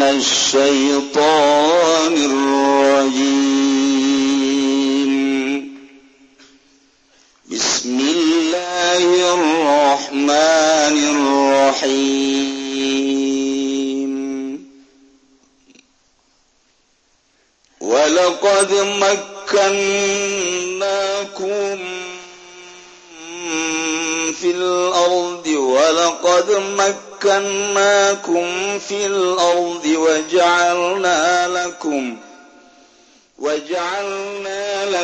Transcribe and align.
من 0.00 0.02
الشيطان 0.02 1.66
الرجيم 2.16 2.79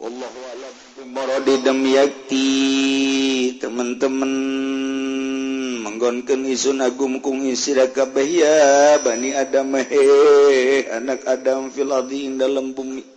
والله 0.00 0.32
أعلم 0.48 0.74
بمراد 0.98 1.64
دم 1.64 1.86
يكتي 1.86 2.80
teman-teman 3.60 4.32
isun 6.48 6.80
Agung 6.80 7.20
kuisirkabya 7.20 8.98
Bani 9.04 9.36
Adamhe 9.36 9.84
anak 10.88 11.28
Adam 11.28 11.68
filadi 11.68 12.26
dalam 12.40 12.72
bumi 12.72 13.13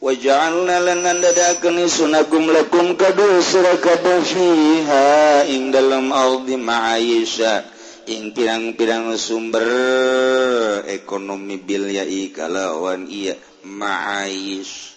waja'alna 0.00 0.80
lan 0.80 1.04
dadadakeun 1.04 1.84
sunagum 1.84 2.48
lakum 2.48 2.96
kadu 2.96 3.44
surakada 3.44 4.24
fiha 4.24 5.44
ing 5.44 5.68
dalam 5.68 6.08
aldi 6.08 6.56
ma'ayisha. 6.56 7.78
Ing 8.10 8.32
pirang-pirang 8.34 9.14
sumber 9.14 10.82
ekonomi 10.88 11.60
bilyai 11.60 12.32
kalawan 12.34 13.06
iya 13.06 13.36
ma'ayish 13.62 14.96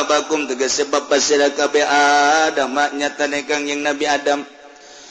abakum. 0.00 0.48
Tegese 0.48 0.88
ba 0.88 1.04
sirakaba 1.20 1.84
adamaknya 2.48 3.12
tanekang 3.12 3.68
yang 3.68 3.84
Nabi 3.84 4.08
Adam. 4.08 4.40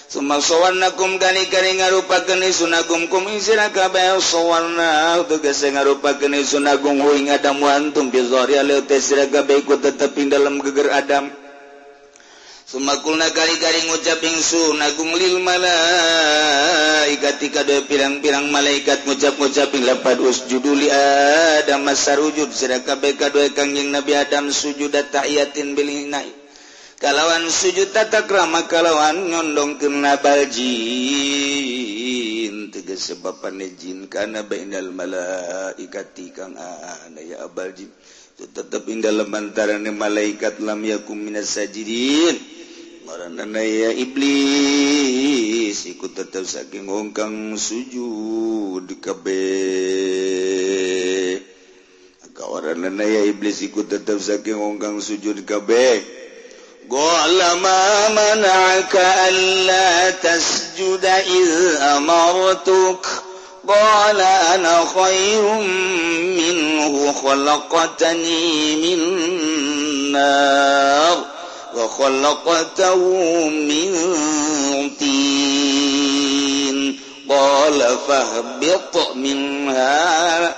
Sumakswarnakum 0.09 1.21
kani 1.21 1.45
kani 1.53 1.85
ngarupa 1.85 2.25
keni 2.25 2.49
sunagum 2.49 3.05
kum 3.13 3.29
ing 3.29 3.45
sirakaba 3.45 4.17
sawarna 4.17 5.21
tegese 5.29 5.69
ngarupa 5.69 6.17
keni 6.17 6.41
sunagum. 6.41 6.97
Ing 7.13 7.29
Adam 7.29 7.61
wantum 7.61 8.09
bizori 8.09 8.57
alil 8.57 8.81
sirakaba 8.89 9.53
ikut 9.53 9.85
tetep 9.85 10.17
ing 10.17 10.33
dalam 10.33 10.57
geger 10.65 10.89
Adam. 10.89 11.29
Sumakulna 12.67 13.31
kali-kali 13.31 13.87
ngucaping 13.87 14.43
sunagung 14.43 15.15
lil 15.15 15.39
malaikat 15.39 17.39
tika 17.39 17.63
dua 17.63 17.87
pirang-pirang 17.87 18.51
malaikat 18.51 19.07
ngucap-ngucap 19.07 19.71
ing 19.71 19.87
lapad 19.87 20.19
us 20.19 20.43
juduli 20.51 20.91
Adam 20.91 21.87
masar 21.87 22.19
wujud 22.19 22.51
sedaka 22.51 22.99
beka 22.99 23.31
dua 23.31 23.55
kangjeng 23.55 23.95
Nabi 23.95 24.19
Adam 24.19 24.51
sujud 24.51 24.91
ta'iyatin 24.91 25.79
bilinai 25.79 26.27
kalawan 26.99 27.47
sujud 27.47 27.95
tata 27.95 28.27
krama 28.27 28.67
kalawan 28.67 29.15
nyondong 29.15 29.79
kena 29.79 30.19
baljin 30.19 30.67
tegas 32.67 33.15
sebab 33.15 33.47
jin 33.79 34.11
karena 34.11 34.43
bainal 34.43 34.91
malaikat 34.91 36.11
tikang 36.11 36.59
anaya 36.59 37.47
abaljin 37.47 37.87
tetap 38.37 38.85
indah 38.85 39.09
lemantaran 39.09 39.81
malaikat 39.97 40.61
lam 40.61 40.85
yakum 40.85 41.17
minas 41.17 41.57
sajidin. 41.57 42.37
Marana 43.09 43.63
ya 43.65 43.89
iblis 43.89 45.73
ikut 45.89 46.13
tetap 46.13 46.45
saking 46.45 46.85
hongkang 46.85 47.57
sujud 47.57 48.85
kabeh. 49.01 49.33
Kawarana 52.37 53.01
ya 53.01 53.25
iblis 53.25 53.65
ikut 53.65 53.89
tetap 53.89 54.21
saking 54.21 54.61
hongkang 54.61 55.01
sujud 55.01 55.41
kabeh. 55.41 56.05
Qala 56.85 57.49
mana'aka 57.57 59.33
alla 59.33 60.13
tasjuda 60.21 61.25
id 61.25 61.51
amartuk. 61.97 63.26
قال 63.67 64.21
أنا 64.21 64.85
خير 64.95 65.53
منه 66.37 67.13
خلقتني 67.23 68.75
من 68.75 70.11
نار 70.11 71.17
وخلقته 71.75 72.95
من 73.49 74.15
طين. 74.99 76.99
قال 77.29 77.97
فاهبط 78.07 79.15
منها 79.15 80.55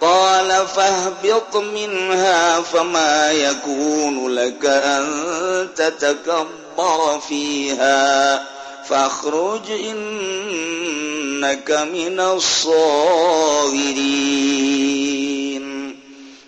قال 0.00 0.66
فاهبط 0.76 1.56
منها 1.56 2.60
فما 2.60 3.32
يكون 3.32 4.28
لك 4.28 4.64
أن 4.64 5.68
تتكبر 5.76 7.20
فيها. 7.28 8.57
فاخرج 8.87 9.71
إنك 9.71 11.69
من 11.93 12.19
الصاغرين 12.19 12.83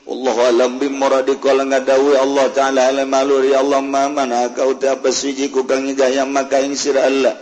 الله 0.07 0.35
أعلم 0.45 0.79
بمراد 0.79 1.29
قال 1.39 1.59
ngadawi 1.63 2.13
Allah 2.19 2.45
Ta'ala 2.51 2.81
alam 2.91 3.07
aluri 3.16 3.55
Allah 3.55 3.79
mana 3.81 4.51
kau 4.51 4.75
tak 4.75 4.99
pesujiku 4.99 5.63
kang 5.63 5.88
gayam 5.95 6.27
maka 6.35 6.59
ing 6.59 6.75
sira 6.75 7.07
Allah 7.07 7.40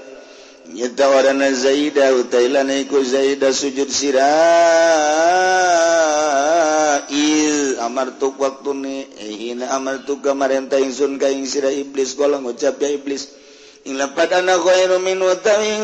nyata 0.69 1.09
warana 1.09 1.49
zaida 1.57 2.13
utailana 2.13 2.77
iku 2.77 3.01
zaida 3.01 3.49
sujud 3.49 3.89
sirah 3.89 5.33
amartuk 7.83 8.39
waktu 8.41 8.71
ni 8.73 8.95
hina 9.19 9.69
amartuk 9.75 10.23
kamarenta 10.25 10.79
ingsun 10.79 11.19
ka 11.21 11.27
ing 11.29 11.45
sira 11.45 11.69
iblis 11.69 12.15
kala 12.17 12.39
ngucap 12.41 12.79
ya 12.81 12.89
iblis 12.95 13.29
utawi 15.22 15.80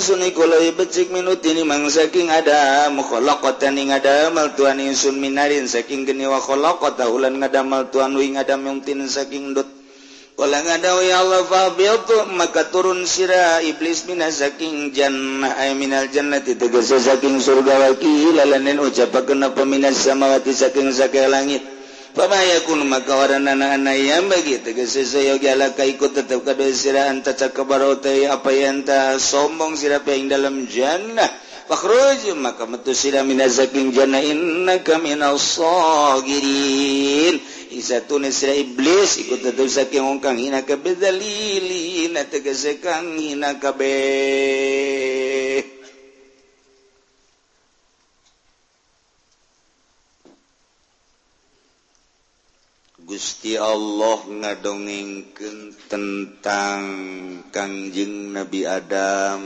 mang 1.65 1.85
saking 1.89 2.29
ada 2.29 2.91
mukhotan 2.93 3.77
ngadamel 3.81 4.47
Tuhan 4.53 4.79
insun 4.81 5.17
minarin 5.17 5.65
saking 5.65 6.05
geni 6.05 6.29
khalaqata 6.29 7.09
ulan 7.09 7.41
ngadamel 7.41 7.89
Tuhan 7.89 8.13
wi 8.13 8.37
ngadam 8.37 8.61
yung 8.69 8.81
saking 9.09 9.57
dot 9.57 9.69
Kala 10.35 10.67
ngadawi 10.67 11.15
ya 11.15 11.23
Allah 11.23 11.47
fabil 11.47 11.95
tu 12.11 12.19
maka 12.35 12.67
turun 12.67 13.07
sira 13.07 13.63
iblis 13.63 14.03
mina 14.11 14.27
saking 14.35 14.91
jannah 14.91 15.55
ay 15.63 15.79
minal 15.79 16.11
jannati 16.11 16.59
tegese 16.59 16.99
saking 16.99 17.39
surga 17.39 17.71
wa 17.71 17.95
lalanin 18.43 18.83
ucapakeun 18.83 19.47
apa 19.47 19.63
minas 19.63 19.95
samawati 20.03 20.51
saking 20.51 20.91
sakaya 20.91 21.31
langit. 21.31 21.63
pamayakun 22.15 22.87
maka 22.87 23.19
waranaanaam 23.19 24.31
bagi 24.31 24.63
tegesala 24.63 25.75
kaiku 25.75 26.15
tetap 26.15 26.47
ka 26.47 26.55
siraan 26.55 27.27
taca 27.27 27.51
kebarote 27.51 28.31
apa 28.31 28.55
yangta 28.55 29.19
sombong 29.19 29.75
sirap 29.75 30.07
yang 30.07 30.31
dalam 30.31 30.71
jannah. 30.71 31.43
Fakhruj 31.65 32.29
maka 32.37 32.69
metu 32.69 32.93
sira 32.93 33.25
minazakin 33.25 33.89
jannah 33.91 34.23
innaka 34.23 35.03
minal 35.03 35.41
sagirin. 35.41 37.41
Isa 37.75 38.07
tunis 38.07 38.39
sira 38.39 38.55
iblis 38.55 39.19
ikut 39.19 39.43
tetep 39.43 39.67
saking 39.67 40.07
wong 40.07 40.23
kang 40.23 40.39
hina 40.39 40.63
kabedalili 40.63 42.07
na 42.15 42.23
tegese 42.29 42.79
kang 42.79 43.19
hina 43.19 43.59
kabeh. 43.59 44.94
Allah 53.53 54.25
ngadongengken 54.25 55.77
tentang 55.85 56.81
Kangjeng 57.53 58.33
Nabi 58.33 58.65
Adam. 58.65 59.43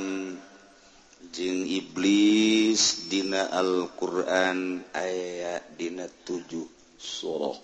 Jeung 1.35 1.67
iblis 1.67 3.11
Dina 3.11 3.51
Alquran 3.51 4.87
ayat 4.95 5.75
Dina 5.75 6.07
7 6.07 6.47
surah. 6.95 7.59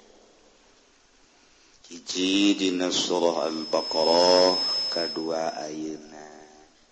Kiji 1.87 2.59
Dina 2.59 2.91
Surah 2.91 3.47
Al-baqarah 3.47 4.59
kedua 4.91 5.55
Ayeuna. 5.55 6.29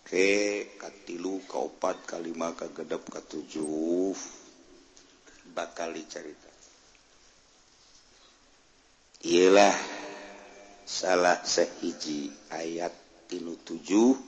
Ke 0.06 0.70
katilu 0.78 1.42
kaopat 1.50 2.06
kalima 2.06 2.54
kagedap 2.54 3.02
katujuh. 3.10 4.14
Bakal 5.50 5.98
dicari 5.98 6.41
ialah 9.22 9.74
salah 10.82 11.38
sehiji 11.46 12.26
ayat 12.50 12.90
tinu 13.30 13.54
tujuh 13.62 14.18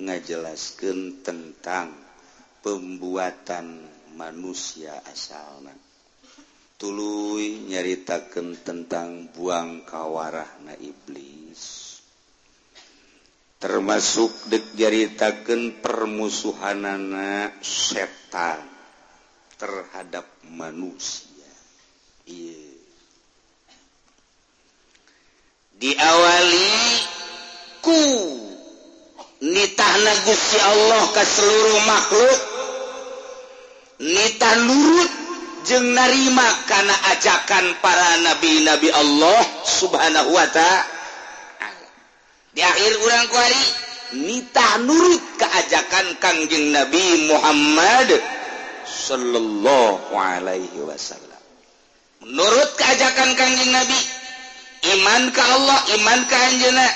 ngajelaskan 0.00 1.20
tentang 1.20 1.92
pembuatan 2.64 3.84
manusia 4.16 4.96
asalna. 5.04 5.76
Tului 6.80 7.68
nyaritakan 7.70 8.58
tentang 8.64 9.30
buang 9.30 9.84
kawarahna 9.86 10.74
iblis. 10.80 11.92
Termasuk 13.62 14.50
dejariitakan 14.50 15.78
permusuhanana 15.78 17.54
setan 17.62 18.66
terhadap 19.54 20.26
manusia. 20.50 21.46
Iye. 22.26 22.71
diawali 25.82 26.70
ku. 27.82 28.02
Nitahna 29.42 30.14
Gusti 30.22 30.58
Allah 30.62 31.02
ke 31.10 31.22
seluruh 31.26 31.78
makhluk. 31.82 32.40
Nita 34.06 34.50
nurut 34.62 35.10
jeung 35.66 35.98
narima 35.98 36.46
kana 36.70 36.94
ajakan 37.10 37.74
para 37.82 38.22
nabi-nabi 38.22 38.86
Allah 38.94 39.42
subhanahu 39.66 40.30
wa 40.30 40.46
ta'ala. 40.46 40.86
Di 42.54 42.62
akhir 42.62 42.92
urang 43.02 43.26
kuari 43.34 43.64
nitah 44.22 44.78
nurut 44.86 45.22
keajakan 45.40 46.06
kangjeng 46.22 46.70
Nabi 46.70 47.26
Muhammad 47.26 48.14
sallallahu 48.86 50.12
alaihi 50.14 50.86
wasallam. 50.86 51.42
Menurut 52.22 52.70
keajakan 52.78 53.34
kangjeng 53.34 53.72
Nabi 53.74 54.21
iman 54.82 55.22
ke 55.30 55.42
Allah 55.42 55.78
imankanjena 55.94 56.86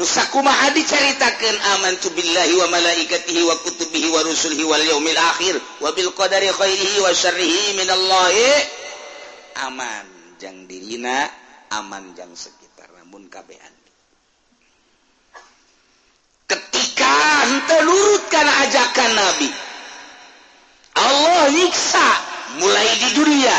nusakuma 0.00 0.52
diceritakan 0.72 1.56
aman 1.76 1.98
tu 2.00 2.08
billahi 2.16 2.54
wa 2.56 2.66
malaikatihi 2.72 3.42
wa 3.44 3.56
kutubihi 3.60 4.08
wa 4.08 4.24
rusulhi 4.24 4.64
wal 4.64 4.80
yaumil 4.80 5.18
akhir 5.36 5.60
wa 5.84 5.92
bil 5.92 6.10
qadari 6.16 6.48
khairihi 6.48 6.98
wa 7.04 7.10
syarrihi 7.12 7.76
minallahi. 7.76 8.48
Aman 9.68 10.06
jang 10.40 10.64
dirina 10.64 11.28
aman 11.76 12.16
jang 12.16 12.32
sekitar 12.32 12.88
namun 12.96 13.28
kabehan 13.28 13.74
ketika 16.50 17.14
henteu 17.46 17.84
lurut 17.86 18.24
kana 18.32 18.50
ajakan 18.66 19.10
nabi 19.14 19.50
Allah 20.98 21.46
nyiksa 21.54 22.08
mulai 22.58 22.90
di 22.98 23.08
dunia. 23.14 23.56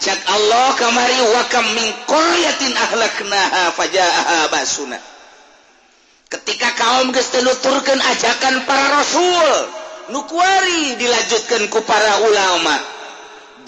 cat 0.00 0.16
Allah 0.32 0.72
kamari 0.80 1.20
wakam 1.36 1.66
min 1.76 1.88
qaryatin 2.08 2.72
ahlaknaha 2.72 3.76
basuna. 4.48 4.96
Ketika 6.30 6.72
kaum 6.74 7.12
geus 7.12 7.28
ajakan 7.30 8.54
para 8.64 8.86
rasul 8.96 9.50
nu 10.10 10.24
kuari 10.24 10.96
dilanjutkeun 10.96 11.68
ku 11.68 11.84
para 11.84 12.24
ulama. 12.24 12.76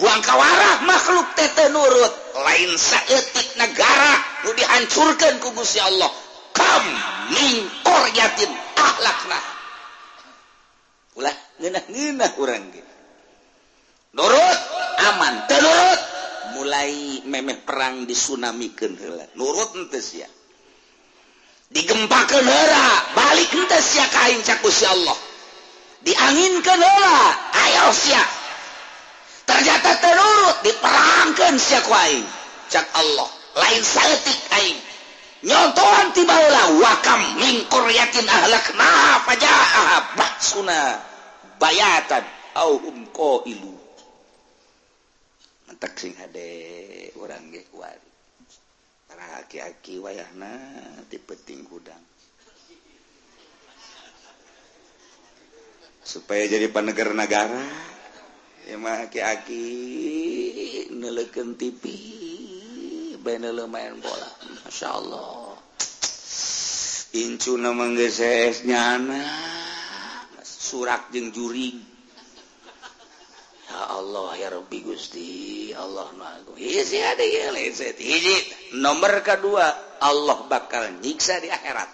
Buang 0.00 0.24
kawarah 0.24 0.88
makhluk 0.88 1.36
teh 1.36 1.52
teu 1.52 1.68
nurut 1.68 2.14
lain 2.32 2.70
saeutik 2.80 3.60
negara 3.60 4.12
nu 4.48 4.56
dihancurkeun 4.56 5.36
ku 5.36 5.52
Gusti 5.52 5.84
Allah. 5.84 6.08
Kam 6.56 6.84
min 7.28 7.68
qaryatin 7.84 8.50
ahlaknaha. 8.78 9.52
Ulah 11.20 11.36
ngeunah-ngeunah 11.60 12.30
urang 12.40 12.64
ge. 12.72 12.80
Nurut 14.16 14.58
aman, 15.12 15.34
terurut 15.44 15.72
nurut. 15.72 16.11
mulai 16.62 17.18
memeh 17.26 17.58
perang 17.66 18.06
disunamikan 18.06 18.94
hela 18.94 19.26
nurut 19.34 19.74
entes 19.82 20.14
ya 20.14 20.30
digempa 21.74 22.22
hela 22.30 22.86
balik 23.18 23.50
entes 23.50 23.98
ya 23.98 24.06
kain 24.14 24.38
cakusi 24.46 24.86
Allah. 24.86 25.18
Dianginkan 26.06 26.78
hela 26.78 27.18
ayo 27.66 27.90
sia. 27.90 28.22
Ternyata 29.42 29.90
terurut 29.98 30.56
diperangkan 30.62 31.58
sia 31.58 31.82
ku 31.82 31.90
aing 31.90 32.26
cak 32.70 32.86
Allah. 32.94 33.26
Lain 33.58 33.82
saletik 33.82 34.38
aing. 34.54 34.78
Nyontohan 35.42 36.14
tiba 36.14 36.38
hela 36.38 36.78
wakam 36.78 37.42
mingkur 37.42 37.90
yakin 37.90 38.26
ahlak 38.30 38.70
nah 38.78 39.26
pajah 39.26 40.14
baksuna 40.14 41.02
bayatan 41.58 42.22
au 42.54 42.78
umko 42.78 43.42
ilu 43.50 43.81
tak 45.78 45.96
sing 46.00 46.16
ada 46.18 46.48
orang 47.20 47.52
ge 47.52 47.64
wari 47.76 48.10
para 49.12 49.44
aki-aki 49.44 50.00
wayahna 50.00 50.56
ti 51.12 51.20
penting 51.20 51.68
hudang. 51.68 52.00
Supaya 56.02 56.48
jadi 56.48 56.72
panegara 56.72 57.12
negara 57.12 57.62
ya 58.64 58.80
mah 58.80 59.04
aki-aki 59.06 59.64
neleken 60.96 61.60
TV 61.60 61.84
bene 63.20 63.52
main 63.68 64.00
bola. 64.00 64.30
Masya 64.64 64.88
Allah 64.88 65.52
incu 67.12 67.60
nama 67.60 67.92
nyana 68.64 69.20
surak 70.40 71.12
jeng 71.12 71.28
juring. 71.36 71.91
Allah 73.88 74.38
ya 74.38 74.48
Rabbi 74.52 74.78
Gusti 74.84 75.70
Allah 75.74 76.12
nomor 78.78 79.12
kedua 79.24 79.66
Allah 80.02 80.38
bakal 80.50 80.98
nyiksa 80.98 81.38
di 81.38 81.48
akhirat. 81.48 81.90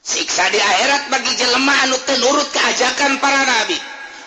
Siksa 0.00 0.48
di 0.48 0.56
akhirat 0.56 1.12
bagi 1.12 1.32
jelemahan 1.36 1.92
nurut 1.92 2.48
keajakan 2.54 3.20
para 3.20 3.42
nabi. 3.44 3.76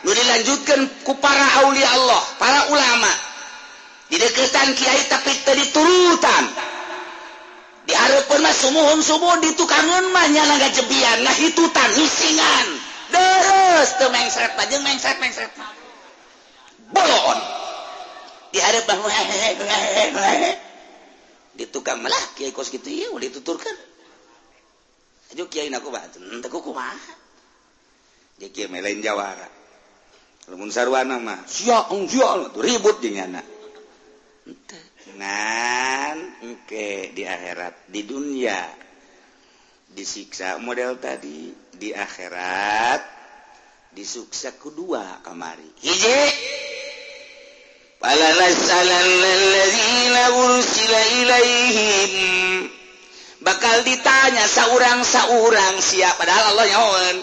Nu 0.03 0.11
dilanjutkan 0.11 1.07
ku 1.07 1.15
para 1.17 1.63
Aulia 1.63 1.87
Allah 1.95 2.23
para 2.35 2.59
ulama. 2.69 3.11
Di 4.11 4.19
deketan 4.19 4.75
kiai 4.75 5.07
tapi 5.07 5.31
tadi 5.47 5.63
turutan 5.71 6.73
diharapkan 7.83 8.39
mah 8.39 8.55
sumuhun 8.55 8.99
subuh 9.03 9.39
di 9.43 9.51
tukangan 9.59 10.07
mah 10.11 10.27
nyala 10.31 10.55
gajebian 10.59 11.23
nah 11.23 11.35
hitutan 11.35 11.89
hisingan. 11.95 12.67
di 21.53 21.65
tukang 21.69 22.01
malah 22.01 22.23
Kyai 22.33 22.53
kos 22.53 22.69
gitu 22.73 22.89
ya 22.89 23.09
udah 23.13 23.27
dituturkan. 23.29 23.75
Ayo 25.33 25.49
Kyai 25.49 25.69
aku 25.73 25.89
batun 25.89 26.41
tak 26.41 26.49
kuku 26.53 26.73
mah 26.73 26.97
dia 28.37 28.49
Kyai 28.49 28.69
melain 28.69 29.01
jawara. 29.01 29.49
Lamun 30.49 30.69
sarwana 30.69 31.17
mah 31.21 31.45
siak 31.45 31.89
siak 31.89 32.53
tuh 32.53 32.61
ribut 32.61 32.99
dengan 33.01 33.37
anak 33.41 33.47
nan 35.15 36.17
oke 36.43 37.13
di 37.13 37.23
akhirat 37.23 37.87
di 37.87 38.01
dunia. 38.03 38.59
Disiksa 39.93 40.57
model 40.57 40.97
tadi 40.97 41.53
di 41.69 41.93
akhirat. 41.93 43.22
disuksa 43.93 44.57
kedua 44.57 45.21
kamari 45.21 45.69
hiji. 45.85 46.19
Bakal 53.43 53.77
ditanya 53.87 54.43
seorang 54.49 54.99
seorang 55.07 55.75
siap. 55.79 56.19
Padahal 56.19 56.51
Allah 56.51 56.67
nyaon. 56.67 57.15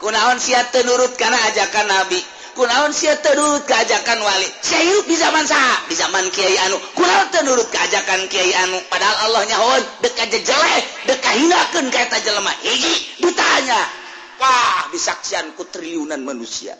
Kunaon 0.00 0.38
sia 0.40 0.64
tenurut 0.72 1.12
karena 1.18 1.36
ajakan 1.50 1.88
nabi. 1.92 2.20
Kunaon 2.54 2.94
sia 2.94 3.18
tenurut 3.18 3.66
keajakan 3.66 4.22
wali. 4.22 4.48
Saya 4.62 4.86
hidup 4.86 5.04
di 5.10 5.16
zaman 5.18 5.44
sah 5.44 5.82
di 5.90 5.98
zaman 5.98 6.24
kiai 6.30 6.56
anu. 6.70 6.78
Kunaon 6.94 7.28
tenurut 7.34 7.68
keajakan 7.68 8.24
kiai 8.30 8.54
anu. 8.64 8.78
Padahal 8.88 9.28
Allah 9.28 9.42
nyaon 9.50 9.82
deka 10.00 10.24
jejeleh 10.30 10.80
deka 11.10 11.30
hinakan 11.36 11.90
kata 11.90 12.16
jelema. 12.22 12.54
Hiji 12.62 13.18
ditanya. 13.18 14.03
Wah 14.44 14.92
disaksian 14.92 15.56
ku 15.56 15.64
triliunan 15.64 16.20
manusia? 16.20 16.76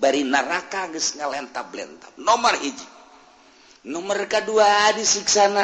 Bari 0.00 0.24
neraka 0.24 0.88
geus 0.88 1.12
ngalentap 1.12 1.68
lentap 1.76 2.16
nomor 2.16 2.56
hiji. 2.56 2.88
Nomor 3.84 4.24
kedua 4.24 4.88
disiksana. 4.96 5.60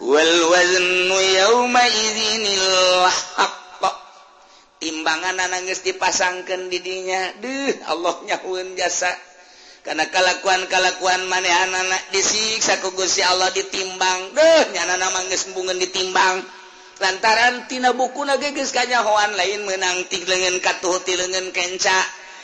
Wal 0.00 0.34
waznu 0.48 1.18
yauma 1.20 1.84
idzinil 1.84 2.72
haqq. 3.12 3.82
Timbangan 4.80 5.36
nangis 5.36 5.84
geus 5.84 5.92
dipasangkeun 5.92 6.72
di 6.72 6.80
dinya. 6.80 7.36
Deuh 7.44 7.84
Allah 7.84 8.24
nyahueun 8.24 8.72
jasa. 8.72 9.12
Karena 9.84 10.08
kalakuan-kalakuan 10.08 11.28
maneh 11.28 11.52
anak 11.52 12.08
disiksa 12.08 12.80
ku 12.80 12.96
Gusti 12.96 13.20
Allah 13.20 13.52
ditimbang. 13.52 14.32
Deh 14.32 14.72
nyana 14.72 14.96
nama 14.96 15.28
geus 15.28 15.44
ditimbang. 15.52 16.63
lantaran 17.02 17.66
tina 17.66 17.90
buku 17.94 18.22
nages 18.22 18.70
kanyahoan 18.70 19.34
lain 19.34 19.66
menangti 19.66 20.22
lengan 20.26 20.58
katuhuti 20.62 21.18
lengan 21.18 21.50
kenca. 21.50 21.98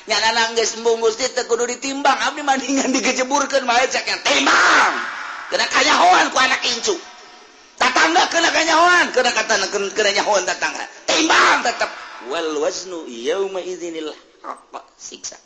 Nyana 0.09 0.33
nangis 0.33 0.81
embunggus 0.81 1.21
di 1.21 1.29
tekudu 1.31 1.69
ditimbang 1.69 2.19
abdi 2.33 2.43
mandingan 2.43 2.91
digejeburkan 2.91 3.63
malah 3.63 3.87
caknya 3.87 4.19
timbang. 4.25 4.93
Kena 5.53 5.67
kanyahoan 5.71 6.27
ku 6.35 6.39
anak 6.41 6.63
incu. 6.67 6.97
Tatangga 7.77 8.27
kena 8.33 8.49
kanyahoan 8.51 9.07
kena 9.15 9.31
kata 9.31 9.55
kena 9.71 10.11
nyahoan 10.17 10.43
tatangga. 10.49 10.85
Timbang 11.07 11.63
tetap 11.63 11.91
wal 12.33 12.65
waznu 12.65 13.07
yauma 13.07 13.61
idzinil 13.63 14.11
haqq 14.43 14.75
siksa? 14.97 15.37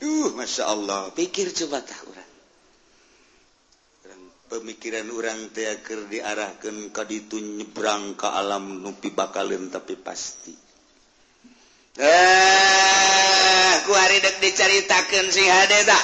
Duh, 0.00 0.32
Masya 0.32 0.64
Allah, 0.64 1.12
pikir 1.12 1.52
coba 1.52 1.84
tak. 1.84 2.00
pemikiran 4.50 5.06
orang 5.14 5.54
teaker 5.54 6.10
diarahkan 6.10 6.90
ka 6.90 7.06
itu 7.06 7.38
nyebrang 7.38 8.18
ke 8.18 8.26
alam 8.26 8.82
nupi 8.82 9.14
bakalin 9.14 9.70
tapi 9.70 9.94
pasti. 9.94 10.50
Eh 11.94 13.74
kuaridek 13.86 14.42
diceritakan 14.42 15.30
sing 15.30 15.46
hadeda 15.46 15.98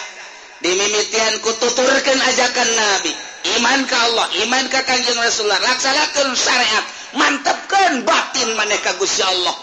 dimimitian 0.63 1.43
kututurkan 1.43 2.19
ajakan 2.23 2.71
nabi. 2.71 3.13
Iman 3.59 3.83
ka 3.87 3.99
Allah 3.99 4.27
iman 4.47 4.65
ka 4.71 4.87
kanjeng 4.87 5.19
Rasulullah. 5.19 5.63
Laksanakan 5.67 6.35
syariat. 6.39 6.85
Mantapkan 7.19 8.03
batin 8.03 8.55
maneka 8.59 8.95
Gusti 8.99 9.23
Allah. 9.23 9.55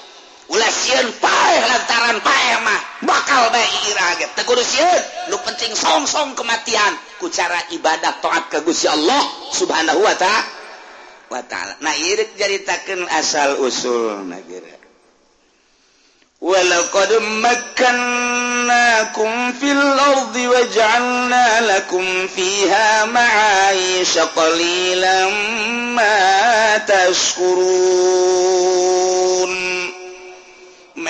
Ulasian 0.51 1.07
paeh 1.23 1.59
lantaran 1.71 2.19
paeh 2.23 2.55
mah. 2.63 2.81
bakal 3.02 3.50
bae 3.54 3.68
iraget 3.90 4.30
teu 4.36 4.44
kudu 4.48 4.62
sieun 4.64 5.02
lu 5.30 5.36
penting 5.46 5.72
song-song 5.76 6.34
kematian 6.38 6.92
ku 7.20 7.28
cara 7.30 7.58
ibadah 7.74 8.18
taat 8.22 8.44
ka 8.50 8.58
Gusti 8.66 8.88
Allah 8.90 9.22
subhanahu 9.54 10.00
wa 10.02 10.14
ta'ala 10.14 10.42
wa 11.28 11.40
ta'ala 11.44 11.76
nah 11.84 11.94
ieu 11.94 12.24
jaritakeun 12.38 13.04
asal 13.12 13.60
usul 13.62 14.24
nagara 14.26 14.78
ولقد 16.40 17.12
مكناكم 17.82 19.32
في 19.52 19.72
الأرض 19.72 20.36
وجعلنا 20.36 21.60
لكم 21.60 22.28
فيها 22.28 23.04
معايش 23.04 24.18
قليلا 24.18 25.30
ما 25.98 26.78
تشكرون 26.78 28.58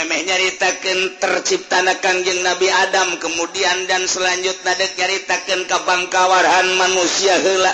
memeh 0.04 0.28
nyaritakan 0.28 1.16
terciptana 1.16 1.96
Kangjeng 2.04 2.44
Nabi 2.44 2.68
Adam 2.68 3.16
kemudian 3.24 3.88
dan 3.88 4.04
selanjutnya 4.04 4.76
dek 4.76 5.00
nyaritakan 5.00 5.64
kebangkawarhan 5.64 6.68
manusia 6.76 7.40
helak 7.40 7.72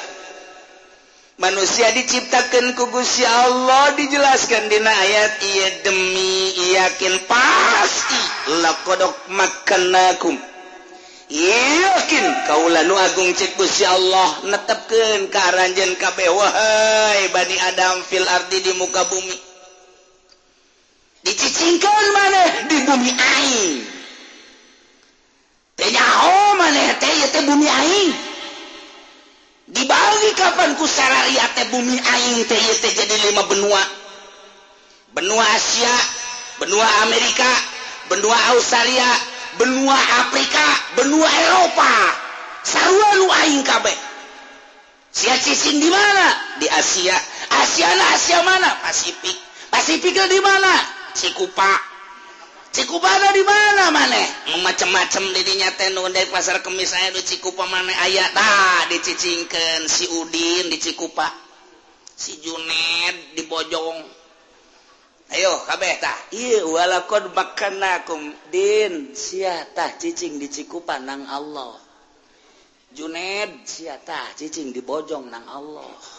manusia 1.42 1.90
diciptakan 1.90 2.78
kugus 2.78 3.18
ya 3.18 3.34
Allah 3.50 3.98
dijelaskan 3.98 4.70
di 4.70 4.78
ayat 4.78 5.34
ia 5.42 5.70
demi 5.82 6.54
yakin 6.78 7.18
pasti 7.26 8.22
lakodok 8.62 9.34
makanakum 9.34 10.38
yakin 11.34 12.26
kaulah 12.46 12.86
nu 12.86 12.94
agung 12.94 13.34
cikus 13.34 13.74
Gusti 13.74 13.90
Allah 13.90 14.46
netepkeun 14.54 15.34
ka 15.34 15.50
aranjeun 15.50 15.98
kabeh 15.98 16.30
wahai 16.30 17.26
bani 17.34 17.58
Adam 17.74 18.06
fil 18.06 18.26
ardi 18.30 18.62
di 18.62 18.78
muka 18.78 19.02
bumi. 19.10 19.49
dicicingkan 21.30 22.06
maneh 22.10 22.50
di 22.66 22.78
bumi 22.90 23.12
aing 23.14 23.78
tenyaho 25.78 26.58
maneh 26.58 26.90
teh 26.98 27.12
ieu 27.22 27.30
teh 27.30 27.44
bumi 27.46 27.70
aing 27.70 28.12
dibagi 29.70 30.30
kapan 30.34 30.74
ku 30.74 30.90
sararia 30.90 31.46
teh 31.54 31.70
bumi 31.70 32.02
aing 32.02 32.42
teh 32.50 32.58
ieu 32.58 32.76
teh 32.82 32.92
jadi 32.98 33.16
lima 33.30 33.46
benua. 33.46 33.84
Benua 35.10 35.42
Asia 35.42 35.94
benua 36.62 36.86
Amerika 37.06 37.50
benua 38.10 38.38
Australia 38.54 39.10
benua 39.62 39.98
Afrika 40.26 40.66
benua 40.98 41.30
Eropa. 41.30 41.94
Sarua 42.66 43.10
lu 43.22 43.30
aing 43.46 43.62
kabeh. 43.66 43.98
Sia 45.10 45.34
cicing 45.38 45.78
di 45.78 45.90
mana? 45.90 46.28
Di 46.58 46.68
Asia. 46.70 47.18
Asia 47.50 47.90
na 47.98 48.06
Asia 48.14 48.40
mana? 48.46 48.70
Pasifik. 48.86 49.38
Pasifik 49.74 50.14
di 50.14 50.42
mana? 50.42 50.99
Cikupa. 51.16 51.72
Cikupa 52.70 53.10
di 53.34 53.42
mana 53.42 53.90
maneh 53.90 54.28
macem-macem 54.62 55.26
dirinya 55.34 55.74
tenun 55.74 56.14
dari 56.14 56.30
pasar 56.30 56.62
kemis 56.62 56.94
saya 56.94 57.10
di 57.10 57.26
Cikupa 57.26 57.66
maneh 57.66 57.98
ayat 57.98 58.30
dah 58.34 58.86
dicicingkan 58.94 59.90
si 59.90 60.06
Udin 60.06 60.70
di 60.70 60.78
Cikupa. 60.78 61.26
Si 62.14 62.38
Juned 62.44 63.34
di 63.34 63.44
Bojong. 63.48 64.00
Ayo 65.30 65.54
kabeh 65.66 65.98
tah. 66.02 66.18
Iya 66.34 66.66
walakon 66.66 67.34
makanakum 67.34 68.34
din 68.50 69.14
siatah 69.14 69.98
cicing 69.98 70.38
di 70.38 70.50
Cikupa 70.50 70.98
nang 71.02 71.26
Allah. 71.26 71.78
Juned 72.94 73.66
siatah 73.66 74.34
cicing 74.38 74.74
di 74.74 74.82
Bojong 74.82 75.30
nang 75.30 75.46
Allah. 75.46 76.19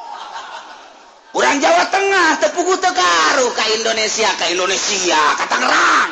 orang 1.35 1.57
Jawa 1.59 1.83
Tengah 1.87 2.29
tepuku 2.39 2.75
Tekaru 2.79 3.47
ke 3.55 3.63
Indonesia 3.79 4.29
ke 4.35 4.45
Indonesia 4.51 5.21
ke 5.37 5.45
Tangerang. 5.47 6.11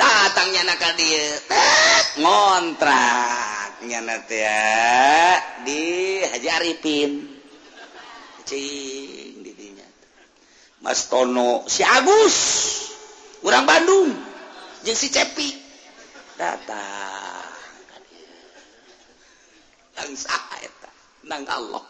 Datangnya 0.00 0.64
nak 0.64 0.84
dia 0.96 1.24
ngontrak. 2.16 3.68
Nyana 3.80 4.20
ya 4.28 5.40
di 5.64 5.80
Haji 6.24 6.48
Arifin. 6.48 7.12
Cing 8.44 9.40
didinya 9.40 9.88
Mas 10.84 11.08
Tono 11.08 11.64
si 11.68 11.84
Agus. 11.84 12.36
Orang 13.40 13.64
Bandung. 13.64 14.12
Jeung 14.84 14.96
si 14.96 15.08
Cepi. 15.12 15.48
Datang 16.36 17.40
nang 20.00 20.16
eta 20.64 20.90
nang 21.28 21.44
Allah. 21.44 21.84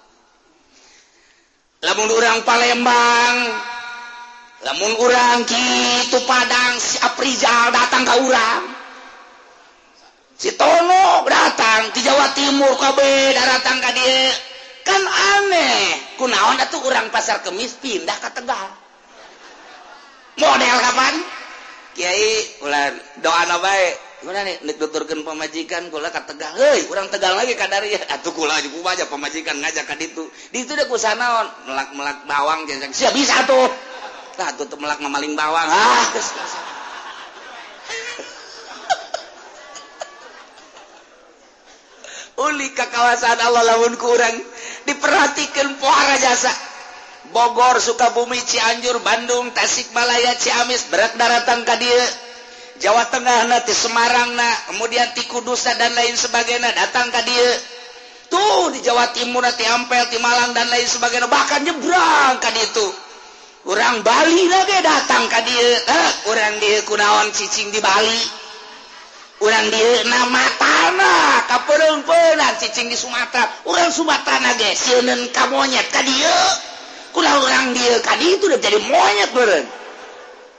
lamun 1.80 2.08
urang 2.12 2.44
Palembang 2.44 3.36
lamun 4.60 4.92
urang 5.00 5.48
gitu 5.48 6.20
Padang 6.28 6.76
si 6.76 7.00
Aprizal 7.00 7.72
datang 7.72 8.04
ke 8.04 8.14
urang. 8.20 8.62
Si 10.40 10.56
Tono 10.56 11.24
datang 11.28 11.92
di 11.92 12.00
Jawa 12.00 12.32
Timur 12.32 12.72
KB 12.76 13.00
datang 13.36 13.80
ke 13.80 13.90
dia. 13.96 14.32
Kan 14.84 15.04
aneh. 15.04 16.16
Kunaon 16.16 16.60
atuh 16.60 16.80
urang 16.84 17.12
pasar 17.12 17.44
kemis 17.44 17.76
pindah 17.80 18.16
ke 18.20 18.28
Tegal. 18.36 18.68
Model 20.40 20.76
kapan? 20.80 21.14
Kiai 21.92 22.28
ulah 22.64 22.88
doa 23.20 23.56
baik 23.60 24.09
dokterkan 24.76 25.24
pemajikan 25.24 25.88
gula 25.88 26.12
Tegal. 26.12 26.52
Hey, 26.60 26.84
kurang 26.84 27.08
Tegal 27.08 27.32
lagi 27.40 27.56
kadar 27.56 27.80
aja 28.92 29.08
pemajikan 29.08 29.56
ngajakan 29.64 29.96
itu 30.04 30.28
di 30.52 30.68
itu 30.68 30.76
naon 31.16 31.48
melak-melak 31.64 32.28
bawang 32.28 32.68
jajang 32.68 32.92
siap 32.92 33.16
bisa 33.16 33.48
tuh. 33.48 33.72
Nah, 34.36 34.52
tutup 34.60 34.76
melak 34.80 35.00
memaling 35.00 35.32
bawang. 35.32 35.68
Ah. 35.68 35.72
ah. 35.72 36.04
Uli 42.48 42.72
ke 42.72 42.84
kawasan 42.88 43.40
Allah 43.40 43.64
lamun 43.72 43.96
kurang 43.96 44.36
diperhatikan 44.84 45.80
pohara 45.80 46.20
jasa. 46.20 46.52
Bogor, 47.30 47.78
Sukabumi, 47.78 48.42
Cianjur, 48.42 48.98
Bandung, 49.06 49.54
Tasikmalaya, 49.54 50.34
Ciamis, 50.34 50.90
berat 50.90 51.14
daratan 51.14 51.62
ka 51.62 51.78
dia. 51.78 52.29
Jawa 52.80 53.12
Tengah 53.12 53.44
nanti 53.44 53.76
Semarang 53.76 54.32
nah 54.32 54.72
kemudian 54.72 55.12
ti 55.12 55.28
Kudusa 55.28 55.76
dan 55.76 55.92
lain 55.92 56.16
sebagainya 56.16 56.72
datang 56.72 57.12
ke 57.12 57.20
dia. 57.28 57.50
Tuh 58.32 58.72
di 58.72 58.80
Jawa 58.80 59.12
Timur 59.12 59.44
nanti 59.44 59.68
Ampel 59.68 60.08
di 60.08 60.16
Malang 60.16 60.56
dan 60.56 60.64
lain 60.72 60.88
sebagainya 60.88 61.28
bahkan 61.28 61.60
nyebrang 61.60 62.40
kan 62.40 62.56
itu 62.56 62.88
orang 63.68 64.00
Bali 64.00 64.48
lagi 64.48 64.80
datang 64.80 65.28
ke 65.28 65.40
dia. 65.44 65.70
Eh, 65.76 66.10
orang 66.32 66.56
dia 66.56 66.80
kunaon 66.88 67.28
cicing 67.36 67.68
di 67.68 67.84
Bali. 67.84 68.40
Orang 69.44 69.68
dia 69.68 70.04
nama 70.08 70.44
tanah 70.56 71.48
kapurung 71.52 72.00
penan 72.08 72.56
cicing 72.64 72.88
di 72.88 72.96
Sumatera. 72.96 73.44
Orang 73.68 73.92
Sumatera 73.92 74.40
nage 74.40 74.72
siunen 74.72 75.28
kamonyet 75.36 75.84
ke 75.92 76.00
dia. 76.08 76.36
Kulah 77.12 77.44
orang 77.44 77.76
dia 77.76 78.00
kadi 78.00 78.40
itu 78.40 78.48
udah 78.48 78.60
jadi 78.62 78.80
monyet 78.88 79.36
beren 79.36 79.79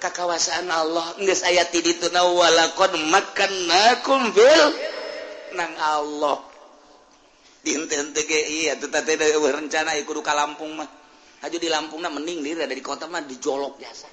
kawasan 0.09 0.65
Allah. 0.73 1.13
Nggak 1.21 1.37
saya 1.37 1.69
itu 1.69 2.09
nawalakon 2.09 2.97
makan 3.13 3.51
nakum 3.69 4.33
bil 4.33 4.65
nang 5.53 5.77
Allah. 5.77 6.41
Dinten 7.61 8.09
TGI 8.17 8.73
itu 8.73 8.89
tadi 8.89 9.13
rencana 9.37 9.93
ikut 10.01 10.17
ke 10.17 10.33
Lampung 10.33 10.81
mah. 10.81 10.89
Haju 11.45 11.57
di 11.61 11.69
Lampung 11.69 12.01
mah 12.01 12.09
mending 12.09 12.41
diri 12.41 12.65
dari 12.65 12.81
kota 12.81 13.05
mah 13.05 13.21
dijolok 13.21 13.77
biasa. 13.77 14.07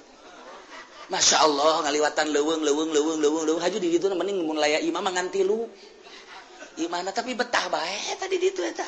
Masya 1.09 1.41
Allah 1.41 1.89
ngaliwatan 1.89 2.29
leweng 2.29 2.61
leweng 2.61 2.93
leweng 2.93 3.17
leweng 3.17 3.43
leweng 3.49 3.61
haju 3.65 3.77
di 3.81 3.97
itu 3.97 4.05
mending 4.13 4.45
mun 4.45 4.61
layak 4.61 4.85
imam 4.85 5.01
nganti 5.01 5.41
lu. 5.41 5.65
Gimana 6.77 7.09
tapi 7.09 7.33
betah 7.33 7.65
baik 7.65 8.21
tadi 8.21 8.37
di 8.37 8.53
itu 8.53 8.61
eta. 8.61 8.85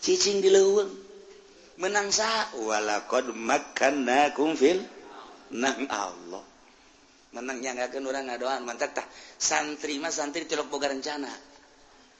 Cicing 0.00 0.40
di 0.40 0.48
leweng 0.48 0.88
menang 1.76 2.08
sa 2.08 2.48
walakon 2.56 3.36
makan 3.36 4.08
nakum 4.08 4.56
fil 4.56 4.80
menang 5.50 5.86
Allah. 5.90 6.44
Menangnya 7.34 7.76
nggak 7.76 7.92
ke 7.92 7.98
orang 8.00 8.26
ngadoan 8.32 8.64
mantap 8.64 8.96
tah. 8.96 9.04
Santri 9.36 10.00
mah 10.00 10.08
santri 10.08 10.48
cilok 10.48 10.72
boga 10.72 10.88
rencana. 10.88 11.28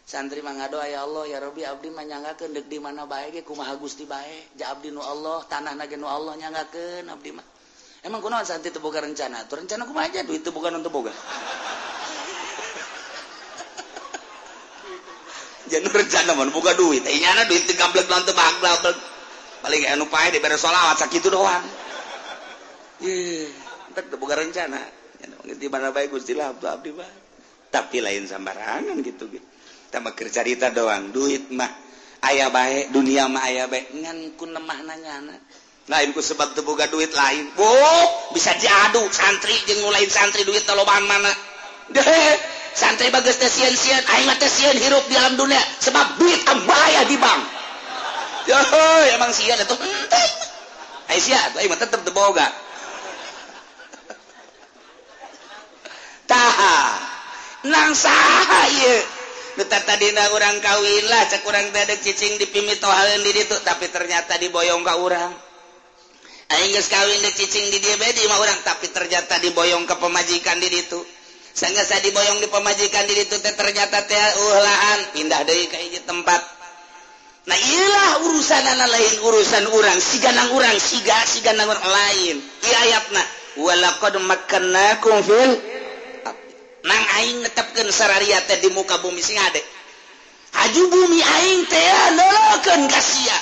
Santri 0.07 0.39
mah 0.45 0.55
ngadoa 0.55 0.87
ya 0.87 1.03
Allah 1.03 1.25
ya 1.27 1.41
Robi 1.41 1.65
abdi 1.67 1.91
mah 1.91 2.05
nyanggakeun 2.05 2.53
deuk 2.55 2.69
di 2.71 2.79
mana 2.79 3.09
bae 3.09 3.33
ge 3.33 3.43
kumaha 3.43 3.75
Gusti 3.81 4.05
bae. 4.05 4.55
Ja 4.61 4.71
abdi 4.77 4.93
nu 4.93 5.01
Allah 5.01 5.43
tanah 5.49 5.73
ge 5.89 5.97
nu 5.97 6.07
Allah 6.07 6.37
nyanggakeun 6.37 7.09
abdi 7.09 7.31
mah. 7.33 7.47
Emang 8.05 8.23
kunaon 8.23 8.47
santri 8.47 8.71
teu 8.71 8.79
boga 8.79 9.01
rencana? 9.03 9.49
Tuh 9.51 9.57
rencana 9.59 9.83
kumaha 9.89 10.07
aja? 10.13 10.23
Duit 10.23 10.45
teu 10.45 10.53
boga 10.53 10.71
untuk 10.71 10.93
boga. 10.93 11.11
Jangan 15.73 15.91
rencana 15.91 16.39
mah 16.39 16.47
boga 16.55 16.77
duit. 16.79 17.03
Teh 17.03 17.19
nyana 17.19 17.49
duit 17.49 17.67
teu 17.67 17.75
gablek 17.75 18.07
lan 18.07 18.23
teu 18.23 18.37
paling 19.65 19.83
anu 19.91 20.07
pae 20.07 20.31
dibere 20.31 20.55
salawat 20.55 21.01
sakitu 21.01 21.33
doang. 21.33 21.86
buka 24.17 24.35
rencana. 24.39 24.81
Tapi 27.67 27.97
lain 28.01 28.23
sambarangan 28.25 28.97
gitu 29.05 29.25
gitu 29.31 29.47
tambah 29.91 30.13
cerita 30.29 30.69
doang 30.75 31.09
duit 31.09 31.49
mah. 31.57 31.73
Ayaah 32.21 32.51
baik 32.53 32.85
dunia 32.93 33.31
mah 33.33 33.49
aya 33.49 33.65
baik. 33.65 33.97
Nganku 33.97 34.45
lain 34.51 35.41
lainku 35.87 36.21
sebab 36.21 36.53
terbuka 36.53 36.91
duit 36.91 37.15
lain. 37.15 37.49
Oh 37.57 38.05
bisa 38.35 38.53
diaduk 38.59 39.09
santri 39.15 39.55
je 39.65 39.79
lain 39.79 40.11
santri 40.11 40.43
duit 40.43 40.67
teloban 40.67 41.07
mana. 41.07 41.31
Dehe 41.89 42.25
santri 42.75 43.09
bagus 43.15 43.39
tesian-sian 43.39 44.03
aing 44.05 44.29
tesian 44.43 44.75
hirup 44.75 45.07
di 45.07 45.15
dalam 45.15 45.39
dunia. 45.39 45.63
Sebab 45.81 46.19
duit 46.19 46.43
ambaya 46.51 47.07
di 47.07 47.17
bank. 47.17 47.43
Yo 48.51 48.59
emang 49.17 49.31
sian 49.33 49.59
itu 49.59 49.75
ente 49.79 50.23
Aisyah 51.07 51.63
aing 51.63 51.73
tetep 51.79 52.03
teboga 52.03 52.51
saha 56.47 56.79
nang 57.73 57.91
saha 57.99 58.63
tadidina 59.67 60.31
orang 60.37 60.61
kawilah 60.61 61.23
ce 61.33 61.41
kurang 61.43 61.73
dadek 61.73 61.99
cicing 62.05 62.39
dipimit 62.39 62.79
tohal 62.79 63.09
diri 63.25 63.43
itu 63.43 63.57
tapi 63.65 63.89
ternyata 63.89 64.37
diboyong 64.39 64.85
ke 64.85 64.95
orang 64.95 65.33
geus 66.71 66.87
kawin 66.93 67.19
de 67.25 67.31
cicing 67.35 67.67
di 67.75 67.79
dia 67.83 67.97
bedi 67.99 68.23
mah 68.31 68.39
orang 68.39 68.61
tapi 68.63 68.93
ternyata 68.93 69.41
diboyong 69.43 69.89
ke 69.89 69.97
pemajikan 69.99 70.61
di 70.63 70.69
itu 70.71 71.01
sehingga 71.57 71.83
saya 71.89 72.05
diboyong 72.05 72.39
di 72.45 72.53
pemajikan 72.53 73.09
di 73.09 73.17
itu 73.17 73.33
teh 73.41 73.55
ternyata 73.57 74.05
teh 74.05 74.15
uh, 74.15 74.61
ulaan 74.61 74.99
pindah 75.17 75.41
dari 75.49 75.65
ka 75.73 75.81
hiji 75.81 76.05
tempat. 76.05 76.37
Nah 77.49 77.57
ilah 77.57 78.29
urusan 78.29 78.61
anak 78.77 78.89
lain 78.93 79.15
urusan 79.25 79.65
orang 79.73 79.97
siganang 79.97 80.53
orang 80.53 80.77
siga 80.77 81.17
siganang 81.25 81.65
orang 81.65 81.89
lain. 81.89 82.37
Iya 82.61 82.79
ayatna 82.85 83.23
walaqad 83.57 84.21
makkannakum 84.21 85.17
fil 85.25 85.53
nang 86.87 87.03
aing 87.21 87.43
netepkeun 87.43 87.91
sararia 87.91 88.39
teh 88.47 88.63
di 88.63 88.71
muka 88.71 89.03
bumi 89.03 89.19
sing 89.19 89.37
ade. 89.43 89.59
Aju 90.57 90.83
bumi 90.89 91.21
aing 91.21 91.63
teh 91.67 91.87
nolokeun 92.15 92.87
ka 92.87 93.01
sia. 93.03 93.39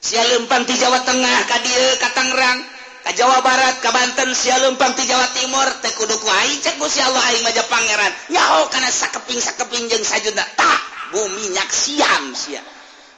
Sia 0.00 0.22
leumpang 0.32 0.64
ti 0.64 0.78
Jawa 0.80 1.04
Tengah 1.04 1.38
ka 1.44 1.60
dieu 1.60 1.88
ka 2.00 2.08
Tangerang 2.16 2.58
ka 3.04 3.12
Jawa 3.12 3.44
Barat 3.44 3.84
ka 3.84 3.92
Banten 3.92 4.32
sia 4.32 4.56
leumpang 4.62 4.96
ti 4.96 5.04
Jawa 5.04 5.26
Timur 5.36 5.68
teh 5.84 5.92
kudu 5.92 6.16
ku 6.16 6.28
aing 6.30 6.58
cek 6.62 6.80
Gusti 6.80 7.02
Allah 7.04 7.20
aing 7.34 7.42
mah 7.44 7.52
pangeran. 7.68 8.12
Nyaho 8.32 8.70
kana 8.72 8.88
sakeping-sakeping 8.88 9.90
jeung 9.92 10.06
sajuna 10.06 10.46
tak 10.56 10.80
bumi 11.12 11.52
nyaksian 11.52 12.32
sia. 12.32 12.62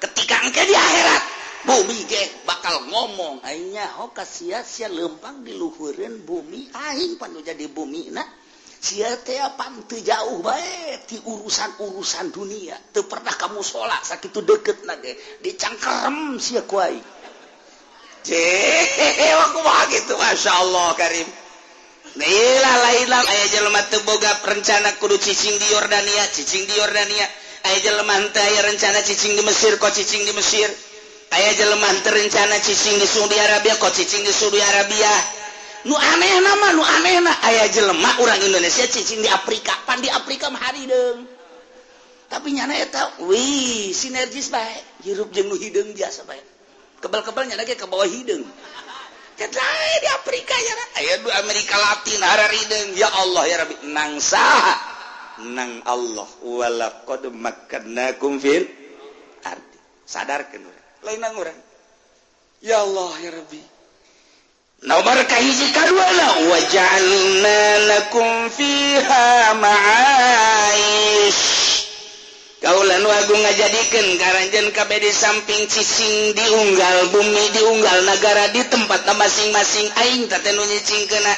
Ketika 0.02 0.42
engke 0.42 0.66
di 0.66 0.74
akhirat 0.74 1.22
bumi 1.62 1.98
ge 2.10 2.42
bakal 2.42 2.90
ngomong 2.90 3.46
aing 3.46 3.76
nyaho 3.76 4.10
ka 4.10 4.26
sia 4.26 4.66
sia 4.66 4.90
lempang 4.90 5.46
diluhureun 5.46 6.26
bumi 6.26 6.66
aing 6.74 7.14
panu 7.22 7.38
jadi 7.38 7.70
bumi 7.70 8.10
nah 8.10 8.26
jauh 8.82 10.42
baik 10.42 11.06
di 11.06 11.14
urusan-urusan 11.22 12.34
dunia. 12.34 12.74
Tuh 12.90 13.06
pernah 13.06 13.30
kamu 13.30 13.62
salat 13.62 14.02
sakit 14.02 14.34
deket 14.34 14.82
lagi 14.82 15.14
dicangkerem 15.38 16.34
si 16.42 16.58
gitu 19.86 20.18
Masya 20.18 20.50
Allah 20.50 20.98
Karim. 20.98 21.30
Lainboga 22.18 24.32
rencana 24.50 24.98
kudu 24.98 25.14
cicing 25.14 25.54
di 25.62 25.66
Yordania 25.70 26.26
cicing 26.34 26.66
di 26.66 26.74
Yordania. 26.74 27.26
Rencana 28.66 28.98
cicing 29.06 29.38
di 29.38 29.46
Mesir 29.46 29.78
kok 29.78 29.94
cicing 29.94 30.26
di 30.26 30.34
Mesir. 30.34 30.66
Aya 31.32 31.54
jeleman 31.54 32.02
terencana 32.02 32.58
cicing 32.58 32.98
di 32.98 33.06
Saudi 33.06 33.38
Arabia 33.38 33.78
kok 33.78 33.94
cicing 33.94 34.26
di 34.26 34.34
Saudi 34.34 34.58
Arabia 34.58 35.41
nu 35.82 35.94
aneh 35.98 36.30
nama 36.38 36.66
nu 36.78 36.82
aneh 36.86 37.18
aya 37.42 37.66
jelemak 37.70 38.16
orang 38.22 38.38
Indonesia 38.46 38.86
cincin 38.86 39.18
di 39.18 39.30
Afrika 39.30 39.74
pan 39.82 39.98
di 39.98 40.06
Afrika 40.06 40.46
hari 40.54 40.86
deng 40.86 41.26
tapi 42.30 42.54
nyana 42.54 42.78
eta 42.78 43.22
wih 43.26 43.90
sinergis 43.90 44.48
baik 44.48 45.04
hirup 45.04 45.34
jeng 45.34 45.50
nu 45.50 45.58
hidung 45.58 45.90
biasa 45.92 46.22
baik 46.24 46.46
kebal-kebal 47.02 47.44
nyana 47.50 47.66
ke 47.66 47.86
bawah 47.90 48.06
hidung 48.06 48.46
Kedai 49.32 49.92
di 50.04 50.08
Afrika 50.12 50.54
ya 50.54 50.74
Aya 51.02 51.14
di 51.24 51.30
Amerika 51.32 51.74
Latin 51.80 52.20
hararideng 52.20 52.88
ya 53.00 53.08
Allah 53.10 53.42
ya 53.48 53.56
Rabbi. 53.64 53.76
Nang 53.88 54.20
saha? 54.20 54.76
Nang 55.50 55.80
Allah. 55.88 56.28
Walaqad 56.44 57.32
makkannakum 57.32 58.36
fil 58.36 58.68
ardi. 59.42 59.78
Sadarkeun 60.04 60.62
urang. 60.68 60.86
Lain 61.08 61.24
urang. 61.32 61.58
Ya 62.60 62.84
Allah 62.84 63.12
ya 63.24 63.30
Rabbi. 63.32 63.71
nomor 64.82 65.14
kahiji 65.30 65.70
kadua 65.70 66.10
wajalnakum 66.50 68.50
fiha 68.50 69.54
ma'aish. 69.62 71.42
Kaulan 72.62 73.02
wagung 73.02 73.42
ngajadikeun 73.42 74.22
karanjen 74.22 74.70
kabeh 74.70 75.02
di 75.02 75.10
samping 75.10 75.66
cicing 75.66 76.34
diunggal 76.34 77.10
bumi 77.10 77.50
diunggal 77.54 78.06
negara 78.06 78.54
di 78.54 78.62
tempatna 78.70 79.18
masing-masing 79.18 79.90
aing 79.98 80.30
teh 80.30 80.38
nu 80.54 80.62
nyicingkeuna 80.62 81.34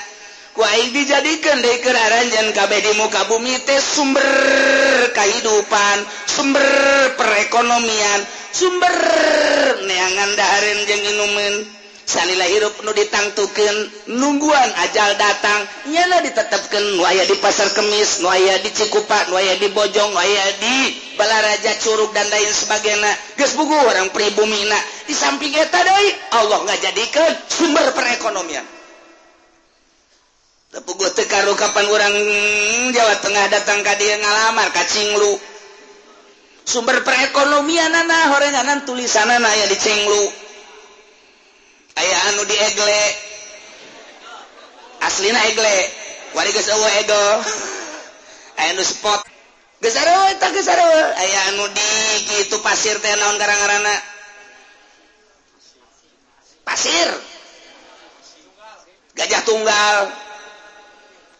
ku 0.52 0.60
aing 0.60 0.92
dijadikeun 0.92 1.64
deui 1.64 1.80
keur 1.80 1.96
aranjen 1.96 2.52
kabeh 2.52 2.76
di 2.76 2.92
muka 3.00 3.24
bumi 3.24 3.56
teh 3.64 3.80
sumber 3.80 4.28
kehidupan 5.16 6.04
sumber 6.28 6.68
perekonomian 7.16 8.20
sumber 8.52 8.92
neangan 9.88 10.28
dahareun 10.36 10.80
jeung 10.84 11.04
inumeun. 11.08 11.83
salilah 12.04 12.48
hirup 12.48 12.74
nu 12.84 12.92
ditangtukan 12.92 13.76
nungguan 14.12 14.70
ajal 14.88 15.16
datang 15.16 15.64
nyala 15.88 16.20
ditetapkan 16.20 16.84
waya 17.00 17.24
di 17.24 17.36
pasar 17.40 17.72
kemis 17.72 18.20
nuaya 18.20 18.60
di 18.60 18.70
Cikupa 18.72 19.28
nuaya 19.32 19.56
di 19.56 19.72
Bojong 19.72 20.12
waya 20.12 20.44
di 20.60 20.76
Balaraja 21.14 21.78
Curug 21.78 22.10
dan 22.10 22.26
lain 22.26 22.50
sebagainya. 22.50 23.38
Geus 23.38 23.54
buku 23.54 23.70
orang 23.70 24.10
pribumi 24.10 24.66
na. 24.66 24.78
Di 25.06 25.14
samping 25.14 25.54
eta 25.54 25.78
deui 25.78 26.10
Allah 26.34 26.58
ngajadikeun 26.66 27.34
sumber 27.46 27.86
perekonomian. 27.94 28.66
Tepugu 30.74 31.06
tekaru 31.14 31.54
kapan 31.54 31.86
orang 31.86 32.14
hmm, 32.18 32.90
Jawa 32.90 33.14
Tengah 33.22 33.46
datang 33.46 33.86
ke 33.86 33.94
dia 33.94 34.18
ngalamar 34.18 34.74
kacinglu 34.74 35.38
sumber 36.66 37.04
perekonomian 37.06 37.92
anak 37.94 38.34
horenganan 38.34 38.82
tulisan 38.82 39.30
anak 39.30 39.54
ya 39.54 39.66
di 39.70 39.78
Cinglu. 39.78 40.43
aya 41.94 42.16
anu 42.32 42.42
diegle 42.46 43.02
aslina 45.04 45.40
egle. 45.50 45.76
War 46.34 46.46
spot. 48.82 49.20
Aya 49.84 51.40
anu 51.52 51.64
di 51.70 51.90
gitu 52.26 52.58
pasir 52.64 52.98
teh 52.98 53.14
naon 53.20 53.36
garang-garana 53.38 53.94
pasir. 56.64 57.10
Gajah 59.14 59.42
tunggal. 59.46 60.10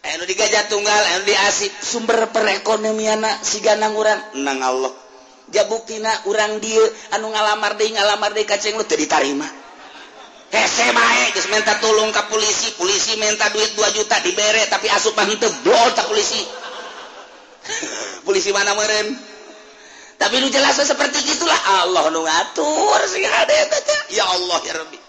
Aya 0.05 0.21
di 0.23 0.35
gajah 0.37 0.69
tunggal 0.71 1.01
aya 1.11 1.19
di 1.25 1.35
asik. 1.35 1.73
Sumber 1.83 2.31
perekonomian 2.31 3.25
si 3.43 3.59
ganang 3.59 3.97
urang 3.97 4.21
nang 4.39 4.61
Allah. 4.63 4.93
Jabuktina 5.51 6.09
urang 6.29 6.57
dia 6.63 6.81
anu 7.13 7.29
ngalamar 7.29 7.77
deui 7.77 7.93
ngalamar 7.93 8.31
deui 8.33 8.47
kaceng 8.47 8.77
lu 8.77 8.85
teu 8.87 8.97
ditarima. 8.97 9.64
minta 11.51 11.79
tolong 11.79 12.11
ke 12.11 12.21
polisi. 12.31 12.71
Polisi 12.75 13.15
minta 13.19 13.47
duit 13.51 13.71
2 13.75 13.97
juta 13.97 14.19
diberre 14.23 14.67
tapi 14.67 14.87
asupan 14.91 15.31
tebol 15.39 15.87
tak 15.95 16.07
polisi. 16.07 16.41
Polisi 18.27 18.49
mana 18.53 18.73
meren 18.77 19.35
tapi 20.15 20.39
lu 20.39 20.47
jelas 20.47 20.79
seperti 20.79 21.19
itulah 21.27 21.59
Allah 21.83 22.07
nu 22.07 22.23
ngatur 22.23 22.99
sing 23.11 23.23
ya 24.15 24.23
Allah 24.23 24.59
ya 24.63 24.73
Rabbi. 24.79 24.99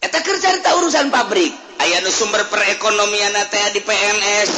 Eta 0.00 0.18
keur 0.26 0.38
cerita 0.42 0.74
urusan 0.80 1.12
pabrik. 1.12 1.54
Aya 1.80 2.02
nu 2.02 2.10
sumber 2.10 2.44
perekonomian 2.50 3.32
teh 3.48 3.66
di 3.72 3.80
PNS 3.80 4.50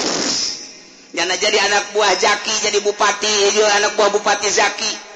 Jangan 1.12 1.36
jadi 1.36 1.58
anak 1.68 1.92
buah 1.92 2.16
Jaki 2.16 2.54
jadi 2.72 2.78
bupati. 2.80 3.52
Jadi 3.52 3.60
anak 3.60 4.00
buah 4.00 4.10
bupati 4.16 4.48
Zaki. 4.48 5.11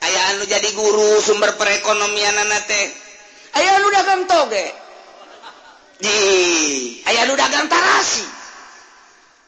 aya 0.00 0.20
anu 0.34 0.44
jadi 0.48 0.68
guru 0.72 1.20
sumber 1.20 1.54
perekonomian 1.60 2.36
teh. 2.64 2.86
Aya 3.56 3.82
lu 3.82 3.88
dagang 3.92 4.24
toge. 4.24 4.66
Aya 7.04 7.28
lu 7.28 7.34
dagang 7.36 7.68
tarasi. 7.68 8.24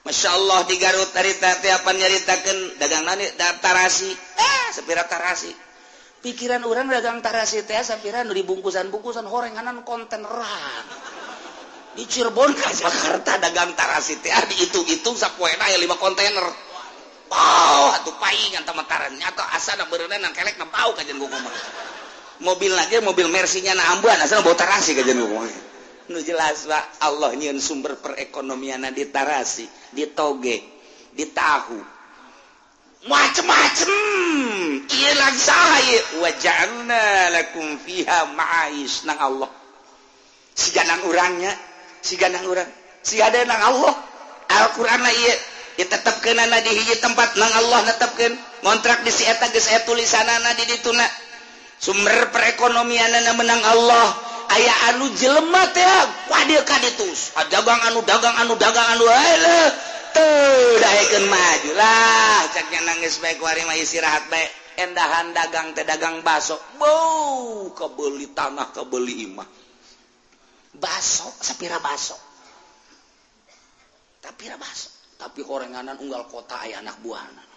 Masya 0.02 0.34
Allah 0.34 0.66
di 0.66 0.76
Garut 0.82 1.14
dari 1.14 1.30
tatapan 1.38 1.94
nyaritakan 1.94 2.58
dagang 2.82 3.06
nani? 3.06 3.26
Tarasi. 3.38 4.10
Eh 4.34 4.64
sepira 4.74 5.06
tarasi. 5.06 5.54
Pikiran 6.22 6.62
orang 6.66 6.90
dagang 6.90 7.22
tarasi 7.22 7.62
teh 7.62 7.78
sepira 7.82 8.26
nu 8.26 8.34
dibungkusan 8.34 8.90
bungkusan 8.90 9.26
horenganan 9.26 9.86
konteneran 9.86 10.84
di 11.92 12.08
Cirebon 12.08 12.56
ke 12.56 12.66
Jakarta 12.72 13.38
dagang 13.38 13.78
tarasi 13.78 14.18
teh. 14.18 14.34
Di 14.50 14.66
itu 14.66 14.82
itu 14.90 15.10
sapoena 15.14 15.70
ya 15.70 15.78
lima 15.78 15.94
kontainer. 15.98 16.71
wow 17.32 17.96
atuh 17.96 18.12
paing 18.20 18.60
anta 18.60 18.76
mataran 18.76 19.16
nyato 19.16 19.40
beureunana 19.88 20.28
kelek 20.36 20.60
na 20.60 20.68
pau 20.68 20.92
kajian 20.92 21.16
gua 21.16 21.32
ngomong 21.32 21.56
mobil 22.44 22.76
aja 22.76 23.00
mobil 23.00 23.32
mersinya 23.32 23.72
na 23.72 23.96
ambuan 23.96 24.20
asana 24.20 24.44
bau 24.44 24.52
tarasi 24.52 24.92
kajian 24.92 25.16
gua 25.24 25.48
nu 26.10 26.18
jelas 26.20 26.66
pak. 26.66 27.00
Allah 27.00 27.32
nyieun 27.32 27.62
sumber 27.62 27.96
perekonomian 27.96 28.84
di 28.90 29.06
tarasi 29.08 29.64
di 29.94 30.04
toge 30.10 30.58
di 31.12 31.24
tahu. 31.30 31.78
Macem-macem. 33.02 33.90
Iya 34.86 35.10
lagi 35.18 35.40
saha 35.42 35.76
iya 35.82 36.00
wajalna 36.22 37.02
lakum 37.34 37.66
fiha 37.82 38.30
ma'ais 38.30 39.02
nang 39.08 39.18
Allah. 39.18 39.50
Si 40.54 40.70
ganang 40.70 41.02
orangnya 41.10 41.50
si 41.98 42.14
ganang 42.14 42.46
orang 42.46 42.70
si 43.02 43.18
ada 43.18 43.42
nang 43.42 43.58
Allah. 43.58 43.94
Al-Quran 44.52 45.00
lah 45.02 45.10
iya 45.10 45.34
ditetapkan 45.76 46.36
anak 46.36 46.64
di 46.68 46.70
hiji 46.76 47.00
tempat 47.00 47.36
nang 47.40 47.52
Allah 47.64 47.88
netapkan 47.88 48.32
kontrak 48.60 49.02
di 49.04 49.12
sieta 49.12 49.48
geus 49.50 49.68
tulisan 49.88 50.24
tulisanna 50.24 50.50
di 50.56 50.64
dituna 50.68 51.06
sumber 51.82 52.30
perekonomianna 52.30 53.32
menang 53.34 53.62
Allah. 53.64 54.08
Aya 54.52 54.92
anu 54.92 55.08
jelema 55.16 55.64
teh 55.72 55.80
ah, 55.80 56.04
wadir 56.28 56.60
kaditus 56.68 57.32
ah, 57.40 57.48
dagang 57.48 57.80
anu 57.88 58.04
dagang 58.04 58.36
anu 58.36 58.52
dagang 58.60 58.84
anu 58.84 59.08
heuh 59.08 59.68
teu 60.12 60.76
daekeun 60.76 61.24
maju 61.24 61.70
lah. 61.72 62.44
Caknya 62.52 62.84
nangis 62.84 63.16
baik 63.24 63.40
wari 63.40 63.64
mah 63.64 63.80
istirahat 63.80 64.28
baik 64.28 64.52
endahan 64.76 65.32
dagang 65.32 65.72
teh 65.72 65.88
dagang 65.88 66.20
baso. 66.20 66.60
Bau 66.76 67.72
kebeli 67.72 68.36
tanah 68.36 68.76
kebeli 68.76 69.24
imah. 69.32 69.48
Baso 70.76 71.32
sapira 71.40 71.80
baso. 71.80 72.20
Tapira 74.20 74.60
baso. 74.60 75.01
tapi 75.22 75.46
horenganan 75.46 75.94
unggal 76.02 76.26
kota 76.26 76.58
aya 76.58 76.82
anak 76.82 76.98
buana 76.98 77.52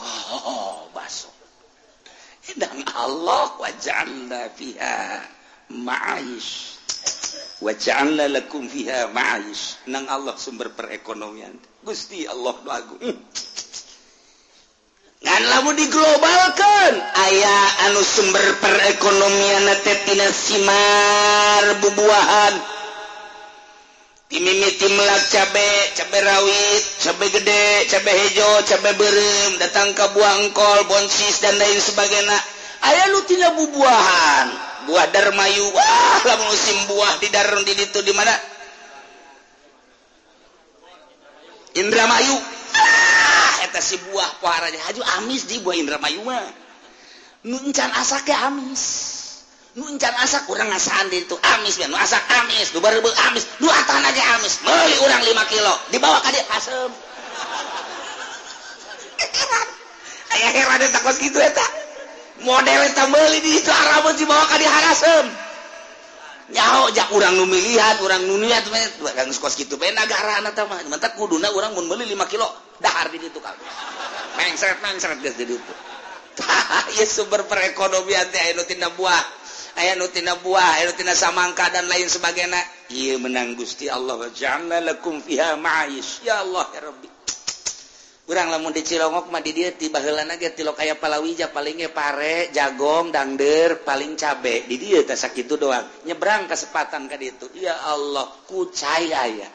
oh, 0.00 0.88
baso. 0.94 1.30
Dan 2.56 2.80
Allah 2.96 3.52
waja'alna 3.60 4.48
fiha 4.56 5.20
ma'aish 5.68 6.80
waja'alna 7.60 8.24
lakum 8.32 8.64
fiha 8.64 9.12
ma'aish 9.12 9.84
nang 9.92 10.08
Allah 10.08 10.32
sumber 10.40 10.72
perekonomian. 10.72 11.52
Gusti 11.84 12.24
Allah 12.24 12.56
lagu 12.64 12.96
hmm. 12.96 13.18
ngan 15.18 15.42
lamun 15.50 15.74
diglobalkan 15.74 16.94
ayah 17.28 17.90
anu 17.90 18.00
sumber 18.00 18.46
perekonomian 18.64 19.66
teh 19.84 19.98
tina 20.08 20.30
simar 20.32 21.64
bubuahan. 21.84 22.77
dimimiti 24.28 24.86
melak 24.92 25.24
cabe 25.32 25.70
cabe 25.96 26.18
rawit 26.20 26.82
cabe 27.00 27.26
gede 27.32 27.88
cabe 27.88 28.12
hejo 28.12 28.50
cabe 28.68 28.92
berem 29.00 29.56
datang 29.56 29.96
ke 29.96 30.04
buangkol 30.12 30.84
bonsis 30.84 31.40
dan 31.40 31.56
lain 31.56 31.80
sebagainya. 31.80 32.38
Ayah 32.78 33.10
lu 33.10 33.20
tina 33.26 33.50
bubuahan. 33.58 34.46
Buah 34.86 35.06
darmayu. 35.10 35.66
Wah 35.74 36.20
lah 36.22 36.38
musim 36.46 36.76
buah 36.86 37.18
di 37.18 37.28
darun 37.34 37.66
di 37.66 37.74
itu 37.74 38.00
di 38.06 38.14
mana? 38.14 38.30
Indramayu. 41.74 42.36
Ah, 42.78 43.66
eta 43.66 43.82
si 43.82 43.98
buah 43.98 44.38
paharanya 44.38 44.78
haju 44.86 45.02
amis 45.18 45.50
di 45.50 45.58
buah 45.58 45.74
Indramayu 45.74 46.22
mah. 46.22 46.46
Nuncan 47.42 47.90
asake 47.98 48.30
amis. 48.30 49.17
nuncan 49.78 50.10
asak 50.18 50.50
kurang 50.50 50.74
ngasaan 50.74 51.06
di 51.08 51.22
itu 51.22 51.38
amis 51.38 51.78
men. 51.78 51.94
Asak 51.94 52.26
amis. 52.42 52.74
Dua 52.74 52.90
ribu 52.90 53.06
amis. 53.30 53.46
Dua 53.62 53.70
atan 53.70 54.02
aja 54.02 54.22
amis. 54.36 54.58
Beli 54.66 54.98
orang 55.06 55.22
lima 55.22 55.46
kilo. 55.46 55.78
Dibawa 55.94 56.18
ke 56.26 56.34
dia 56.34 56.42
asem. 56.52 56.90
Heran 59.38 59.68
ayah 60.38 60.50
heran 60.54 60.82
eta 60.82 60.98
kos 61.02 61.18
gitu 61.22 61.38
eta. 61.38 61.66
Model 62.42 62.80
eta 62.86 63.06
beli 63.10 63.42
di 63.42 63.58
itu 63.58 63.70
aramun 63.70 64.14
dibawa 64.18 64.46
ke 64.50 64.56
dia 64.58 64.70
harasem. 64.70 65.26
Nyaho 66.48 66.88
jak 66.96 67.12
orang 67.12 67.36
nu 67.36 67.44
milihat 67.44 68.00
orang 68.00 68.24
nu 68.24 68.40
niat 68.40 68.64
orang 68.72 69.28
kos 69.36 69.54
gitu 69.58 69.78
bae 69.78 69.94
negara 69.94 70.42
anak 70.42 70.58
mah. 70.66 70.82
Mentak 70.90 71.14
kuduna 71.14 71.50
orang 71.54 71.74
mau 71.74 71.86
beli 71.86 72.06
lima 72.06 72.26
kilo. 72.26 72.46
Dahar 72.78 73.10
di 73.10 73.18
itu 73.18 73.42
kalau 73.42 73.58
mengseret 74.38 74.78
mengseret 74.78 75.18
geus 75.18 75.34
di 75.34 75.50
itu 75.50 75.58
ieu 76.94 77.06
sumber 77.10 77.42
perekonomian 77.50 78.30
teh 78.30 78.54
anu 78.54 78.62
tina 78.62 78.86
buah. 78.94 79.18
aya 79.76 79.98
nutina 79.98 80.38
buah 80.40 80.80
nutina 80.88 81.12
samangka 81.12 81.68
dan 81.68 81.84
lain 81.90 82.08
sebagainya. 82.08 82.62
Ia 82.88 83.20
menang 83.20 83.52
Gusti 83.52 83.92
Allah. 83.92 84.30
Jangankum 84.32 85.20
fiha 85.20 85.60
ma'is 85.60 86.24
ya 86.24 86.40
Allah 86.40 86.64
ya 86.72 86.80
Rabbi. 86.88 87.08
Kurang 88.28 88.52
lamun 88.52 88.76
di 88.76 88.84
Cilongok 88.84 89.32
mah 89.32 89.40
di 89.40 89.56
dia 89.56 89.72
tiba 89.72 90.04
heulana 90.04 90.36
ge 90.36 90.52
tilok 90.52 90.84
aya 90.84 91.00
palawija 91.00 91.48
palingnya 91.48 91.88
pare 91.88 92.52
jagong 92.52 93.08
dangder 93.08 93.80
paling 93.80 94.20
cabe. 94.20 94.68
Di 94.68 94.76
dia 94.76 95.00
teh 95.00 95.16
sakitu 95.16 95.56
doang. 95.56 96.04
Nyebrang 96.04 96.44
kesempatan 96.44 97.08
ka 97.08 97.16
ditu. 97.16 97.48
Ya 97.56 97.72
Allah 97.88 98.28
kucai 98.44 99.16
aya. 99.16 99.48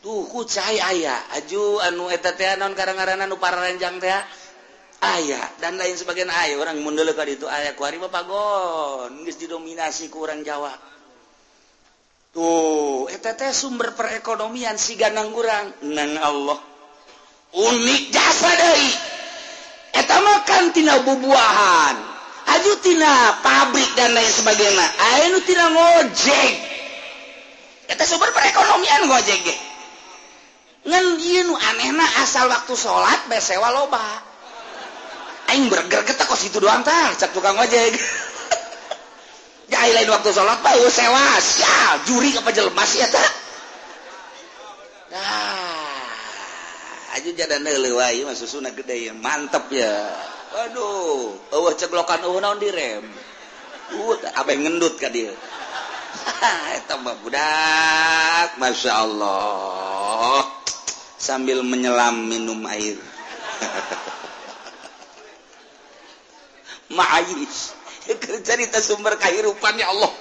Tuh 0.00 0.24
kucai 0.32 0.80
aya. 0.80 1.12
Aju 1.36 1.84
anu 1.84 2.08
eta 2.08 2.32
teh 2.32 2.56
naon 2.56 2.72
karangaranan 2.72 3.28
nu 3.28 3.36
pararenjang 3.36 4.00
teh 4.00 4.16
ayah 5.02 5.42
dan 5.58 5.74
lain 5.74 5.98
sebagian 5.98 6.30
ayah 6.30 6.62
orang 6.62 6.78
mundel 6.78 7.10
itu 7.10 7.46
ayah 7.50 7.74
kuari 7.74 7.98
papagon 7.98 9.26
geus 9.26 9.36
didominasi 9.36 10.06
ku 10.08 10.22
orang 10.22 10.46
Jawa. 10.46 10.70
Tuh 12.32 13.10
eta 13.12 13.36
teh 13.36 13.52
sumber 13.52 13.92
perekonomian 13.92 14.80
si 14.80 14.96
ganang 14.96 15.34
kurang 15.36 15.68
nang 15.84 16.16
Allah 16.16 16.56
unik 17.52 18.02
jasa 18.08 18.50
dari 18.56 18.90
eta 19.92 20.16
makan 20.16 20.64
tina 20.72 20.96
bubuahan 21.04 21.96
aju 22.56 22.72
tina 22.80 23.42
pabrik 23.44 23.90
dan 23.98 24.16
lain 24.16 24.32
sebagainya. 24.32 24.86
Aya 24.86 25.24
nu 25.28 25.44
tina 25.44 25.66
ngojek. 25.68 26.52
Eta 27.92 28.04
sumber 28.08 28.32
perekonomian 28.32 29.10
ngojek 29.10 29.72
ngan 30.82 31.04
ieu 31.22 31.46
nu 31.46 31.54
anehna 31.54 32.02
asal 32.26 32.50
waktu 32.50 32.74
salat 32.74 33.20
besewa 33.30 33.70
loba. 33.70 34.31
aing 35.52 35.68
bergergetak 35.68 36.24
kos 36.24 36.48
itu 36.48 36.56
doang 36.58 36.80
tah. 36.80 37.12
Cak 37.14 37.36
tukang 37.36 37.60
ojek. 37.60 37.92
Ya 39.72 39.88
lain 39.88 40.04
waktu 40.12 40.36
sholat 40.36 40.60
pak 40.60 40.76
ya 40.76 40.88
sewa. 40.92 41.26
Ya 41.56 41.76
juri 42.04 42.36
apa 42.36 42.52
jelmas 42.52 42.92
ya 42.92 43.08
tah. 43.08 43.30
Nah 45.08 45.72
aja 47.12 47.28
jadi 47.28 47.56
nele 47.60 47.92
wae 47.92 48.24
mas 48.24 48.36
susuna 48.36 48.68
gede 48.72 49.08
ya 49.08 49.12
mantep 49.16 49.72
ya. 49.72 50.12
Waduh 50.52 51.32
eueuh 51.56 51.72
ceglokan 51.72 52.20
eueuh 52.28 52.40
naon 52.40 52.60
direm 52.60 53.04
uh 53.96 54.16
abe 54.36 54.52
ngendut 54.60 55.00
ka 55.00 55.08
dia. 55.08 55.32
Eta 56.76 57.00
mah 57.00 57.16
budak 57.24 58.60
Masya 58.60 58.92
Allah. 58.92 60.44
Sambil 61.16 61.64
menyelam 61.64 62.28
minum 62.28 62.60
air. 62.68 63.00
ma'ayis. 66.92 67.74
Cerita 68.46 68.78
sumber 68.82 69.16
kehidupannya 69.18 69.86
Allah. 69.86 70.12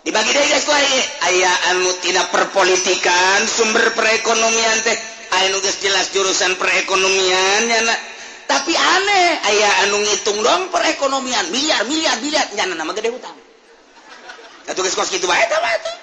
Dibagi 0.00 0.32
eh. 0.32 1.04
ayaanu 1.28 1.92
tidak 2.00 2.32
perpolitikan 2.32 3.44
sumber 3.44 3.92
perekonomian 3.92 4.78
teh. 4.80 4.98
Nugas 5.52 5.80
jelas 5.80 6.12
jurusan 6.12 6.56
perekonomian 6.56 7.62
ya 7.68 7.80
nak. 7.84 8.00
Tapi 8.50 8.74
aneh 8.74 9.28
aya 9.46 9.68
anu 9.86 10.02
ngitung 10.02 10.40
dong 10.42 10.68
perekonomian. 10.74 11.48
Miliar 11.52 11.86
miliar 11.86 12.16
miliar. 12.20 12.46
Nyana 12.56 12.74
nama 12.76 12.92
gede 12.96 13.12
hutang. 13.12 13.36
Guys 14.70 14.94
kos 14.94 15.10
gitu 15.10 15.26
baik 15.26 15.50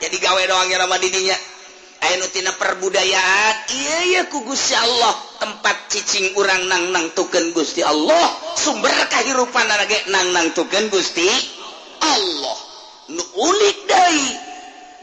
jadi 0.03 0.15
gawe 0.19 0.41
doang 0.45 0.67
ya 0.69 0.77
nama 0.77 0.95
didinya. 0.99 1.37
Ayetina 2.07 2.55
perbudayaan. 2.55 3.55
Iya 3.67 4.31
kugusya 4.31 4.79
Allah. 4.79 5.13
Tempat 5.43 5.91
cicing 5.91 6.39
urang 6.39 6.63
nangnang 6.71 7.11
tuken 7.11 7.51
Gusti 7.51 7.83
Allah. 7.83 8.31
Sumber 8.55 8.95
kehidupan 9.11 9.67
nage 9.67 10.07
nangnang 10.07 10.55
tuken 10.55 10.87
Gusti 10.87 11.27
Allah. 11.99 12.57
Nulik 13.11 13.87
Dai 13.87 14.23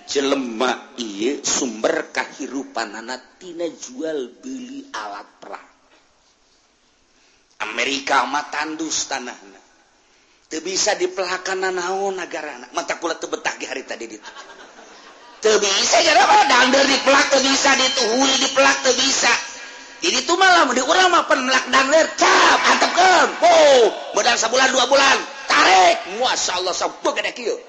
jelema 0.05 0.93
iya 1.01 1.41
sumber 1.41 2.13
kehidupan 2.13 2.93
anaktina 2.93 3.69
jual 3.69 4.41
beli 4.41 4.89
alat 4.93 5.29
perang. 5.41 5.69
Amerika 7.69 8.25
amat 8.25 8.49
tandus 8.53 9.09
tanahna. 9.09 9.61
Bisa 10.55 10.95
dipelahkan 10.95 11.67
naon 11.67 12.15
negara 12.15 12.55
anak 12.55 12.71
mata 12.71 12.95
pula 13.03 13.19
tebetah 13.19 13.59
hari 13.59 13.83
tadi 13.83 14.07
itu 14.07 14.19
bisa 15.45 16.01
di 16.89 16.97
pelak 17.05 17.29
bisa 17.45 17.77
dituhui 17.77 18.33
di 18.41 18.49
pelak 18.57 18.81
bisa. 18.97 19.29
Jadi 20.01 20.21
itu 20.21 20.37
malam 20.37 20.73
di 20.73 20.81
orang 20.81 21.13
mapan 21.13 21.45
melak 21.49 21.65
dan 21.69 21.89
cap 22.17 22.61
antepkan 22.77 23.29
oh 23.41 23.93
modal 24.17 24.37
sebulan 24.37 24.73
dua 24.73 24.89
bulan. 24.89 25.17
Tarik. 25.49 26.21
Masya 26.21 26.61
Allah 26.61 26.73
sabuk 26.77 27.13
gede 27.17 27.33
kieu. 27.37 27.57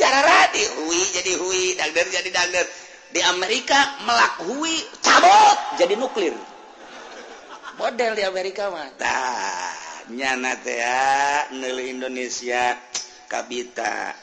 Jarara 0.00 0.52
di 0.52 0.64
hui 0.76 1.00
jadi 1.16 1.32
hui 1.40 1.76
dangder 1.76 2.06
jadi 2.12 2.30
dangder. 2.32 2.64
Di 3.08 3.24
Amerika 3.24 3.96
melak 4.04 4.44
hui 4.44 4.76
cabut 5.00 5.80
jadi 5.80 5.96
nuklir. 5.96 6.36
Model 7.80 8.12
di 8.16 8.24
Amerika 8.24 8.68
mah 8.72 8.88
nyanatea 10.08 11.52
nel 11.56 11.78
Indonesia 11.84 12.76
kabita. 13.28 14.16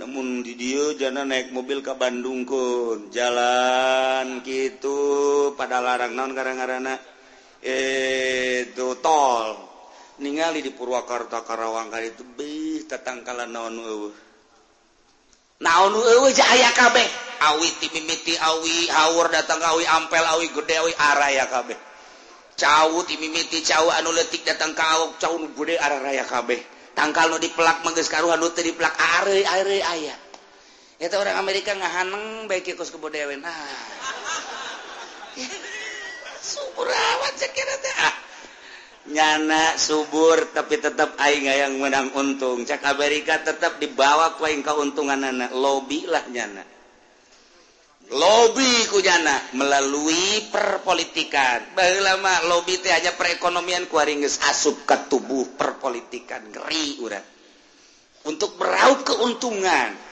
Namun 0.00 0.40
video 0.40 0.96
jangan 0.96 1.28
naik 1.28 1.52
mobil 1.52 1.84
ke 1.84 1.92
Bandungkun 1.92 3.12
jalan 3.12 4.40
gitu 4.40 5.52
pada 5.60 5.84
larang 5.84 6.16
non 6.16 6.32
karena 6.32 6.96
itu 7.60 8.88
tol. 9.04 9.68
Ningali 10.20 10.60
di 10.60 10.72
Purwakarta 10.72 11.44
Karawang 11.44 11.88
kali 11.88 12.12
itu 12.12 12.24
bih 12.24 12.84
tetangkalan 12.84 13.48
naon 13.48 13.76
eueuh. 13.80 14.12
Naon 15.64 15.92
eueuh 15.96 16.32
kabeh. 16.76 17.08
Awi 17.40 17.68
timimiti 17.80 18.36
awi 18.36 18.88
hawur 18.92 19.32
datang 19.32 19.64
awi 19.64 19.84
ampel 19.88 20.20
awi 20.20 20.52
gede 20.52 20.76
awi 20.76 20.92
araya 20.92 21.48
kabeh. 21.48 21.89
Cawu 22.60 23.00
timimiti 23.08 23.64
cawu 23.64 23.88
anu 23.88 24.12
letik 24.12 24.44
datang 24.44 24.76
kau 24.76 25.16
cawu 25.16 25.40
nu 25.40 25.48
bude 25.56 25.80
arah 25.80 25.96
raya 26.04 26.28
kabeh. 26.28 26.60
Tangkal 26.92 27.32
nu 27.32 27.40
dipelak 27.40 27.80
manggeus 27.80 28.12
karuhan 28.12 28.36
nu 28.36 28.52
teu 28.52 28.60
dipelak 28.60 28.92
are 29.00 29.40
are 29.48 29.78
aya. 29.80 30.12
Eta 31.00 31.16
orang 31.16 31.40
Amerika 31.40 31.72
ngahaneng 31.72 32.44
bae 32.44 32.60
kieu 32.60 32.76
kos 32.76 32.92
kebodewen. 32.92 33.40
nah 33.40 33.56
subur 36.36 36.84
awan 36.84 37.32
cekira 37.40 37.76
teh. 37.80 37.94
Ah. 38.04 38.14
Nyana 39.08 39.80
subur 39.80 40.52
tapi 40.52 40.76
tetap 40.76 41.16
aing 41.16 41.48
yang 41.48 41.80
menang 41.80 42.12
untung. 42.12 42.68
Cak 42.68 42.84
Amerika 42.84 43.40
tetap 43.40 43.80
dibawa 43.80 44.36
ku 44.36 44.44
aing 44.44 44.60
anak 44.60 45.48
lobi 45.56 46.04
lah 46.04 46.28
nyana. 46.28 46.79
lobby 48.10 48.90
kujana 48.90 49.54
melalui 49.54 50.50
perpolitikan. 50.50 51.74
Lama 51.78 52.50
lobby 52.50 52.82
teh 52.82 52.90
aja 52.90 53.14
perekonomian 53.14 53.86
kuaringes 53.86 54.42
asup 54.50 54.82
ke 54.86 55.06
tubuh 55.06 55.54
perpolitikan. 55.54 56.42
Ngeri 56.50 56.98
urang 57.02 57.26
untuk 58.26 58.58
meraup 58.58 59.06
keuntungan. 59.06 60.10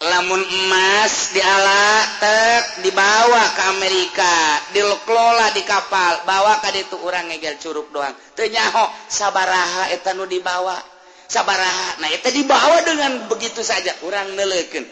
Lamun 0.00 0.40
emas 0.40 1.36
diala 1.36 2.00
tek 2.24 2.80
dibawa 2.80 3.52
ke 3.52 3.62
Amerika 3.68 4.34
dikelola 4.72 5.52
di 5.52 5.60
kapal 5.60 6.24
bawa 6.24 6.56
ka 6.64 6.72
itu 6.72 6.96
orang 7.04 7.28
ngegel 7.28 7.60
curug 7.60 7.92
doang. 7.92 8.16
Tenyaho 8.32 8.88
sabaraha 9.12 9.92
etanu 9.92 10.24
dibawa? 10.24 10.80
Sabaraha 11.28 12.00
nah 12.00 12.08
itu 12.08 12.32
dibawa 12.32 12.80
dengan 12.80 13.28
begitu 13.28 13.60
saja 13.60 13.92
orang 14.02 14.34
neleken 14.34 14.88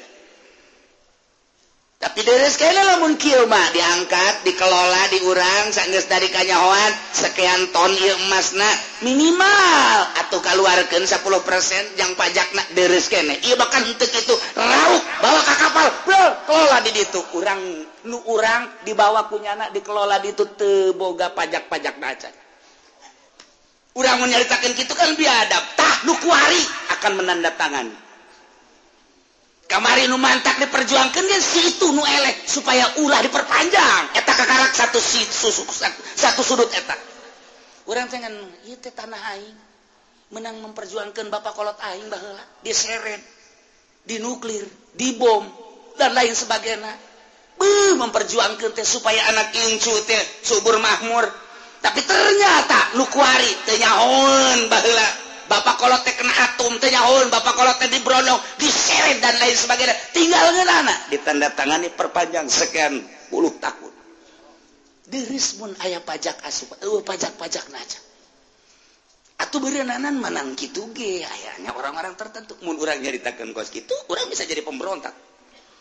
tapi 1.99 2.23
lamun 2.23 3.19
kieu 3.19 3.43
mah 3.51 3.75
diangkat 3.75 4.47
dikelola 4.47 5.03
diurang 5.11 5.75
sanggeus 5.75 6.07
dari 6.07 6.31
kanyahoan 6.31 6.95
sekian 7.11 7.75
ton 7.75 7.91
ieu 7.91 8.15
emasna 8.15 8.71
minimal 9.03 9.99
atau 10.23 10.39
keluarkan 10.39 11.03
10% 11.03 11.99
yang 11.99 12.15
pajakna 12.15 12.63
deres 12.79 13.11
kene. 13.11 13.43
Ieu 13.43 13.59
bahkan 13.59 13.83
henteu 13.83 14.07
itu 14.07 14.35
rauk 14.55 15.03
bawa 15.19 15.41
ke 15.43 15.55
kapal 15.59 15.87
bro 16.07 16.25
kelola 16.47 16.79
di 16.87 16.95
ditu. 16.95 17.19
Urang 17.35 17.59
nu 18.07 18.23
urang 18.31 18.71
dibawa 18.87 19.27
kunyana 19.27 19.75
dikelola 19.75 20.23
di 20.23 20.31
ditu 20.31 20.55
teboga 20.55 21.35
pajak-pajak 21.35 21.99
dacan 21.99 22.35
urang 23.99 24.23
mun 24.23 24.31
nyaritakeun 24.31 24.75
kitu 24.79 24.95
kan 24.95 25.19
biadab. 25.19 25.65
Tah 25.75 26.07
nu 26.07 26.15
kuari 26.23 26.63
akan 26.95 27.13
menandatangani. 27.19 28.08
kamari 29.69 30.09
nu 30.09 30.17
mantak 30.17 30.59
diperjuangkan 30.65 31.25
dia 31.29 31.41
situ 31.45 31.93
nu 31.93 32.01
elek 32.03 32.49
supaya 32.49 32.99
ulah 33.05 33.21
diperpanjang. 33.21 34.17
Eta 34.17 34.33
kakarak 34.33 34.73
satu 34.73 34.99
situ 34.99 35.53
satu 36.17 36.41
sudut 36.43 36.73
eta. 36.73 36.97
Orang 37.85 38.09
pengen 38.09 38.33
ieu 38.65 38.81
teh 38.81 38.91
tanah 38.91 39.21
aing. 39.37 39.57
Menang 40.29 40.61
memperjuangkan 40.61 41.33
bapak 41.33 41.57
kolot 41.57 41.79
aing 41.89 42.09
baheula 42.13 42.45
diseret 42.61 43.21
dinuklir 44.05 44.65
dibom 44.97 45.45
dan 45.97 46.13
lain 46.17 46.33
sebagainya. 46.33 46.93
Beuh, 47.59 47.97
memperjuangkan 47.97 48.73
teh 48.73 48.87
supaya 48.87 49.21
anak 49.33 49.53
incu 49.69 49.93
teh 50.05 50.23
subur 50.45 50.77
mahmur. 50.81 51.29
Tapi 51.79 52.01
ternyata 52.03 52.99
nu 52.99 53.05
kuari 53.09 53.53
teh 53.69 53.77
nyahoan 53.81 54.69
baheula. 54.69 55.28
Bapak 55.49 55.81
kalau 55.81 55.97
teh 56.05 56.13
kena 56.13 56.35
atum 56.45 56.77
teh 56.77 56.93
nyahun, 56.93 57.33
Bapak 57.33 57.57
kalau 57.57 57.73
teh 57.81 57.89
dibrodong, 57.89 58.37
diseret 58.61 59.25
dan 59.25 59.41
lain 59.41 59.57
sebagainya. 59.57 59.97
Tinggal 60.13 60.53
ngeunana 60.53 60.95
ditandatangani 61.09 61.89
perpanjang 61.97 62.45
sekian 62.53 63.01
puluh 63.33 63.57
tahun. 63.57 63.93
Dirismun 65.09 65.73
ayah 65.89 66.05
pajak 66.05 66.45
asup, 66.45 66.77
eueuh 66.85 67.01
pajak-pajak 67.01 67.65
naca. 67.73 68.01
Atuh 69.41 69.57
beureunanan 69.57 70.21
manang 70.21 70.53
kitu 70.53 70.93
ge 70.93 71.25
ayahnya 71.25 71.73
orang-orang 71.73 72.13
tertentu. 72.13 72.53
Mun 72.61 72.77
urang 72.77 73.01
nyaritakeun 73.01 73.57
kos 73.57 73.73
kitu, 73.73 73.97
urang 74.13 74.29
bisa 74.29 74.45
jadi 74.45 74.61
pemberontak. 74.61 75.17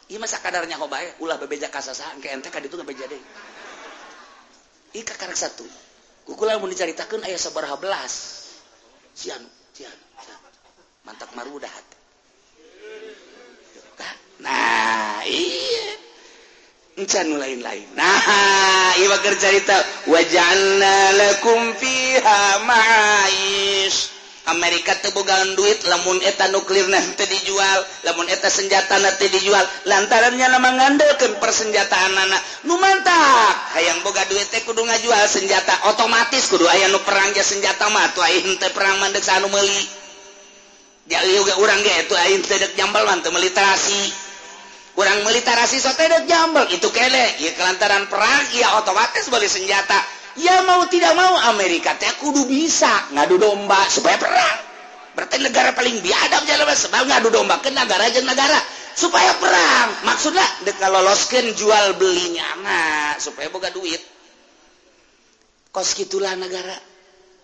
Ieu 0.07 0.15
mah 0.23 0.31
sakadarnya 0.31 0.79
hoba 0.79 1.03
ya, 1.03 1.11
ulah 1.19 1.35
bebeja 1.35 1.67
kasasaan 1.67 2.23
ke 2.23 2.31
ente 2.31 2.47
kaditu 2.47 2.79
ngebeja 2.79 3.03
deui. 3.11 3.19
Ieu 4.95 5.03
kakarek 5.03 5.35
satu. 5.35 5.67
Kukula 6.23 6.55
mun 6.55 6.71
dicaritakeun 6.71 7.27
aya 7.27 7.35
sabaraha 7.35 7.75
belas. 7.75 8.13
Si 9.11 9.27
anu 9.33 9.56
mantap 11.05 11.29
marudah 11.37 11.71
nah 14.37 15.25
iya. 15.25 15.97
Encan 16.97 17.29
lain 17.37 17.61
lain 17.61 17.87
nah 17.93 18.93
iwa 18.97 19.17
kerja 19.21 19.49
itu 19.53 19.77
wajalna 20.09 21.13
lakum 21.13 21.73
fiha 21.77 22.41
ma'ish 22.65 24.16
Amerika 24.47 24.95
tebugaan 25.03 25.59
duit 25.59 25.83
lamun 25.91 26.23
eta 26.23 26.47
nuklir 26.55 26.87
nanti 26.87 27.27
dijual 27.27 27.83
lamun 28.07 28.31
eta 28.31 28.47
senjata 28.47 28.95
nanti 28.95 29.27
dijual 29.27 29.59
lantarannya 29.83 30.47
lama 30.47 30.71
ngandalkan 30.71 31.35
persenjataan 31.43 32.15
anak 32.15 32.41
nu 32.63 32.79
mantap! 32.79 33.55
Hayang 33.75 33.99
boga 34.07 34.23
duit 34.31 34.47
teh 34.47 34.63
kudu 34.63 34.87
ngajual 34.87 35.27
senjata 35.27 35.91
otomatis 35.91 36.47
kudu 36.47 36.63
aya 36.63 36.87
nu 36.87 36.99
perang 37.03 37.35
ya 37.35 37.43
senjata 37.43 37.91
mah 37.91 38.07
tuh 38.15 38.23
aing 38.23 38.55
teh 38.55 38.71
perang 38.71 38.95
mandek 39.03 39.19
sanu 39.19 39.51
meuli. 39.51 39.83
Ya 41.11 41.19
juga 41.27 41.59
urang 41.59 41.83
ge 41.83 42.07
tuh 42.07 42.15
aing 42.15 42.39
teh 42.47 42.55
dek 42.55 42.79
jambal 42.79 43.03
mah 43.03 43.19
teu 43.19 43.35
meuli 43.35 43.51
terasi. 43.51 44.11
Urang 44.95 45.27
meuli 45.27 45.43
terasi 45.43 45.83
teh 45.83 46.07
dek 46.07 46.23
jambal 46.23 46.71
itu 46.71 46.87
kele 46.95 47.35
ya 47.43 47.51
kelantaran 47.51 48.07
perang 48.07 48.43
ya 48.55 48.79
otomatis 48.79 49.27
beli 49.27 49.51
senjata. 49.51 50.16
Ya 50.37 50.63
mau 50.63 50.85
tidak 50.87 51.13
mau 51.17 51.35
Amerika 51.53 51.97
teh 51.97 52.09
kudu 52.21 52.45
bisa 52.45 53.11
ngadu 53.13 53.37
domba 53.41 53.77
supaya 53.89 54.17
perang. 54.21 54.57
Berarti 55.17 55.41
negara 55.41 55.73
paling 55.73 55.97
biadab 56.05 56.45
jalan 56.45 56.69
sebab 56.77 57.03
ngadu 57.09 57.29
domba 57.33 57.57
ke 57.57 57.73
negara 57.73 58.05
aja 58.05 58.21
negara 58.21 58.57
supaya 58.93 59.33
perang. 59.41 60.05
Maksudnya 60.05 60.45
deka 60.63 60.87
loloskan 60.87 61.51
jual 61.57 61.97
belinya 61.97 62.45
nah 62.61 63.17
supaya 63.17 63.49
boga 63.49 63.73
duit. 63.73 63.99
Kos 65.73 65.97
gitulah 65.97 66.37
negara. 66.37 66.77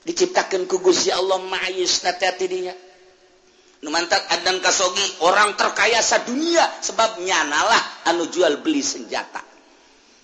Diciptakan 0.03 0.67
kugus 0.67 1.07
ya 1.07 1.15
Allah 1.15 1.39
ma'ayus 1.39 2.03
hati-hati 2.03 2.45
dinya 2.51 2.75
mantap 3.91 4.23
Adam 4.31 4.63
kasogi 4.63 5.03
orang 5.27 5.59
terkayasa 5.59 6.23
dunia 6.23 6.63
sebabnya 6.79 7.43
nalah 7.43 7.83
anu 8.07 8.29
jual 8.31 8.63
beli 8.63 8.79
senjata. 8.79 9.43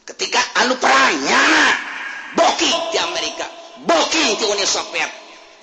Ketika 0.07 0.39
anu 0.63 0.79
perangnya 0.79 1.43
Boki 2.37 2.71
di 2.93 2.97
Amerika. 2.99 3.47
Boki 3.85 4.37
di 4.37 4.45
Uni 4.45 4.65
Soviet. 4.67 5.11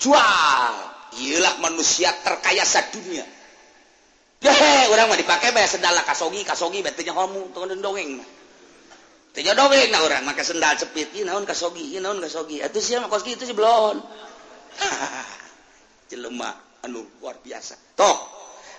Jual. 0.03 0.75
Ialah 1.17 1.63
manusia 1.65 2.13
terkaya 2.21 2.65
sedunia. 2.67 3.25
Hehe, 4.37 4.93
orang 4.93 5.09
mah 5.09 5.17
dipakai 5.17 5.51
bayar 5.57 5.67
sendal 5.67 5.97
kasogi, 6.05 6.45
kasogi 6.45 6.85
betulnya 6.85 7.17
kamu 7.17 7.57
tuh 7.57 7.65
dongeng. 7.81 8.21
Tanya 9.33 9.53
dongeng 9.57 9.89
nah 9.89 10.05
orang, 10.05 10.23
maka 10.29 10.45
sendal 10.45 10.77
cepit, 10.77 11.13
ini 11.17 11.25
naon 11.25 11.49
kasogi, 11.49 11.97
ini 11.97 12.05
naon 12.05 12.21
kasogi. 12.21 12.61
Itu 12.61 12.79
sih 12.81 13.01
mah 13.01 13.09
kasogi 13.09 13.37
itu 13.37 13.49
sih 13.49 13.57
belum 13.57 13.97
jelema 16.13 16.53
anu 16.85 17.05
luar 17.21 17.41
biasa. 17.41 17.97
Toh. 17.97 18.17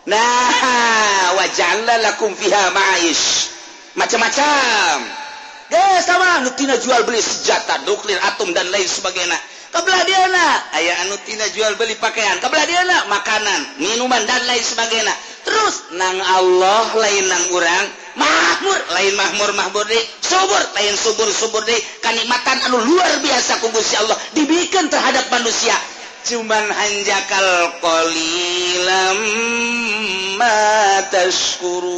Nah, 0.08 1.34
wajalalakum 1.41 2.32
fiha 2.38 2.71
ma'ish. 2.71 3.52
Macam-macam. 3.97 5.27
Eh, 5.67 5.99
samatina 5.99 6.80
jual 6.80 7.03
beli 7.03 7.19
senjata 7.19 7.84
nuklir 7.84 8.15
atom 8.23 8.56
dan 8.56 8.71
lain 8.71 8.88
sebagainya. 8.88 9.36
Kebelah 9.67 9.99
Diana 10.08 10.63
anu 10.80 11.12
anutina 11.12 11.43
jual 11.51 11.75
beli 11.75 11.99
pakaian. 11.99 12.39
Kebelah 12.39 12.63
dia 12.63 12.88
makanan 13.12 13.84
minuman 13.84 14.23
dan 14.23 14.47
lain 14.47 14.63
sebagainya. 14.63 15.12
Terus 15.43 15.91
nang 15.99 16.15
Allah 16.23 16.88
lain 16.95 17.27
nang 17.27 17.51
urang 17.51 17.88
Mahmur 18.15 18.80
lain 18.95 19.13
Mahmur 19.19 19.51
Mahmur 19.53 19.84
deh 19.86 20.03
subur 20.23 20.63
lain 20.73 20.95
subur 20.95 21.27
subur 21.30 21.62
deh 21.67 21.77
kenikmatan 21.99 22.63
anu 22.71 22.80
luar 22.82 23.19
biasa 23.19 23.60
kugusi 23.60 23.99
Allah 23.99 24.15
dibikin 24.39 24.88
terhadap 24.88 25.27
manusia. 25.36 25.75
Cuman 26.32 26.63
hanjakal 26.63 27.75
qalilam 27.84 29.19
mataskurun 30.39 31.91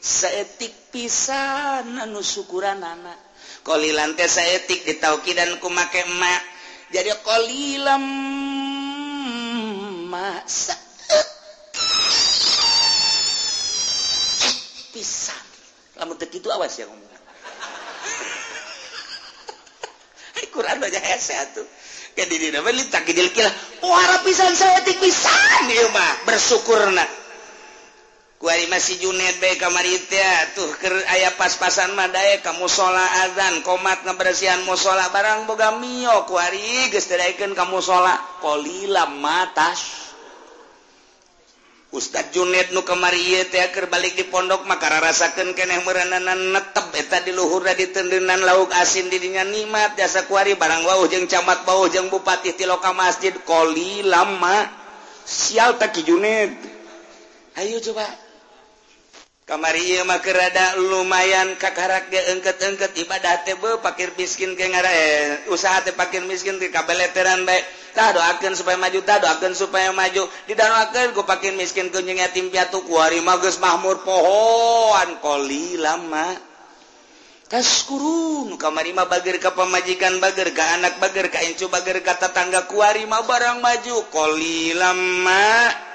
seetik 0.00 0.79
pisan 0.90 1.96
anu 1.96 2.20
syukuran 2.20 2.82
anak 2.82 3.18
kolilan 3.62 4.14
teh 4.18 4.26
sayatik 4.26 4.82
ditauki 4.86 5.34
dan 5.34 5.56
ku 5.62 5.70
make 5.70 6.02
emak. 6.02 6.42
Jadi 6.90 7.14
kolilam 7.22 8.02
masa. 10.10 10.74
Pisan 14.90 15.44
lamun 15.96 16.18
teh 16.18 16.26
kitu 16.26 16.50
awas 16.50 16.74
ya 16.74 16.90
ngomong 16.90 17.10
Quran 20.50 20.82
aja 20.82 21.00
hese 21.00 21.34
atuh 21.40 21.66
ke 22.18 22.26
diri 22.26 22.50
mah 22.52 22.74
litak 22.74 23.06
gedil 23.06 23.30
kilah. 23.30 23.54
Wara 23.86 24.20
pisan 24.26 24.52
saya 24.52 24.82
etik 24.82 24.98
pisan 24.98 25.62
ya, 25.70 25.78
ieu 25.78 25.88
mah 25.94 26.26
bersyukurna 26.26 27.06
masih 28.40 28.96
Junet 28.96 29.36
bae 29.36 29.60
kamari 29.60 30.00
teh 30.08 30.24
tuh 30.56 30.72
aya 31.12 31.28
pas-pasan 31.36 31.92
Maday 31.92 32.40
kamu 32.40 32.64
mushola 32.64 33.04
adzan 33.28 33.60
komat 33.60 34.00
kebersihan 34.00 34.64
musala 34.64 35.12
barang 35.12 35.44
boga 35.44 35.76
mio 35.76 36.24
kuari 36.24 36.88
geus 36.88 37.04
gestaikan 37.04 37.52
kamu 37.52 37.84
mushola 37.84 38.16
qalila 38.40 39.12
matas 39.12 40.08
Ustad 41.92 42.32
Junet 42.32 42.72
nu 42.72 42.80
kemari 42.80 43.44
terbalik 43.50 44.16
di 44.16 44.24
pondok 44.24 44.64
maka 44.64 44.88
rasakan 44.88 45.52
keneh 45.52 45.84
merenanan 45.84 46.54
netep 46.56 46.96
eta 46.96 47.20
di 47.20 47.36
luhur 47.36 47.66
di 47.76 47.92
tendenan 47.92 48.40
lauk 48.40 48.72
asin 48.72 49.12
didinya 49.12 49.44
nikmat 49.44 50.00
jasa 50.00 50.24
kuari 50.24 50.56
barang 50.56 50.86
wau 50.88 51.04
jeng 51.12 51.28
camat 51.28 51.66
bau 51.68 51.90
jeng 51.92 52.08
bupati 52.08 52.56
tiloka 52.56 52.94
masjid 52.96 53.36
kolila 53.44 54.24
ma 54.38 54.64
sial 55.28 55.76
tak 55.76 55.98
Junet? 56.00 56.54
Ayo 57.58 57.82
coba. 57.82 58.29
kamari 59.50 59.98
makerada 60.06 60.78
lumayan 60.78 61.58
kakarak 61.58 62.06
ge 62.06 62.22
engket-engket. 62.38 62.94
Ibadah 63.02 63.42
tebe 63.42 63.82
pakir 63.82 64.14
miskin 64.14 64.54
ke 64.54 64.62
ngara 64.70 64.86
eh, 64.86 65.50
usaha 65.50 65.82
teh 65.82 65.90
pakir 65.90 66.22
miskin 66.22 66.62
di 66.62 66.70
kabeleteran 66.70 67.42
baik 67.42 67.66
tah 67.90 68.14
doakeun 68.14 68.54
supaya 68.54 68.78
maju 68.78 69.02
tah 69.02 69.18
doakeun 69.18 69.58
supaya 69.58 69.90
maju. 69.90 70.30
Didoakan 70.46 71.18
ku 71.18 71.26
pakir 71.26 71.58
miskin 71.58 71.90
ku 71.90 71.98
jeung 71.98 72.22
yatim 72.22 72.46
piatu 72.54 72.86
ku 72.86 72.94
magus 73.26 73.42
geus 73.42 73.56
mahmur 73.58 74.06
pohoan 74.06 75.18
koli 75.18 75.74
lama. 75.74 76.30
Kas 77.50 77.82
kurun 77.90 78.54
kamari 78.54 78.94
bager 78.94 79.42
ka 79.42 79.50
pamajikan 79.50 80.22
bager 80.22 80.54
ka 80.54 80.78
anak 80.78 81.02
bager 81.02 81.26
ka 81.26 81.42
incu 81.42 81.66
bager 81.66 81.98
ka 82.06 82.14
tangga 82.30 82.70
ku 82.70 82.78
hari 82.78 83.02
barang 83.10 83.58
maju. 83.58 84.06
Koli 84.14 84.78
lama. 84.78 85.89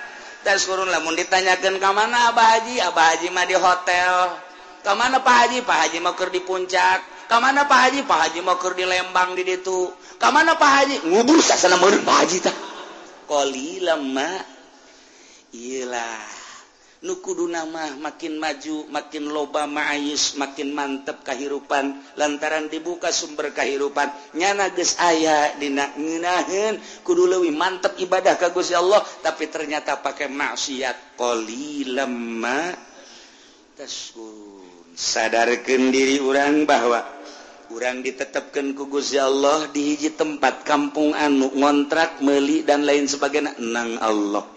turun 0.62 0.86
lamun 0.94 1.18
ditanyakan 1.18 1.82
ke 1.82 1.90
mana 1.90 2.30
Abah 2.30 2.62
Haji? 2.62 2.78
Abah 2.86 3.18
Haji 3.18 3.28
mah 3.34 3.46
di 3.50 3.58
hotel. 3.58 4.14
Ke 4.86 4.94
mana 4.94 5.18
Pak 5.26 5.36
Haji? 5.42 5.58
Pak 5.66 5.78
Haji 5.82 5.98
mauker 6.06 6.30
di 6.30 6.46
puncak. 6.46 7.02
Ke 7.26 7.38
mana 7.42 7.66
Pak 7.66 7.80
Haji? 7.90 8.00
Pak 8.06 8.20
Haji 8.30 8.40
mauker 8.46 8.78
di 8.78 8.86
Lembang 8.86 9.34
di 9.34 9.42
itu 9.42 9.90
ke 10.22 10.28
mana 10.30 10.54
Pak 10.54 10.72
Haji? 10.78 10.96
Ngubur 11.10 11.42
sasana 11.42 11.82
meureun 11.82 12.06
Pak 12.06 12.18
Haji 12.22 12.38
tah. 12.46 12.56
Qalilam 13.26 14.14
ma 14.14 14.30
iyalah 15.50 16.45
nukudu 17.06 17.46
nama 17.46 17.94
makin 18.02 18.42
maju 18.42 18.90
makin 18.90 19.30
loba 19.30 19.70
maayus 19.70 20.34
makin 20.42 20.74
mantep 20.74 21.22
kehidupan 21.22 22.02
lantaran 22.18 22.66
dibuka 22.68 23.14
sumber 23.14 23.54
kehidupan 23.54 24.10
nyana 24.34 24.74
geus 24.74 24.98
aya 24.98 25.54
dina 25.62 25.94
ngeunaheun 25.94 26.82
kudu 27.06 27.30
leuwih 27.30 27.54
mantep 27.54 27.94
ibadah 28.02 28.34
ka 28.42 28.50
Gusti 28.50 28.74
Allah 28.74 29.06
tapi 29.22 29.52
ternyata 29.52 30.00
pakai 30.00 30.32
maksiat. 30.32 31.20
Koli 31.20 31.84
ma 32.08 32.72
taskurun. 33.76 34.96
Sadarkeun 34.96 35.92
diri 35.92 36.24
urang 36.24 36.64
bahwa 36.64 37.04
kurang 37.68 38.00
ditetapkan 38.00 38.72
ku 38.72 38.88
Gusti 38.88 39.20
Allah 39.20 39.68
dihiji 39.68 40.16
tempat 40.16 40.64
kampung 40.64 41.12
anu 41.12 41.52
ngontrak 41.52 42.24
meli 42.24 42.64
dan 42.64 42.88
lain 42.88 43.08
sebagainya. 43.12 43.60
Nang 43.60 44.00
Allah. 44.00 44.55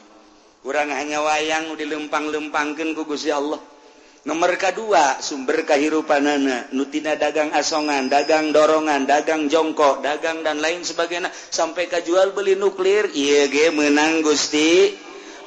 kurang 0.68 0.92
hanya 0.92 1.24
wayang 1.24 1.80
di 1.80 1.88
lempang-lempangken 1.88 2.92
kugusi 2.92 3.32
Allah. 3.32 3.56
Nomor 4.28 4.60
kedua 4.60 5.16
sumber 5.16 5.64
kehirupanana 5.64 6.68
nutina 6.76 7.16
dagang 7.16 7.56
asongan 7.56 8.12
dagang 8.12 8.52
dorongan 8.52 9.08
dagang 9.08 9.48
jongkok 9.48 10.04
dagang 10.04 10.44
dan 10.44 10.60
lain 10.60 10.84
sebagainya. 10.84 11.32
Sampai 11.32 11.88
kejual 11.88 12.36
beli 12.36 12.52
nuklir 12.52 13.08
IG 13.08 13.72
menang 13.72 14.20
Gusti 14.20 14.92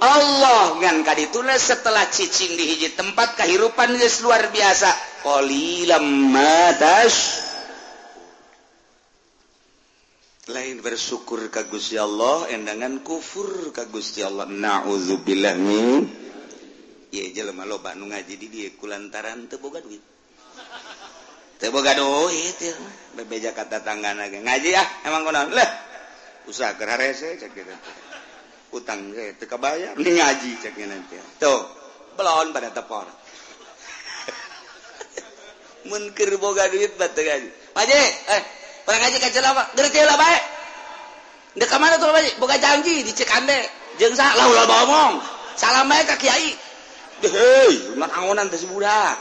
Allah. 0.01 0.81
Ngan 0.81 1.05
ditulis 1.05 1.69
setelah 1.69 2.10
cicing 2.10 2.57
di 2.57 2.73
hiji 2.73 2.97
tempat 2.97 3.38
kehirupan 3.38 3.93
luar 4.26 4.49
biasa. 4.49 4.89
Qolilam 5.22 6.34
matas 6.34 7.45
lain 10.50 10.82
bersyukur 10.82 11.54
kagusti 11.54 12.02
Allah 12.02 12.50
endangan 12.50 13.06
kufur 13.06 13.70
kagusti 13.70 14.26
Allah. 14.26 14.50
Naudzubillah 14.50 15.54
min 15.54 16.10
iya 17.14 17.30
jelema 17.30 17.62
loba 17.70 17.94
nu 17.94 18.10
ngaji 18.10 18.34
di 18.42 18.48
dieu 18.50 18.74
kulantaran 18.74 19.46
teu 19.46 19.62
boga 19.62 19.86
duit. 19.86 20.02
Teu 21.62 21.70
boga 21.70 21.94
duit 21.94 22.58
ya. 22.58 22.74
Bebeja 23.22 23.54
kata 23.54 23.86
tanggana 23.86 24.34
ge 24.34 24.42
ngaji 24.42 24.70
ah 24.74 24.88
emang 25.06 25.30
kunaon 25.30 25.54
lah 25.54 25.70
usaha 26.50 26.74
keur 26.74 26.89
harese 26.89 27.38
cek 27.38 27.54
kitu 27.54 27.76
utang 28.74 29.14
ge 29.14 29.38
teu 29.38 29.46
kabayar 29.46 29.94
nih 29.94 30.14
ngaji 30.26 30.58
cek 30.58 30.74
nanti 30.89 31.22
tuh 31.38 31.70
belon 32.18 32.50
pada 32.50 32.74
tepor. 32.74 33.06
Mun 35.94 36.18
keur 36.18 36.34
boga 36.42 36.66
duit 36.66 36.98
batu 36.98 37.22
teu 37.22 37.30
ngaji. 37.30 38.10
Eh 38.26 38.61
orang 38.92 39.08
ngaji 39.08 39.18
ka 39.24 39.32
apa 39.39 39.64
ngerti 39.80 40.04
lah 40.04 40.20
bae 40.20 40.39
Dek 41.52 41.68
ka 41.68 41.80
mana 41.80 41.96
tuh 42.00 42.12
bae 42.12 42.28
boga 42.39 42.56
janji 42.60 43.04
di 43.04 43.12
Cikande. 43.12 43.60
Jeung 44.00 44.16
saha 44.16 44.39
lah 44.39 44.46
ulah 44.48 44.66
ngomong 44.68 45.14
salam 45.56 45.88
bae 45.88 46.04
ka 46.04 46.16
kiai. 46.20 46.52
Hei 47.24 47.96
mun 47.96 48.12
angonan 48.12 48.52
teh 48.52 48.60
si 48.60 48.68
budak 48.68 49.16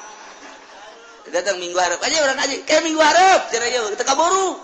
datang 1.31 1.63
minggu 1.63 1.79
harap. 1.79 2.03
Aja 2.03 2.23
orang 2.27 2.39
ngaji 2.39 2.67
kayak 2.67 2.83
minggu 2.83 3.03
harap? 3.03 3.51
Cara 3.55 3.67
ieu 3.71 3.87
teu 3.95 4.07
kaburu. 4.07 4.59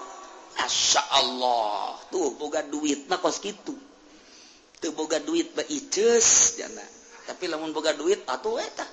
Masya 0.58 1.02
Allah 1.22 1.94
tuh 2.10 2.34
boga 2.34 2.66
duit. 2.66 3.06
Mah 3.06 3.22
kos 3.22 3.38
kitu 3.38 3.74
teu 4.82 4.90
boga 4.94 5.22
duit 5.22 5.54
ba 5.54 5.62
iceus 5.66 6.58
jana 6.58 6.82
tapi 7.26 7.50
lamun 7.50 7.74
boga 7.74 7.94
duit 7.98 8.22
atuh 8.26 8.62
eh, 8.62 8.66
eta 8.66 8.86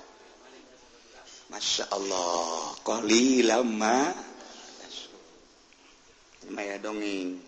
Masya 1.44 1.86
Allah, 1.92 2.72
kali 2.82 3.44
lama. 3.46 4.10
Maya 6.52 6.76
dongeng. 6.76 7.40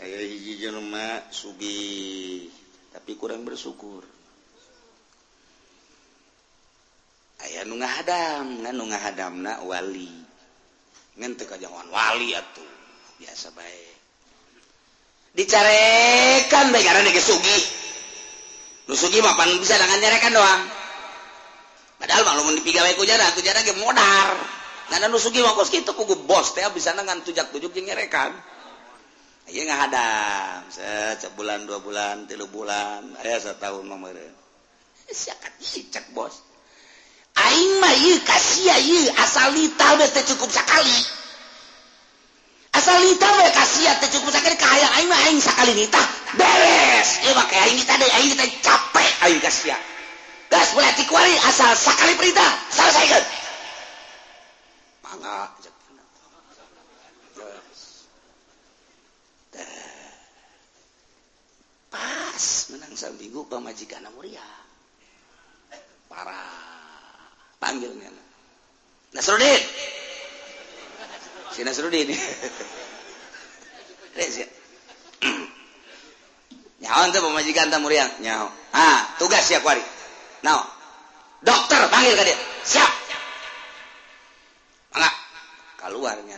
Aya 0.00 0.18
hiji 0.24 0.62
jelma 0.62 1.28
sugi 1.28 2.48
tapi 2.94 3.18
kurang 3.20 3.44
bersyukur. 3.44 4.06
Aya 7.40 7.64
nu 7.68 7.76
ngahadam 7.80 8.64
ngan 8.64 8.74
nu 8.76 8.84
ngahadamna 8.88 9.64
wali. 9.66 10.08
Ngan 11.20 11.36
teu 11.36 11.48
kajawan 11.48 11.88
wali 11.92 12.32
atuh 12.32 12.72
biasa 13.20 13.52
bae. 13.52 13.86
Dicarekan 15.36 16.72
bae 16.72 16.82
karena 16.84 17.10
geus 17.12 17.28
sugi. 17.28 17.58
Nu 18.88 18.96
sugi 18.96 19.20
mah 19.20 19.36
pan 19.36 19.52
bisa 19.60 19.76
dengan 19.76 20.00
nyarekan 20.00 20.32
doang. 20.32 20.62
Padahal 22.00 22.24
mah 22.24 22.34
lamun 22.40 22.56
dipigawe 22.56 22.88
ku 22.96 23.04
jana 23.04 23.36
ku 23.36 23.44
jana 23.44 23.60
ge 23.60 23.76
modar. 23.76 24.59
Nana 24.90 25.06
nusugi 25.06 25.38
mangkos 25.38 25.70
kita 25.70 25.94
kugu 25.94 26.26
bos 26.26 26.52
teh 26.54 26.66
abis 26.66 26.90
sana 26.90 27.06
ngan 27.06 27.22
tujak 27.22 27.54
tujuk 27.54 27.70
yang 27.78 27.94
nyerekan. 27.94 28.34
ada, 29.50 30.06
saya 30.70 31.18
sebulan 31.18 31.66
dua 31.66 31.82
bulan 31.82 32.30
tiga 32.30 32.46
bulan 32.46 33.18
aya 33.18 33.34
satahun 33.42 33.82
kemarin 33.86 34.30
siapa 35.10 35.50
cicak 35.58 36.14
bos. 36.14 36.42
Aing 37.34 37.72
mah 37.82 37.94
kasih 38.26 38.70
a 38.70 38.76
iya 38.78 39.10
asal 39.22 39.54
lita 39.54 39.98
teh 40.10 40.24
cukup 40.34 40.50
sekali, 40.50 40.98
Asal 42.70 43.02
lital 43.02 43.34
kasih 43.50 43.82
ya 43.86 43.92
teh 43.98 44.10
cukup 44.14 44.30
sekali 44.30 44.54
kaya 44.54 44.86
aing 44.98 45.08
mah 45.10 45.18
aing 45.26 45.42
sekali 45.42 45.74
nita, 45.74 46.02
beres. 46.38 47.22
Iya 47.26 47.32
pakai 47.34 47.58
aing 47.66 47.76
nitah 47.78 47.96
deh 47.98 48.10
aing 48.18 48.28
nitah 48.34 48.48
capek 48.62 49.10
aing 49.26 49.38
ya. 49.42 49.78
Gas 50.50 50.74
boleh 50.74 50.90
dikuari 50.98 51.34
asal 51.46 51.70
sekali 51.78 52.18
perita, 52.18 52.42
perintah 52.42 52.50
selesaikan 52.74 53.22
mangga 55.10 55.50
pas 61.90 62.46
menang 62.70 62.94
sambigu 62.94 63.42
pamajikan 63.50 64.06
muria. 64.14 64.46
Parah. 66.06 67.26
Panggilnya. 67.58 68.08
Nasrudin 69.10 69.62
si 71.50 71.66
Nasrudin 71.66 72.14
nyawa 76.78 77.10
tuh 77.10 77.20
pemajikan 77.26 77.74
tamuria 77.74 78.06
nyawa. 78.22 78.54
Ah 78.70 79.18
tugas 79.18 79.42
siap 79.42 79.66
wari. 79.66 79.82
Now 80.46 80.62
dokter 81.42 81.90
panggil 81.90 82.14
ke 82.14 82.22
dia. 82.30 82.38
Siap 82.62 82.99
keluarnya 85.80 86.36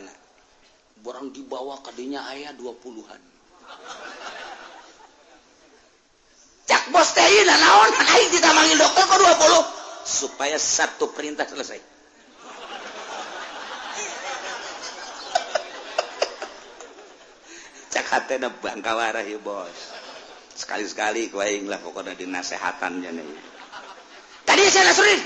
barang 1.03 1.34
dibawa 1.34 1.82
kadinya 1.82 2.22
ayah 2.30 2.55
dua 2.55 2.78
puluhan. 2.78 3.18
cak 6.70 6.95
bos 6.95 7.11
teh 7.11 7.26
nah 7.43 7.59
naon? 7.59 7.90
Naik 7.90 8.30
kita 8.30 8.49
manggil 8.55 8.78
dokter 8.78 9.03
kok 9.03 9.18
dua 9.18 9.34
puluh? 9.34 9.82
supaya 10.03 10.59
satu 10.59 11.14
perintah 11.14 11.47
selesai. 11.47 11.78
Cak 17.95 18.07
hatena 18.11 18.51
bangka 18.51 18.99
warah 18.99 19.22
ya 19.22 19.38
bos. 19.38 19.95
Sekali-sekali 20.59 21.30
kuaing 21.32 21.70
lah 21.70 21.78
pokoknya 21.80 22.18
dinasehatannya 22.18 23.11
nih. 23.14 23.26
Tadi 24.43 24.62
saya 24.68 24.90
nasurin. 24.90 25.22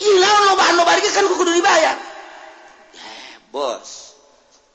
Ilang 0.00 0.38
loba-loba 0.54 0.96
kan 0.96 1.26
kudu 1.28 1.52
dibayar. 1.60 2.09
bos 3.50 4.10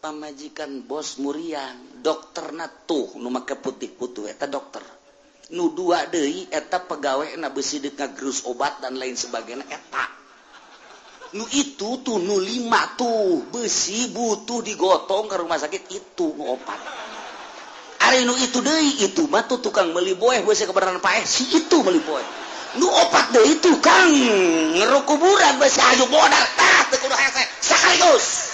pamajikan 0.05 0.85
bos 0.85 1.17
murian 1.17 1.97
dokter 2.05 2.53
nu 3.17 3.29
make 3.33 3.57
putih 3.57 3.89
putu 3.89 4.29
eta 4.29 4.45
dokter. 4.45 4.85
Nu 5.49 5.73
dua 5.73 6.05
deui 6.05 6.45
eta 6.49 6.77
pegawai 6.77 7.33
na 7.41 7.49
besi 7.49 7.81
deuk 7.81 7.97
ngagerus 7.97 8.45
obat 8.45 8.85
dan 8.85 9.01
lain 9.01 9.17
sebagainya 9.17 9.65
eta. 9.65 10.05
Nu 11.33 11.49
itu 11.57 12.05
tuh 12.05 12.21
nu 12.21 12.37
lima 12.37 12.93
tuh 12.93 13.49
besi 13.49 14.13
butuh 14.13 14.61
digotong 14.61 15.25
ke 15.25 15.35
rumah 15.41 15.57
sakit 15.57 15.83
itu 15.89 16.27
nu 16.37 16.53
opat. 16.53 16.77
Ari 18.05 18.29
nu 18.29 18.37
itu 18.37 18.61
deui 18.61 19.01
itu 19.01 19.25
mah 19.25 19.49
tuh 19.49 19.57
tukang 19.57 19.89
meuli 19.89 20.13
boeh 20.13 20.45
beusi 20.45 20.69
kebenaran 20.69 21.01
paeh 21.01 21.25
si 21.25 21.49
itu 21.49 21.81
meuli 21.81 21.97
boeh. 22.05 22.25
Nu 22.77 22.85
opat 22.85 23.33
deui 23.33 23.57
tukang 23.57 24.13
ngeru 24.77 25.01
kuburan 25.09 25.57
beusi 25.57 25.81
hayu 25.81 26.05
modal 26.13 26.45
tah 26.53 26.93
teu 26.93 27.01
kudu 27.01 27.17
hese 27.17 27.43
sekaligus. 27.65 28.44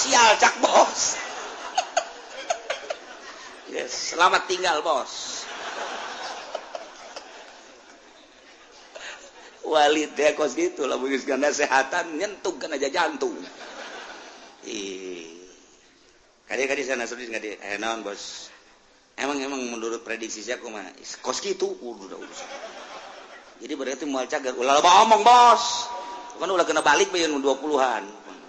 Sial 0.00 0.32
cak 0.40 0.54
bos. 0.64 1.20
Yes, 3.68 4.16
selamat 4.16 4.48
tinggal 4.48 4.80
bos. 4.80 5.44
Walid 9.60 10.16
ya 10.18 10.34
kos 10.34 10.56
gitu 10.56 10.88
lah 10.88 10.98
bugis 10.98 11.22
karena 11.22 11.52
kesehatan 11.52 12.16
nyentuh 12.16 12.56
kan 12.56 12.72
aja 12.74 12.88
jantung. 12.90 13.36
Kadi 16.50 16.62
kadi 16.66 16.82
sana 16.82 17.06
sudah 17.06 17.30
nggak 17.30 17.42
di 17.44 17.52
eh 17.54 17.76
naon 17.78 18.02
bos? 18.02 18.50
Emang 19.20 19.36
emang 19.38 19.60
menurut 19.68 20.00
prediksi 20.00 20.40
saya 20.40 20.58
mah? 20.64 20.90
Kos 21.20 21.44
gitu? 21.44 21.76
Udah 21.78 22.16
udah 22.16 22.48
jadi 23.60 23.76
berarti 23.76 24.08
mau 24.08 24.24
cagar. 24.24 24.56
Ulah 24.56 24.80
lah 24.80 25.04
omong 25.04 25.22
bos. 25.22 25.86
Kan 26.40 26.48
ulah 26.48 26.64
kena 26.64 26.80
balik 26.80 27.12
bayan 27.12 27.36
dua 27.38 27.54
puluhan. 27.60 28.02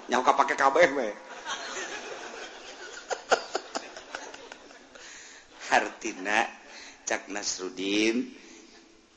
Nyawa 0.07 0.31
pakai 0.31 0.55
kabeh 0.55 0.89
meh 0.95 1.30
hartina 5.71 6.43
Cak 7.07 7.31
Nasruddin 7.31 8.41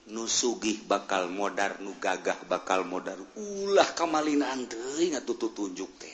nusugih 0.09 0.85
bakal 0.85 1.33
modar 1.33 1.81
nu 1.81 1.97
gagah 1.97 2.37
bakal 2.45 2.85
modar. 2.85 3.17
Ulah 3.37 3.89
kamalinaan 3.97 4.69
teuing 4.69 5.17
atuh 5.17 5.37
tunjuk 5.37 5.91
teh. 5.97 6.13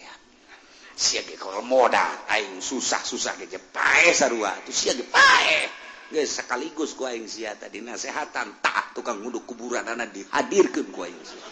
Sia 1.00 1.24
ge 1.24 1.34
kalau 1.40 1.64
modar 1.64 2.28
aing 2.28 2.60
susah-susah 2.60 3.40
ge 3.40 3.56
pae 3.72 4.12
sarua 4.12 4.52
tuh 4.68 4.74
sia 4.74 4.92
ge 4.92 5.06
pae 5.08 5.64
geus 6.12 6.28
sekaligus 6.42 6.92
ku 6.92 7.08
aing 7.08 7.24
sia 7.26 7.56
tadi 7.56 7.80
nasehatan. 7.80 8.60
Tak 8.60 8.94
tukang 8.98 9.22
nguduk 9.24 9.48
kuburan 9.48 9.86
anak 9.86 10.12
dihadirkeun 10.12 10.88
ku 10.92 11.00
aing 11.06 11.22
sia. 11.24 11.44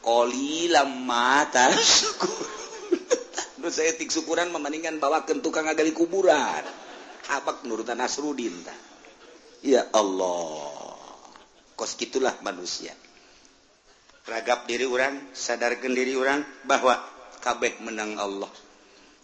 Qalilam 0.00 1.04
mata 1.04 1.72
syukur 1.76 2.48
nu 3.60 3.68
saya 3.68 3.92
tik 3.92 4.08
syukuran 4.08 4.48
memandingkan 4.48 4.96
bawa 4.96 5.24
kentukang 5.28 5.68
agali 5.68 5.92
kuburan. 5.92 6.89
abak 7.38 7.62
nurutan 7.66 8.00
Nasrudin 8.00 8.54
ta. 8.66 8.74
Ya 9.62 9.86
Allah. 9.92 10.88
Kos 11.76 11.94
gitulah 11.96 12.34
manusia. 12.42 12.92
Ragap 14.28 14.68
diri 14.68 14.84
orang, 14.84 15.32
sadarkan 15.32 15.96
diri 15.96 16.12
orang 16.14 16.44
bahwa 16.68 16.96
kabeh 17.40 17.80
menang 17.80 18.20
Allah. 18.20 18.50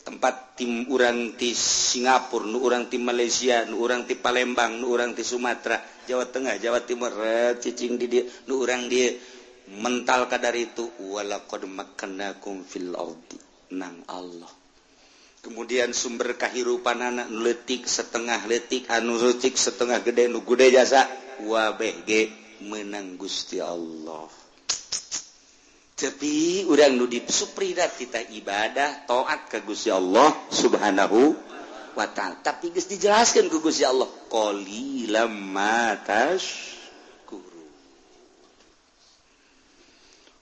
Tempat 0.07 0.55
tim 0.55 0.87
orang 0.89 1.35
di 1.35 1.51
Singapura, 1.53 2.47
nu 2.47 2.63
orang 2.63 2.87
di 2.87 2.97
Malaysia, 2.97 3.67
nu 3.67 3.83
orang 3.83 4.07
di 4.07 4.15
Palembang, 4.15 4.79
nu 4.79 4.95
orang 4.95 5.13
di 5.13 5.27
Sumatera, 5.27 5.83
Jawa 6.07 6.31
Tengah, 6.31 6.63
Jawa 6.63 6.81
Timur, 6.87 7.11
cicing 7.59 7.99
di 7.99 8.07
dia, 8.07 8.23
nu 8.47 8.63
orang 8.63 8.87
dia 8.87 9.19
mental 9.67 10.31
kadar 10.31 10.55
itu 10.55 10.87
walaqad 11.11 11.67
makkannakum 11.67 12.63
fil 12.63 12.95
ardi 12.95 13.39
nang 13.75 14.07
Allah 14.07 14.66
kemudian 15.47 15.95
sumber 15.95 16.35
kahirupan 16.35 16.99
anak 16.99 17.31
letik 17.31 17.87
setengah 17.87 18.43
letik 18.51 18.91
anu 18.91 19.15
letik 19.15 19.55
setengah 19.55 20.03
gede 20.03 20.27
nu 20.27 20.43
gede 20.43 20.75
jasa 20.75 21.07
wabg 21.47 22.11
menang 22.67 23.15
Gusti 23.15 23.63
Allah. 23.63 24.27
Tapi 25.97 26.67
urang 26.67 26.99
nu 26.99 27.07
disupridat 27.07 27.95
kita 27.95 28.21
ibadah 28.35 29.07
taat 29.07 29.47
ke 29.47 29.63
Gusti 29.63 29.89
Allah 29.89 30.35
subhanahu 30.51 31.33
wa 31.97 32.07
ta'ala. 32.11 32.43
Tapi 32.43 32.75
geus 32.75 32.91
dijelaskan 32.91 33.47
ke 33.47 33.63
Gusti 33.63 33.87
Allah 33.87 34.11
qalilam 34.29 35.33
matas 35.55 36.76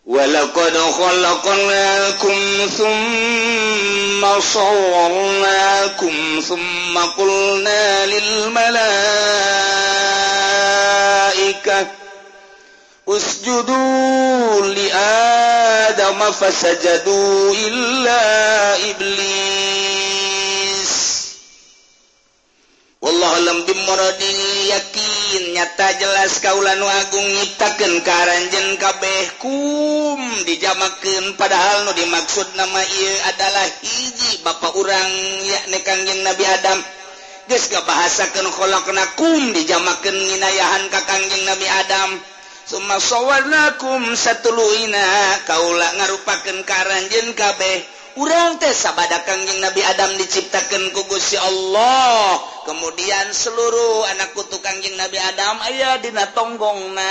ولقد 0.06 0.78
خلقناكم 0.78 2.68
ثم 2.78 4.40
صورناكم 4.40 6.42
ثم 6.48 6.98
قلنا 6.98 8.06
للملائكة 8.06 8.84
اسجدوا 13.08 14.66
لآدم 14.66 16.32
فسجدوا 16.32 17.54
إلا 17.54 18.74
إبليس. 18.90 19.24
والله 23.02 23.38
لم 23.38 23.62
بمرض 23.62 24.20
يكي 24.68 25.03
lain 25.34 25.50
nyata 25.50 25.98
jelas 25.98 26.38
kaulan 26.38 26.78
Agung 26.78 27.26
nyitaken 27.26 28.06
Karanjen 28.06 28.78
kabehkum 28.78 30.22
dijamaken 30.46 31.34
padahal 31.34 31.82
nu 31.82 31.92
dimaksud 31.98 32.54
nama 32.54 32.78
ia 32.78 33.34
adalah 33.34 33.66
hiji 33.82 34.46
Bapak 34.46 34.78
urang 34.78 35.10
yakni 35.42 35.82
Kangjeng 35.82 36.22
Nabi 36.22 36.44
Adam. 36.46 36.78
Guys 37.50 37.66
ke 37.66 37.82
bahasakan 37.82 38.46
kholaknakum 38.54 39.50
dijamakan 39.58 40.14
nginayahan 40.14 40.86
ka 40.94 41.02
Kangjeng 41.02 41.42
Nabi 41.50 41.66
Adam. 41.66 42.14
Suma 42.62 43.02
sowarnakum 43.02 44.14
satuluina 44.14 45.02
kaula 45.50 45.98
ngarupakeun 45.98 46.62
Karanjen 46.62 47.34
kabeh 47.34 47.93
urang 48.14 48.62
teh 48.62 48.70
sabada 48.70 49.26
kangjeng 49.26 49.58
Nabi 49.58 49.82
Adam 49.82 50.14
diciptakan 50.14 50.94
ku 50.94 51.02
Gusti 51.10 51.34
Allah. 51.34 52.38
Kemudian 52.64 53.34
seluruh 53.34 54.06
anak 54.14 54.32
kutu 54.38 54.62
kangjeng 54.62 54.94
Nabi 54.94 55.18
Adam 55.18 55.58
ayah 55.68 55.98
dina 55.98 56.30
tonggong 56.32 56.94
na 56.94 57.10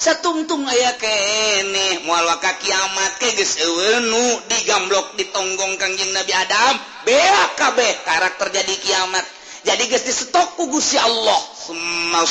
satungtung 0.00 0.64
ayah 0.64 0.96
kene 0.96 2.08
mual 2.08 2.24
waka 2.24 2.56
kiamat 2.56 3.20
ke 3.20 3.36
geus 3.36 3.60
eweunu 3.60 4.40
digamblok 4.48 5.14
di 5.20 5.28
tonggong 5.28 5.76
kangjeng 5.76 6.10
Nabi 6.16 6.32
Adam. 6.32 6.74
BKB 7.04 7.78
karakter 8.08 8.48
jadi 8.48 8.74
kiamat. 8.80 9.24
Jadi 9.60 9.92
geus 9.92 10.08
disetok 10.08 10.56
ku 10.56 10.72
Gusti 10.72 10.96
Allah. 10.96 11.40
Summa 11.52 12.24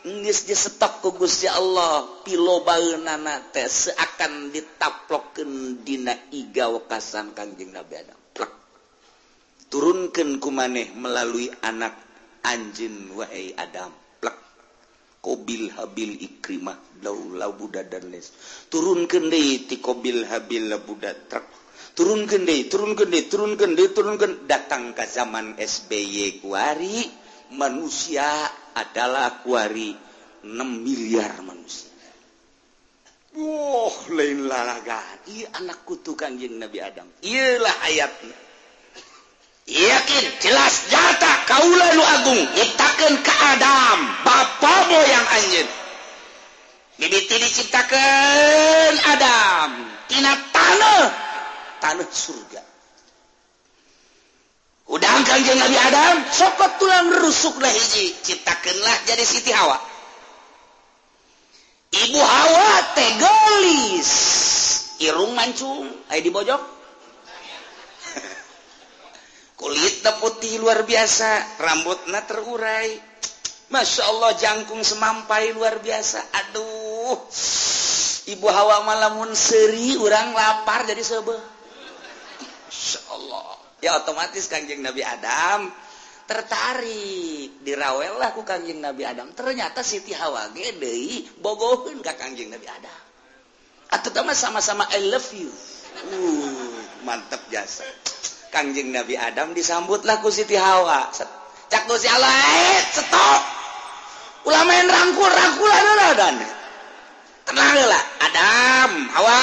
nggis 0.00 0.48
disetok 0.48 1.04
ku 1.04 1.08
Gusti 1.12 1.44
Allah 1.44 2.24
pilobaeunana 2.24 3.52
teh 3.52 3.68
seakan 3.68 4.48
ditaplokkeun 4.48 5.84
dina 5.84 6.16
iga 6.32 6.72
kasan 6.88 7.36
Kanjeng 7.36 7.76
Nabi 7.76 8.00
Adam. 8.00 8.20
Plak. 8.32 8.52
Turunkeun 9.68 10.40
ku 10.40 10.48
maneh 10.48 10.88
melalui 10.96 11.52
anak 11.60 12.00
anjin 12.48 13.12
wae 13.12 13.52
Adam. 13.52 13.92
Plak. 14.24 14.36
Kobil 15.20 15.68
Habil 15.76 16.16
Ikrimah 16.16 17.04
laula 17.04 17.52
dan 17.84 18.08
les. 18.08 18.32
Turunkeun 18.72 19.28
deui 19.28 19.68
ti 19.68 19.84
Kobil 19.84 20.24
Habil 20.24 20.72
budak 20.80 21.28
turun 21.28 21.44
Turunkeun 21.92 22.48
deui, 22.48 22.64
turunkeun 22.72 23.10
deui, 23.12 23.28
turunkeun 23.28 23.72
deui, 23.76 23.92
turunkeun 23.92 24.32
datang 24.48 24.96
ka 24.96 25.04
zaman 25.04 25.60
SBY 25.60 26.40
kuari 26.40 27.04
manusia 27.52 28.46
adalah 28.74 29.42
kuari 29.42 29.94
6 30.42 30.50
miliar 30.84 31.40
manusia. 31.44 31.90
Oh, 33.38 33.94
lain 34.10 34.50
lalaga. 34.50 34.98
Iya 35.30 35.54
anak 35.62 35.86
kutukan 35.86 36.34
kanjeng 36.34 36.58
Nabi 36.58 36.82
Adam. 36.82 37.06
Ialah 37.22 37.76
ayatnya. 37.86 38.38
Yakin, 39.70 40.24
jelas 40.42 40.90
nyata 40.90 41.32
kaulah 41.46 41.90
nu 41.94 42.02
agung. 42.02 42.42
Nyiptakan 42.58 43.14
ke 43.22 43.34
Adam. 43.54 43.98
Bapak 44.26 44.90
moyang 44.90 45.26
anjing. 45.30 45.70
Bibiti 46.98 47.38
diciptakan 47.38 48.92
Adam. 49.14 49.70
Tina 50.10 50.34
tanah. 50.50 51.06
Tanah 51.78 52.10
surga. 52.10 52.69
udang 54.90 55.22
Kanjeng 55.22 55.56
Nabi 55.56 55.78
Adam. 55.78 56.26
Sokot 56.28 56.82
tulang 56.82 57.22
rusuklah 57.22 57.70
hiji. 57.70 58.12
Ciptakanlah 58.20 59.06
jadi 59.06 59.22
Siti 59.22 59.54
Hawa. 59.54 59.78
Ibu 61.90 62.20
Hawa 62.20 62.70
teh 62.98 63.10
gelis. 63.18 64.10
Irung 65.00 65.32
mancung. 65.32 65.88
Ayo 66.12 66.20
dibojok 66.26 66.60
kulit 69.60 70.02
putih 70.18 70.58
luar 70.58 70.82
biasa. 70.82 71.62
Rambutnya 71.62 72.26
terurai. 72.26 72.90
Masya 73.70 74.02
Allah 74.10 74.34
jangkung 74.34 74.82
semampai 74.82 75.54
luar 75.54 75.78
biasa. 75.78 76.18
Aduh. 76.44 77.30
Ibu 78.30 78.46
Hawa 78.46 78.86
malamun 78.86 79.34
seri 79.34 79.98
orang 79.98 80.36
lapar 80.36 80.86
jadi 80.86 81.02
sebeh 81.02 81.40
Masya 82.70 83.00
Allah. 83.10 83.59
Ya 83.80 84.00
otomatis 84.00 84.48
Kanjeng 84.48 84.80
Nabi 84.84 85.04
Adam 85.04 85.68
tertarik. 86.30 87.60
Dirawel 87.66 88.16
lah 88.16 88.30
ku 88.32 88.46
Kanjeng 88.46 88.78
Nabi 88.78 89.02
Adam. 89.02 89.34
Ternyata 89.34 89.82
Siti 89.82 90.14
Hawa 90.14 90.54
gede 90.54 91.26
bogohun 91.42 91.98
ka 92.00 92.14
Kanjeng 92.14 92.48
Nabi 92.54 92.70
Adam. 92.70 93.00
Atau 93.90 94.14
sama 94.14 94.32
sama-sama 94.32 94.84
I 94.94 95.02
love 95.10 95.30
you. 95.34 95.50
Uh, 96.06 96.78
mantap 97.02 97.42
jasa. 97.50 97.82
Kanjeng 98.54 98.94
Nabi 98.94 99.18
Adam 99.18 99.50
disambut 99.50 100.06
lah 100.06 100.22
ku 100.22 100.30
Siti 100.30 100.54
Hawa. 100.54 101.10
Cak 101.70 101.86
si 102.02 102.10
Allah 102.10 102.34
eh 102.34 102.82
stop 102.90 103.42
ulah 104.42 104.62
main 104.66 104.90
rangkul 104.90 105.30
rangkulan 105.30 106.18
dan 106.18 106.34
tenang 107.46 107.78
lah 107.86 108.02
Adam 108.26 108.90
Hawa 109.14 109.38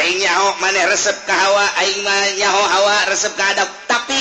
nyaho 0.00 0.56
maneh 0.64 0.84
resep 0.88 1.28
ka 1.28 1.34
hawa 1.36 1.64
nyaho 2.38 2.62
hawa 2.64 2.96
resep 3.12 3.36
keadab 3.36 3.68
tapi 3.84 4.20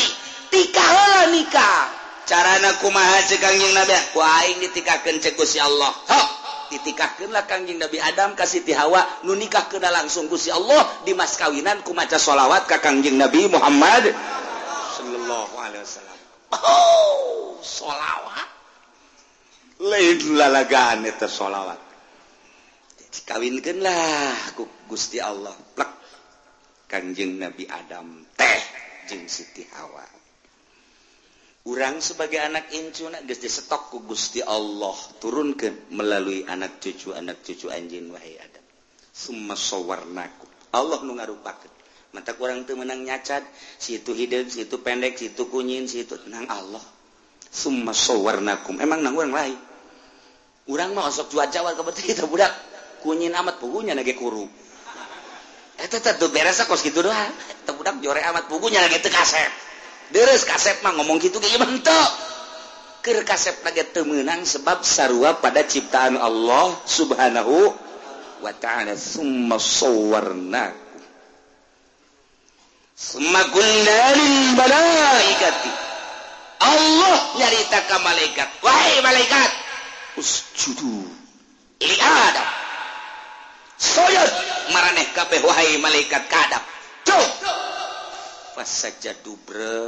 tikahlah 0.52 1.32
nikah 1.32 2.02
carana 2.28 2.76
kumaha 2.80 3.24
ce 3.28 3.40
Kangjing 3.40 3.76
Nabi? 3.76 3.96
Kuing 4.16 4.58
ditikakeun 4.64 5.20
ceuk 5.20 5.40
ya 5.52 5.68
Allah. 5.68 5.92
Ho! 5.92 6.22
ditikahkanlah 6.72 7.44
Kangjing 7.52 7.84
Nabi 7.84 8.00
Adam 8.00 8.32
kasih 8.32 8.64
ti 8.64 8.72
Hawa 8.72 9.04
nu 9.28 9.36
nikah 9.36 9.68
kena 9.68 9.92
langsung 9.92 10.32
Gusti 10.32 10.48
Allah. 10.48 10.88
Di 11.04 11.12
mas 11.12 11.36
kawinan 11.36 11.84
kumaca 11.84 12.16
sholawat 12.16 12.64
ka 12.72 12.80
Kangjing 12.80 13.20
Nabi 13.20 13.52
Muhammad 13.52 14.16
sallallahu 14.96 15.56
alaihi 15.60 15.84
wasallam. 15.84 16.18
Oh 16.56 17.60
sholawat 17.60 18.48
lain 19.84 20.18
lalagaan 20.40 21.04
itu 21.04 21.28
sholawat 21.28 21.91
kawinkanlah 23.28 24.56
Gusti 24.88 25.20
Allah. 25.20 25.56
Plak 25.76 25.92
Kanjeng 26.88 27.40
Nabi 27.40 27.68
Adam 27.68 28.24
teh 28.36 28.62
jeng 29.08 29.28
Siti 29.28 29.64
Hawa. 29.76 30.04
Urang 31.62 32.02
sebagai 32.02 32.42
anak 32.42 32.74
incuna 32.74 33.22
geus 33.22 33.38
disetok 33.38 33.94
ku 33.94 33.98
Gusti 34.02 34.42
Allah 34.42 34.98
turunkan 35.22 35.94
melalui 35.94 36.42
anak 36.50 36.82
cucu 36.82 37.14
anak 37.14 37.46
cucu 37.46 37.70
anjing 37.70 38.10
wahai 38.10 38.34
Adam. 38.40 38.66
Summa 39.14 39.54
sawarnaku 39.54 40.74
Allah 40.74 41.00
nu 41.06 41.16
ngarupakeun. 41.16 41.74
Mata 42.12 42.36
kurang 42.36 42.68
teu 42.68 42.76
menang 42.76 43.08
nyacat 43.08 43.46
situ 43.80 44.12
hideung 44.12 44.52
situ 44.52 44.76
pendek 44.84 45.16
situ 45.16 45.48
kunyin 45.48 45.88
situ 45.88 46.18
nang 46.28 46.50
Allah. 46.50 46.84
Summa 47.48 47.94
sawarnakum. 47.94 48.82
Emang 48.82 49.00
nang 49.06 49.16
urang 49.16 49.32
lain? 49.32 49.60
Urang 50.66 50.92
mah 50.98 51.08
sok 51.14 51.36
cuaca 51.36 51.62
wae 51.62 51.76
kebetulan 51.78 52.08
kita 52.10 52.24
budak. 52.26 52.54
Kunyin 53.02 53.34
amat 53.34 53.58
bukunya 53.60 53.98
lagi 53.98 54.16
kuru. 54.16 54.46
Itu 55.82 55.98
tuh 55.98 56.30
beres 56.30 56.62
kos 56.70 56.86
gitu 56.86 57.02
doang. 57.02 57.34
Budak 57.72 57.98
jore 58.06 58.22
amat 58.22 58.46
bukunya 58.48 58.78
lagi 58.78 59.02
tuh 59.02 59.10
kasep. 59.10 59.52
Deres 60.14 60.46
kasep 60.46 60.86
mah 60.86 60.94
ngomong 60.96 61.18
gitu 61.18 61.42
kayak 61.42 61.58
mentok 61.58 62.10
ker 63.02 63.18
kasep 63.26 63.66
lagi 63.66 63.82
temenang 63.90 64.46
sebab 64.46 64.86
sarua 64.86 65.42
pada 65.42 65.66
ciptaan 65.66 66.22
Allah 66.22 66.78
subhanahu 66.86 67.74
wa 68.46 68.54
ta'ala. 68.54 68.94
Summa 68.94 69.58
sawarna 69.58 70.70
summa 72.94 73.42
kullal 73.50 74.22
malaikati. 74.54 75.72
Allah 76.62 77.18
nyarita 77.42 77.80
ke 77.90 77.98
malaikat. 78.06 78.50
Wahai 78.62 79.02
malaikat 79.02 79.52
usjudu 80.20 81.08
li 81.82 81.98
Adam 81.98 82.61
maraneh 84.72 85.08
kabeh 85.14 85.42
wahai 85.44 85.78
malaikat 85.82 86.26
kadap 86.30 86.64
pas 88.54 88.68
saja 88.70 89.16
dubre 89.26 89.82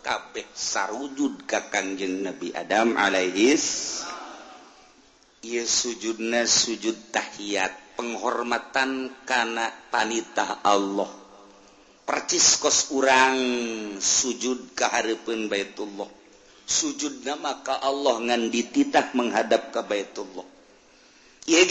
kabeh 0.00 0.48
sarujud 0.56 1.44
ka 1.44 1.68
kangjeng 1.68 2.24
Nabi 2.24 2.50
Adam 2.56 2.96
alaihis 2.96 4.00
ia 5.40 5.64
sujudna 5.64 6.44
sujud 6.44 7.12
tahiyat 7.12 7.96
penghormatan 7.96 9.12
kana 9.24 9.72
panita 9.88 10.60
Allah. 10.64 11.08
Percis 12.04 12.60
kos 12.60 12.92
urang 12.92 13.38
sujud 13.96 14.76
kaharipun 14.76 15.48
Baitullah. 15.48 16.08
Sujud 16.64 17.24
nama 17.24 17.64
ka 17.64 17.80
Allah 17.80 18.20
ngan 18.20 18.52
dititak 18.52 19.16
menghadap 19.16 19.72
ka 19.72 19.80
Baitullah. 19.84 20.59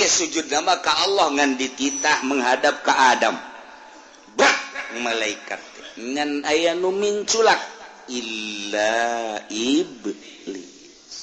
sujud 0.09 0.49
nama 0.49 0.82
ke 0.82 0.89
Allah 0.89 1.28
ngan 1.36 1.59
dititah 1.59 2.26
menghadap 2.26 2.82
ke 2.82 2.93
Adam. 2.93 3.36
Bah, 4.34 4.55
malaikat. 5.03 5.61
Ngan 5.99 6.47
ayah 6.49 6.74
nu 6.74 6.89
minculak. 6.95 7.59
Illa 8.09 9.38
iblis. 9.53 11.13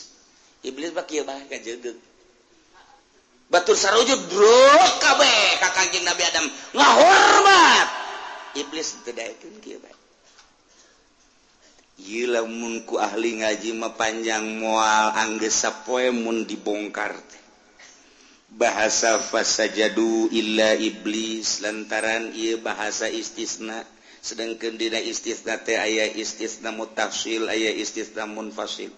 Iblis 0.62 0.90
bak 0.94 1.10
iya 1.10 1.22
ieu 1.22 1.26
bah 1.26 1.38
kajegeug 1.50 1.98
batur 3.46 3.78
sarujud 3.78 4.18
bro 4.30 4.74
kabe 4.98 5.30
kakang 5.62 5.90
Kanjeng 5.90 6.06
Nabi 6.06 6.22
Adam. 6.26 6.46
Ngahormat. 6.74 7.88
Iblis 8.58 9.02
tidak 9.02 9.34
itu 9.38 9.46
kieu 9.62 9.78
bae 9.82 9.94
munku 12.44 13.00
ahli 13.00 13.40
ngaji 13.40 13.72
mah 13.72 13.96
panjang 13.96 14.60
mual 14.60 15.16
anggesapoe 15.16 16.12
sapoe 16.12 16.14
mun 16.14 16.44
dibongkar 16.44 17.16
bahasa 18.56 19.20
fasajadu 19.20 20.32
illa 20.32 20.72
iblis 20.80 21.60
lantaran 21.60 22.32
ia 22.32 22.56
bahasa 22.56 23.06
istisna. 23.12 23.84
Sedangkan 24.24 24.80
dina 24.80 24.98
istisna 24.98 25.60
teh 25.60 25.76
aya 25.76 26.08
istisna 26.10 26.72
mutafsil 26.72 27.46
aya 27.46 27.70
istisna 27.70 28.26
munfasil. 28.26 28.90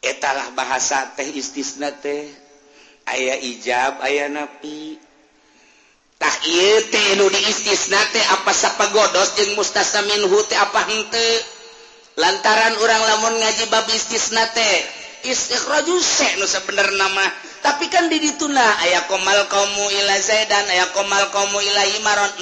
Etalah 0.00 0.56
bahasa 0.56 1.12
teh 1.14 1.28
istisna 1.28 1.92
teh 1.92 2.24
aya 3.04 3.36
ijab 3.36 4.00
aya 4.00 4.32
napi 4.32 4.96
tah 6.16 6.34
ieu 6.48 6.88
teh 6.88 7.20
nu 7.20 7.28
istisna 7.30 8.00
teh 8.10 8.24
apa 8.32 8.50
sapagodos 8.50 9.36
jeung 9.36 9.54
mustasa 9.60 10.02
teh 10.48 10.58
apa 10.58 10.80
henteu 10.88 11.32
lantaran 12.16 12.74
urang 12.80 13.02
lamun 13.06 13.34
ngaji 13.44 13.64
bab 13.70 13.86
istisna 13.92 14.50
teh 14.56 14.76
istiqraju 15.28 15.94
se 16.00 16.40
nu 16.40 16.48
mah. 17.12 17.49
Tapi 17.60 17.92
kan 17.92 18.08
di 18.08 18.16
dituna 18.24 18.64
aya 18.88 19.04
komal 19.04 19.44
kamu 19.52 19.84
Ila 20.00 20.16
Zaidan 20.16 20.64
aya 20.72 20.88
komal 20.96 21.28
kamu 21.28 21.60
Imaron. 22.00 22.32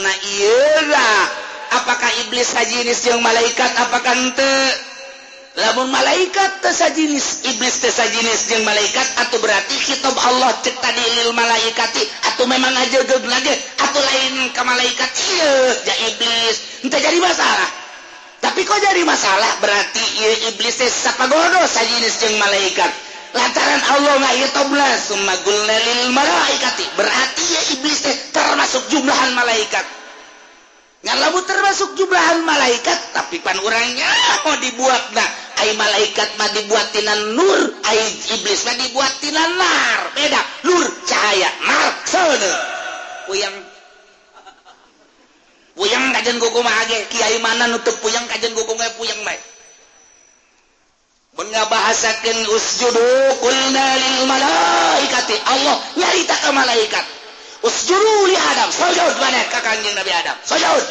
Apakah 1.69 2.11
iblis 2.27 2.55
hajinis 2.55 3.03
yang 3.11 3.19
malaikat? 3.21 3.71
Apakah 3.83 4.15
namun 5.59 5.91
malaikat 5.91 6.63
tesa 6.63 6.95
jenis 6.95 7.43
iblis 7.51 7.83
tesa 7.83 8.07
jenis 8.07 8.47
yang 8.47 8.63
malaikat 8.63 9.03
atau 9.27 9.43
berarti 9.43 9.75
kitab 9.91 10.15
Allah 10.15 10.55
cek 10.63 10.79
tadi 10.79 11.03
lil 11.19 11.35
malaikati. 11.35 12.03
Atau 12.31 12.47
memang 12.47 12.71
aja 12.79 13.03
geg 13.03 13.25
lagi 13.27 13.51
atau 13.75 13.99
lain 13.99 14.55
ke 14.55 14.63
malaikat 14.63 15.11
iya 15.35 15.53
ya 15.83 15.95
iblis. 16.15 16.87
Entah 16.87 17.03
jadi 17.03 17.19
masalah. 17.19 17.69
Tapi 18.39 18.63
kok 18.63 18.79
jadi 18.79 19.03
masalah? 19.03 19.51
Berarti 19.59 20.05
iya 20.23 20.55
iblis 20.55 20.79
teh 20.79 20.87
sapagodo 20.87 21.59
jenis 21.67 22.15
yang 22.23 22.39
malaikat 22.39 23.08
lantaran 23.35 23.83
Allah 23.85 24.15
malaikati. 26.13 26.85
Berarti 26.97 27.45
ya 27.45 27.61
iblis 27.77 27.99
teh 28.05 28.17
termasuk 28.33 28.89
jumlahan 28.93 29.37
malaikat. 29.37 29.85
Ngalamu 30.99 31.39
termasuk 31.47 31.95
jumlahan 31.95 32.43
malaikat 32.43 33.15
tapi 33.15 33.39
pan 33.39 33.55
orangnya 33.63 34.11
mau 34.43 34.59
dibuat 34.59 35.15
nah 35.15 35.29
ay 35.63 35.71
malaikat 35.79 36.27
mah 36.35 36.51
dibuat 36.51 36.91
tinan 36.91 37.39
nur 37.39 37.61
ay 37.87 37.99
iblis 38.35 38.67
mah 38.67 38.77
dibuat 38.77 39.13
tinan 39.23 39.51
nar. 39.57 40.01
Beda 40.17 40.41
nur 40.67 40.85
cahaya 41.07 41.51
nar. 41.69 41.93
Sana 42.09 42.53
uyang 43.31 43.57
uyang 45.79 46.05
kajen 46.17 46.37
mah 46.41 46.77
age. 46.89 46.99
Kiai 47.15 47.39
mana 47.45 47.71
nutup 47.71 47.95
puyang 48.03 48.27
kajen 48.27 48.57
gogo 48.57 48.75
mah 48.75 48.91
puyang 48.99 49.21
baik 49.23 49.58
mengabahasakan 51.39 52.37
malaikati. 54.27 55.37
Allah 55.47 55.77
nyarita 55.95 56.35
ke 56.35 56.51
malaikat. 56.51 57.05
Usjuru 57.63 58.27
li 58.27 58.35
Adam. 58.35 58.71
Sujud 58.75 59.15
mana? 59.23 59.39
Ka 59.51 59.63
kanjeng 59.63 59.95
Nabi 59.95 60.11
Adam. 60.11 60.35
Sujud. 60.43 60.85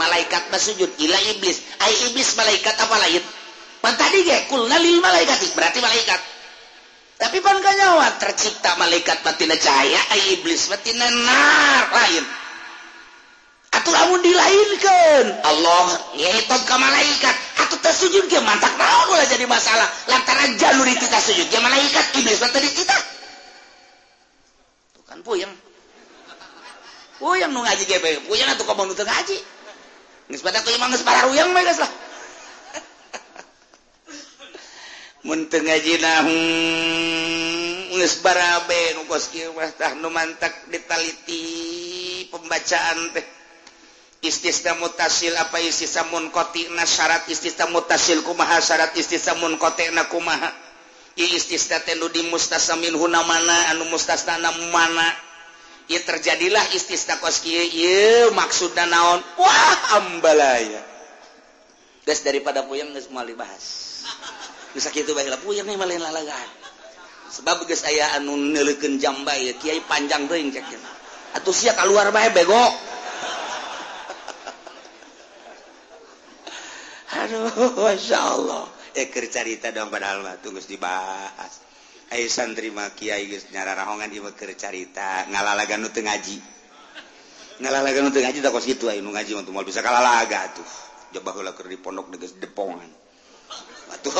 Malaikat 0.00 0.48
masujud 0.48 0.88
ila 0.96 1.18
iblis. 1.36 1.60
Ai 1.84 1.92
iblis 2.08 2.32
malaikat 2.40 2.72
apa 2.72 2.96
lain? 3.04 3.20
Pan 3.84 3.96
tadi 3.96 4.24
ge 4.24 4.48
kulna 4.48 4.80
lil 4.80 5.00
malaikat 5.04 5.44
berarti 5.52 5.80
malaikat. 5.84 6.20
Tapi 7.20 7.36
pan 7.44 7.60
kanyawa 7.60 8.16
tercipta 8.16 8.80
malaikat 8.80 9.20
matina 9.20 9.52
cahaya 9.60 10.00
ai 10.16 10.40
iblis 10.40 10.72
matina 10.72 11.04
nar 11.04 11.84
lain. 11.92 12.24
atau 13.80 13.96
kamu 13.96 14.20
dilahirkan. 14.20 15.24
Allah 15.40 15.88
nyetot 16.12 16.62
ke 16.68 16.76
malaikat. 16.76 17.36
Atau 17.64 17.80
tersujud 17.80 18.28
ke 18.28 18.36
mantak 18.44 18.76
naon 18.76 19.16
ulah 19.16 19.24
jadi 19.24 19.48
masalah. 19.48 19.88
Lantaran 20.12 20.60
jalur 20.60 20.84
itu 20.84 21.08
tersujud 21.08 21.48
ke 21.48 21.58
malaikat. 21.64 22.04
Iblis 22.20 22.44
tadi 22.44 22.68
kita. 22.68 22.92
Tuh 24.92 25.04
kan 25.08 25.24
puyeng. 25.24 25.48
Puyeng 27.16 27.52
nu 27.52 27.60
ngaji 27.64 27.84
gebe 27.88 28.20
puyeng 28.28 28.48
atau 28.52 28.68
kamu 28.68 28.92
nu 28.92 28.94
ngaji. 28.96 29.36
Geus 30.30 30.44
pada 30.44 30.60
tuh 30.60 30.76
imam 30.76 30.92
geus 30.92 31.02
bararuyang 31.02 31.56
mah 31.56 31.64
geus 31.64 31.80
lah. 31.80 31.90
Mun 35.26 35.48
nah 35.48 35.60
ngajina 35.60 36.12
geus 37.96 38.20
barabe 38.22 38.94
nu 38.94 39.04
kos 39.08 39.32
kieu 39.32 39.52
mah 39.56 39.72
tah 39.74 39.96
mantak 39.96 40.68
ditaliti 40.68 42.28
pembacaan 42.28 43.16
teh. 43.16 43.39
istisna 44.20 44.76
mutasil 44.76 45.32
apa 45.36 45.60
istisna 45.64 46.04
munqatina 46.12 46.84
syarat 46.84 47.24
istisna 47.32 47.68
mutasil 47.72 48.20
kumaha 48.20 48.60
syarat 48.60 48.92
istisna 48.96 49.36
munqatina 49.40 50.08
kumaha? 50.12 50.52
I 51.16 51.36
istisna 51.36 51.82
teh 51.82 51.98
nu 51.98 52.08
di 52.08 52.24
mustasamin 52.28 52.94
huna 52.96 53.24
mana 53.24 53.74
anu 53.74 53.88
mustasna 53.88 54.36
mana? 54.70 55.08
Ieu 55.90 55.98
terjadilah 56.06 56.70
istisna 56.76 57.18
kos 57.18 57.42
kieu 57.42 57.66
ieu 57.66 58.30
maksudna 58.30 58.86
naon? 58.86 59.18
Wah 59.40 59.98
ambalaya. 59.98 60.86
Geus 62.06 62.22
daripada 62.22 62.62
puyeng 62.62 62.94
geus 62.94 63.10
mali 63.10 63.34
bahas. 63.34 63.98
Geus 64.70 64.86
gitu 64.94 65.16
bae 65.18 65.26
puyeng 65.42 65.66
nih 65.66 65.74
malin 65.74 65.98
lalagaan 65.98 66.50
sebab 67.30 67.62
geus 67.66 67.86
aya 67.86 68.18
anu 68.18 68.34
neuleukeun 68.34 68.98
jamba 68.98 69.34
ieu 69.38 69.54
kiai 69.58 69.82
panjang 69.86 70.26
teuing 70.26 70.50
cek 70.50 70.66
atuh 71.38 71.54
sia 71.54 71.72
keluar 71.78 72.10
bae 72.12 72.30
bego. 72.34 72.90
Aduh 77.10 77.50
Masya 77.84 78.18
Allah. 78.18 78.64
Eh, 78.94 79.10
carita 79.10 79.70
dong 79.74 79.90
padahal 79.90 80.38
tunggu 80.42 80.62
dibahas. 80.62 81.62
Ayo 82.10 82.26
santri 82.26 82.74
ma 82.74 82.90
kiai 82.90 83.30
geus 83.30 83.50
nyara 83.54 83.86
ieu 84.10 84.26
keur 84.34 84.54
carita. 84.58 85.26
Ngalalaga 85.30 85.78
nu 85.78 85.90
teu 85.94 86.02
ngaji. 86.02 86.38
Ngalalaga 87.62 88.02
nu 88.02 88.10
teu 88.10 88.22
ngaji 88.22 88.42
tak 88.42 88.50
kos 88.50 88.66
itu 88.66 88.90
nu 88.98 89.14
ngaji 89.14 89.30
mah 89.38 89.46
mau 89.50 89.62
bisa 89.62 89.82
kalalaga 89.82 90.50
tuh 90.54 90.66
coba 91.10 91.34
keur 91.54 91.66
di 91.70 91.78
pondok 91.78 92.14
geus 92.18 92.34
depongan. 92.38 92.90
Tuh 94.02 94.10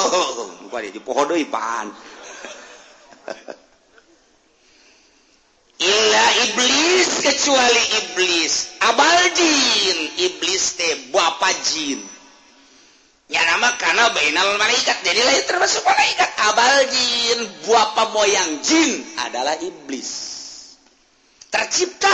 muka 0.66 0.82
di 0.94 1.02
poho 1.02 1.26
deui 1.26 1.46
pan. 1.46 1.90
Illa 5.80 6.26
iblis 6.44 7.24
kecuali 7.24 7.82
iblis. 8.04 8.54
Abal 8.86 9.32
jin. 9.34 9.98
Iblis 10.30 10.64
teh 10.76 11.08
bapa 11.10 11.50
jin. 11.64 12.09
ya 13.30 13.40
nama 13.46 13.78
karena 13.78 14.10
bainal 14.10 14.58
malaikat 14.58 15.06
jadi 15.06 15.22
lain 15.22 15.42
termasuk 15.46 15.86
malaikat 15.86 16.30
abal 16.50 16.74
jin 16.90 17.40
buah 17.62 17.94
pemoyang 17.94 18.58
jin 18.60 19.06
adalah 19.22 19.54
iblis 19.62 20.10
tercipta 21.46 22.10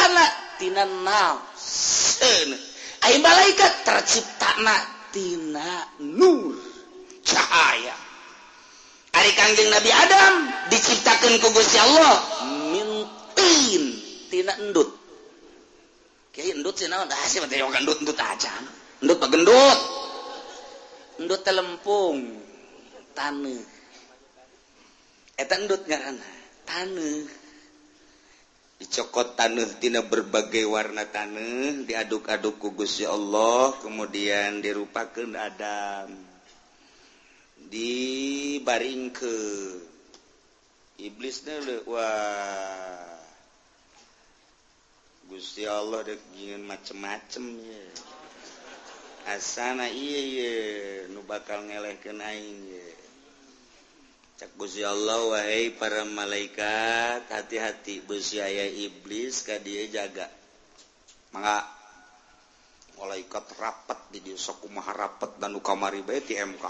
tina 0.60 0.84
nafsu 0.84 2.52
ay 3.08 3.16
malaikat 3.24 3.72
tercipta 3.82 4.60
tina 5.08 5.88
nur 6.04 6.52
cahaya 7.24 8.06
Ari 9.16 9.32
kangjeng 9.32 9.72
Nabi 9.72 9.88
Adam 9.88 10.32
diciptakan 10.68 11.40
ku 11.40 11.48
Gusti 11.56 11.80
Allah 11.80 12.20
mintin 12.68 13.82
tina 14.28 14.52
endut. 14.60 14.92
kayak 16.36 16.60
endut 16.60 16.76
sih 16.76 16.84
naon? 16.84 17.08
dah 17.08 17.16
sih 17.24 17.40
mah 17.40 17.48
endut 17.48 17.96
endut 18.04 18.18
aja. 18.20 18.52
Endut 19.00 19.16
mah 19.16 19.28
gendut. 19.32 19.78
endut 21.20 21.40
telempung. 21.42 22.20
Tanah 23.16 23.64
eta 25.36 25.56
endut 25.56 25.84
ngaranna? 25.84 26.30
Tanah 26.64 27.18
dicokot 28.76 29.40
tanah 29.40 29.80
tina 29.80 30.04
berbagai 30.04 30.68
warna 30.68 31.08
tanah 31.08 31.88
diaduk-aduk 31.88 32.60
ku 32.60 32.68
Gusti 32.76 33.08
Allah 33.08 33.72
kemudian 33.80 34.60
dirupakeun 34.60 35.32
Adam. 35.36 36.12
Dibaring 37.66 39.10
ke 39.10 39.36
iblisnya 41.00 41.60
wah. 41.88 43.16
Gusti 45.26 45.66
Allah 45.66 46.06
ingin 46.38 46.62
macem-macem 46.62 47.44
ya 47.58 47.82
asana 49.26 49.90
iye, 49.90 51.06
nu 51.10 51.26
bakal 51.26 51.66
ngeleh 51.66 51.98
cak 54.36 54.52
Gusti 54.60 54.84
Allah 54.84 55.16
wahai 55.32 55.72
para 55.72 56.04
malaikat 56.04 57.24
hati-hati. 57.32 58.04
Besyaya 58.04 58.68
iblis 58.68 59.40
ka 59.40 59.56
dia 59.56 59.88
jaga. 59.88 60.28
Maka 61.32 61.64
malaikat 63.00 63.44
rapat 63.56 64.00
di 64.12 64.36
sokumah 64.36 64.92
rapat 64.92 65.40
dan 65.40 65.56
kamari 65.60 66.00
bae 66.00 66.24
ti 66.24 66.32
MK 66.32 66.64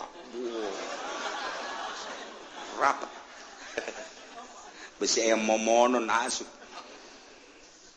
rapat 2.76 3.12
beusi 4.98 5.22
aya 5.22 5.38
momonon 5.38 6.06
asup. 6.10 6.50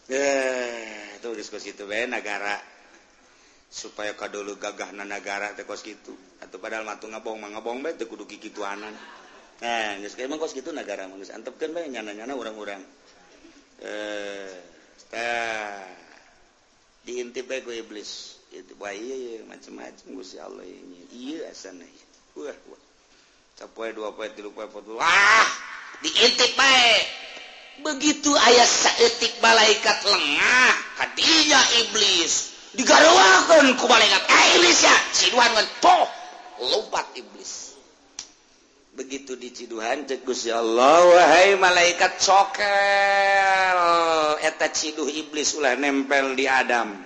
Eh 0.10 1.18
tuh 1.22 1.34
diskusi 1.38 1.74
itu 1.74 1.86
bae 1.86 2.06
nagara. 2.10 2.79
supaya 3.70 4.18
kadolu 4.18 4.58
gagah 4.58 4.90
nagara 4.98 5.54
tekos 5.54 5.86
gitu 5.86 6.18
atau 6.42 6.58
padahal 6.58 6.90
matu 6.90 7.06
ngabong 7.06 7.46
ngabong 7.54 7.86
baik 7.86 8.02
kudu 8.10 8.26
gigi 8.26 8.50
anan 8.66 8.98
nah 9.60 10.00
nggak 10.00 10.10
sekali 10.10 10.40
kos 10.40 10.56
gitu 10.56 10.72
negara 10.72 11.06
mah 11.06 11.20
geus 11.20 11.36
antepkeun 11.36 11.76
bae 11.76 11.92
nyana 11.92 12.16
nyana 12.16 12.32
urang-urang. 12.32 12.80
Eh 13.84 14.56
tah 15.12 15.84
diintip 17.04 17.44
bae 17.44 17.60
ku 17.60 17.76
iblis. 17.76 18.40
Itu 18.56 18.74
wah 18.82 18.96
iya, 18.96 19.46
macam-macam 19.46 20.16
gusti 20.18 20.42
allah 20.42 20.64
ini 20.66 21.06
iya 21.12 21.52
asana 21.52 21.84
wah 22.40 22.56
wah. 22.72 22.82
Capai 23.60 23.92
dua 23.92 24.16
poe 24.16 24.32
tilu 24.32 24.56
poe 24.56 24.64
empat 24.64 24.88
ah 25.04 25.48
diintip 26.00 26.56
bae. 26.56 26.96
Begitu 27.84 28.32
ayah 28.32 28.68
seetik 28.68 29.44
malaikat 29.44 30.08
lengah 30.08 30.72
kadinya 31.04 31.60
iblis. 31.84 32.59
digawakan 32.78 33.74
ku 33.78 33.86
Indonesia 33.90 34.94
eh, 34.94 36.06
lompat 36.60 37.08
iblis 37.18 37.70
begitu 39.00 39.40
diciduhan 39.40 40.04
cegus 40.04 40.44
ya 40.44 40.60
Allah 40.60 41.00
wahai 41.08 41.56
malaikat 41.56 42.20
cokel. 42.20 43.80
Eta 44.44 44.68
ciduh 44.68 45.08
iblis 45.08 45.56
ulah 45.56 45.80
nempel 45.80 46.36
di 46.36 46.44
Adam. 46.52 47.00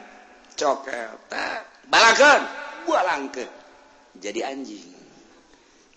Cokel. 0.57 1.14
Tak 1.30 1.86
balakan 1.93 2.41
bualang 2.89 3.30
jadi 4.18 4.41
anjing. 4.49 4.89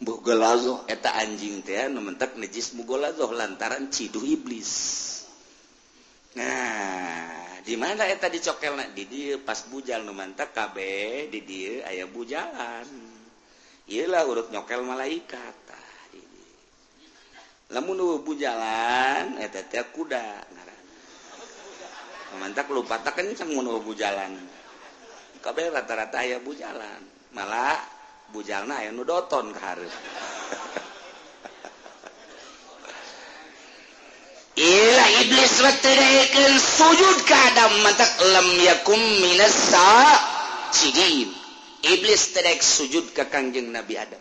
Mugolazo 0.04 0.84
eta 0.84 1.16
anjing 1.16 1.64
teh 1.64 1.88
nementak 1.88 2.36
najis 2.36 2.76
mugolazo 2.76 3.32
lantaran 3.32 3.88
ciduh 3.88 4.20
iblis. 4.20 4.68
Nah. 6.36 7.45
di 7.66 7.74
mana 7.74 8.06
eta 8.06 8.30
dicokel 8.30 8.78
did 8.94 9.42
pas 9.42 9.58
bujal 9.66 10.06
numanta 10.06 10.46
di 11.26 11.40
dia 11.42 11.90
aya 11.90 12.06
bujalan. 12.06 12.86
Iyalah 13.90 14.22
urut 14.26 14.48
nyokel 14.54 14.86
malaikat. 14.86 15.56
Ah, 15.74 15.84
Lamun 17.74 18.22
bujalan 18.22 19.42
eta 19.42 19.82
kuda 19.90 20.46
mantap 22.36 22.68
lupa 22.70 23.02
tak 23.02 23.18
kenceng 23.18 23.50
menuh 23.50 23.82
bujalan. 23.82 24.38
Kabeh 25.42 25.74
rata-rata 25.74 26.22
aya 26.22 26.38
bujalan. 26.38 27.02
Malah 27.34 27.96
bujalna 28.30 28.82
aya 28.82 28.90
nu 28.90 29.06
doton 29.06 29.54
ka 29.54 29.60
hareup 29.74 29.94
ila 34.56 35.05
Iblisken 35.16 36.52
sujud 36.60 37.16
ke 37.24 37.32
Adam 37.32 37.72
mata 37.80 38.04
lem 38.36 38.48
yakum 38.60 39.00
iblis 41.86 42.22
terek 42.34 42.60
sujud 42.60 43.14
ke 43.16 43.24
Kangjeng 43.30 43.72
Nabi 43.72 43.96
Adam. 43.96 44.20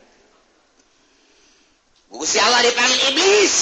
Gusti 2.16 2.40
Allah 2.40 2.64
dipanggil 2.64 3.00
iblis. 3.12 3.56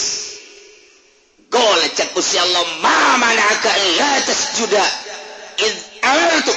Gol 1.49 1.81
cek 1.93 2.13
Gusti 2.13 2.38
Allah 2.38 2.65
ma 2.81 3.17
manaka 3.17 3.71
la 3.97 4.13
tasjuda 4.25 4.86
id 5.61 5.75
amartu 6.01 6.53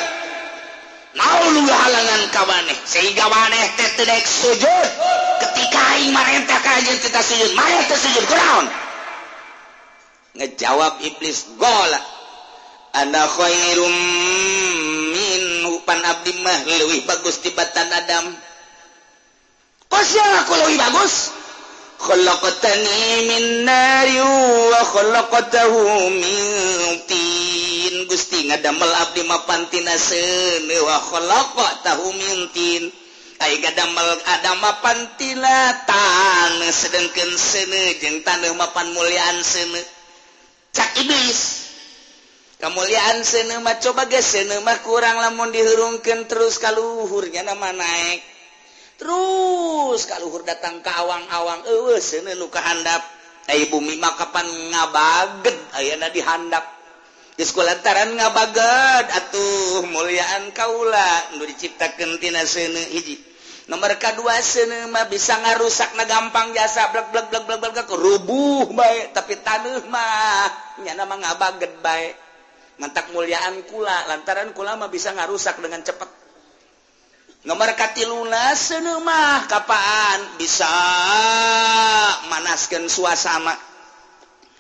naulu 1.16 1.64
halangan 1.68 2.22
kawaneh 2.32 2.76
sehingga 2.84 3.28
maneh 3.28 3.64
teh 3.80 3.90
terek 3.96 4.24
sujud. 4.24 4.88
Ketika 5.40 5.80
aing 5.96 6.12
marentah 6.12 6.60
ka 6.60 6.70
anjeun 6.80 7.00
teh 7.00 7.12
sujud 7.12 7.50
maneh 7.56 7.80
teh 7.88 7.96
sujud 7.96 8.24
kunaon 8.28 8.66
ngejawab 10.37 11.01
iblis 11.03 11.57
gola. 11.57 12.01
Ana 12.97 13.28
Khairum 13.28 13.97
min 15.12 15.43
upan 15.68 16.01
abdi 16.01 16.32
mah 16.41 16.64
leuwih 16.64 17.05
bagus 17.05 17.45
tibatan 17.45 17.93
Adam. 17.93 18.32
Kos 19.93 20.16
aku 20.16 20.53
leuwih 20.57 20.80
bagus. 20.80 21.37
Khalaqatani 21.97 23.01
min 23.28 23.45
nari 23.68 24.16
wa 24.20 24.80
khalaqatahu 24.80 26.09
min 26.12 26.41
tin. 27.05 27.95
Gusti 28.09 28.49
ngadamel 28.49 28.93
abdi 28.97 29.28
mah 29.28 29.45
pantina 29.45 29.93
seuneu 29.97 30.89
wa 30.89 30.97
khalaqatahu 30.97 32.05
min 32.16 32.49
tin. 32.57 32.89
Ai 33.37 33.61
gadamel 33.61 34.16
adam 34.24 34.57
mah 34.64 34.80
pantina 34.80 35.84
tan 35.84 36.64
sedengkeun 36.72 37.37
seuneu 37.37 37.93
jeung 38.01 38.24
taneuh 38.24 38.57
mapan 38.57 38.89
muliaan 38.97 39.45
seuneu 39.45 39.84
cak 40.76 41.00
iblis. 41.00 41.40
Kemuliaan 42.60 43.24
senema 43.24 43.80
coba 43.80 44.04
ge 44.08 44.20
senema 44.20 44.76
kurang 44.84 45.16
lamun 45.20 45.52
dihurungkan 45.52 46.28
terus 46.28 46.56
kaluhurnya 46.60 47.44
nama 47.44 47.72
naik 47.72 48.36
terus 48.96 50.08
kaluhur 50.08 50.40
datang 50.40 50.80
ke 50.80 50.88
awang-awang 50.88 51.68
eh 51.68 52.00
sene 52.00 52.32
nu 52.36 52.48
kahandap. 52.48 53.04
Ai 53.46 53.70
bumi 53.70 53.94
makapan 54.02 54.48
ngabaged 54.74 55.54
ayeuna 55.78 56.10
dihandap. 56.10 56.64
Geus 57.38 57.54
kulantaran 57.54 58.16
ngabaged 58.18 59.06
atuh 59.06 59.86
muliaan 59.86 60.50
kaula 60.50 61.36
nu 61.38 61.46
diciptakeun 61.46 62.18
tina 62.18 62.42
seuneu 62.42 62.82
hiji. 62.90 63.36
nomor 63.66 63.98
kedua 63.98 64.38
senema 64.42 65.10
bisa 65.10 65.34
ngarusak 65.42 65.98
na 65.98 66.06
gampang 66.06 66.54
jasa 66.54 66.90
blak 66.94 67.10
blak 67.10 67.26
blak 67.30 67.44
blak 67.46 67.72
blak 67.74 67.90
rubuh 67.90 68.70
baik 68.70 69.10
tapi 69.10 69.38
tanah 69.42 69.82
mah 69.90 70.50
nyana 70.86 71.02
mah 71.02 71.18
ngabaget 71.18 71.72
baik 71.82 72.14
mantak 72.78 73.10
muliaan 73.10 73.66
kula 73.66 74.06
lantaran 74.06 74.54
kula 74.54 74.78
mah 74.78 74.86
bisa 74.86 75.10
ngarusak 75.10 75.58
dengan 75.58 75.82
cepat 75.82 76.26
nomor 77.46 77.70
katiluna 77.78 78.52
senemah 78.58 79.46
kapaan? 79.46 80.20
Bisa 80.36 80.68
manaskan 82.26 82.90
suasana. 82.90 83.54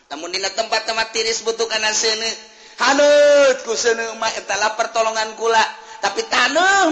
Namun 0.06 0.30
dina 0.30 0.48
tempat-tempat 0.54 1.10
tiris 1.10 1.42
butuh 1.42 1.66
karena 1.66 1.90
sene 1.90 2.30
hanut 2.78 3.58
ku 3.66 3.74
senemah 3.74 4.30
etalah 4.38 4.78
pertolongan 4.78 5.34
kula. 5.34 5.66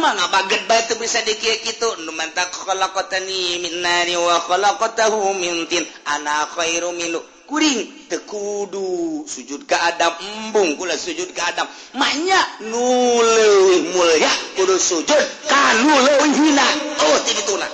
mah 0.04 0.12
nggak 0.12 0.32
baget 0.36 0.62
baik 0.68 1.00
bisa 1.00 1.24
dikira 1.24 1.64
gitu 1.64 1.88
numantak 2.04 2.52
khalaqatani 2.52 3.56
min 3.64 3.80
nari 3.80 4.12
wa 4.20 4.36
khalaqatahu 4.36 5.32
min 5.32 5.64
tin. 5.64 5.80
Ana 6.04 6.44
khairu 6.52 6.92
minu. 6.92 7.24
Kuring 7.48 8.08
tekudu. 8.12 9.24
Sujud 9.24 9.64
ke 9.64 9.72
Adam 9.72 10.12
embung 10.20 10.76
kula 10.76 10.92
sujud 10.92 11.32
ke 11.32 11.40
Adam. 11.40 11.64
Maknya 11.96 12.36
nu 12.68 12.84
leuwih 13.16 13.96
mulia 13.96 14.28
ya, 14.28 14.32
kudu 14.60 14.76
sujud. 14.76 15.24
Kanu 15.48 15.88
leuwih 15.88 16.32
hina. 16.36 16.66
Oh 17.08 17.16
ti 17.24 17.32
kituna 17.40 17.64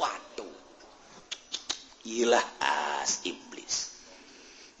waduh. 0.00 0.48
Ilah 2.08 2.44
as 3.04 3.20
iblis. 3.28 4.00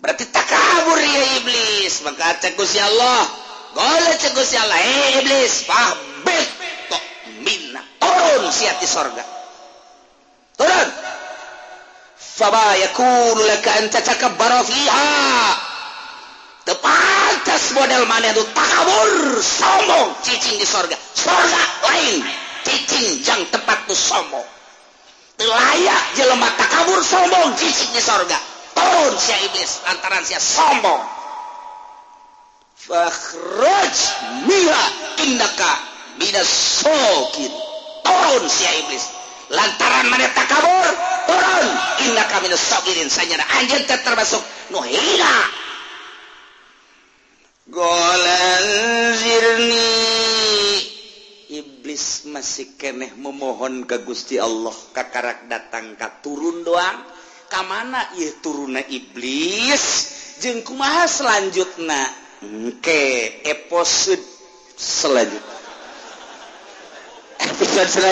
Berarti 0.00 0.24
takabur 0.32 0.96
ya 0.96 1.44
iblis. 1.44 2.00
Maka 2.08 2.40
cek 2.40 2.56
Allah. 2.56 3.20
Golek 3.76 4.16
ya 4.24 4.60
Allah. 4.64 4.80
Eh 4.80 5.20
iblis. 5.20 5.68
Fahbih 5.68 6.59
minna. 7.40 7.82
Turun 8.00 8.48
siati 8.52 8.86
sorga. 8.86 9.24
Turun. 10.56 10.88
Tepantas 16.64 17.74
model 17.74 18.04
mana 18.06 18.30
itu? 18.30 18.44
Takabur 18.54 19.40
sombong 19.42 20.14
cicing 20.22 20.60
di 20.60 20.66
sorga. 20.68 20.94
Sorga 21.16 21.62
lain 21.88 22.22
cicing 22.62 23.24
jang 23.26 23.42
tempat 23.50 23.88
tuh 23.90 23.96
sombong. 23.96 24.46
Layak 25.40 26.02
jelema 26.20 26.48
takabur 26.54 27.00
sombong 27.00 27.56
cicing 27.56 27.90
di 27.96 28.02
sorga. 28.04 28.38
Turun 28.76 29.16
si 29.18 29.32
iblis 29.50 29.82
lantaran 29.88 30.22
si 30.22 30.36
sombong. 30.36 31.02
Fakhraj 32.80 33.96
mila 34.48 34.84
indaka 35.20 35.89
bidasokin 36.20 37.52
turun 38.04 38.44
si 38.46 38.68
iblis. 38.84 39.04
Lantaran 39.50 40.06
maneta 40.12 40.46
kabur 40.46 40.88
turun. 41.26 41.66
Inna 42.06 42.22
kami 42.28 42.52
sabirin 42.54 43.10
sanyana 43.10 43.42
anjeun 43.58 43.82
teh 43.88 43.98
termasuk 44.04 44.42
nu 44.70 44.78
hina 44.84 45.34
golanzirni 47.66 49.90
iblis 51.50 52.30
masih 52.30 52.78
keneh 52.78 53.10
memohon 53.18 53.82
ke 53.88 53.98
Gusti 54.06 54.38
Allah. 54.38 54.76
Kakarak 54.94 55.50
datang 55.50 55.98
ka 55.98 56.22
turun 56.22 56.62
doang. 56.62 57.02
Kamana 57.50 58.14
ieu 58.14 58.30
turuna 58.38 58.78
iblis? 58.86 59.82
Jeung 60.38 60.62
kumaha 60.62 61.10
selanjutna? 61.10 61.98
Engke 62.46 63.42
selanjutnya. 64.78 65.59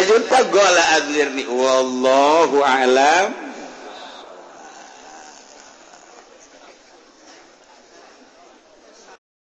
juta 0.09 0.39
gola 0.51 0.83
Adirni 0.97 1.45
wallahu 1.47 2.65
alam. 2.65 3.48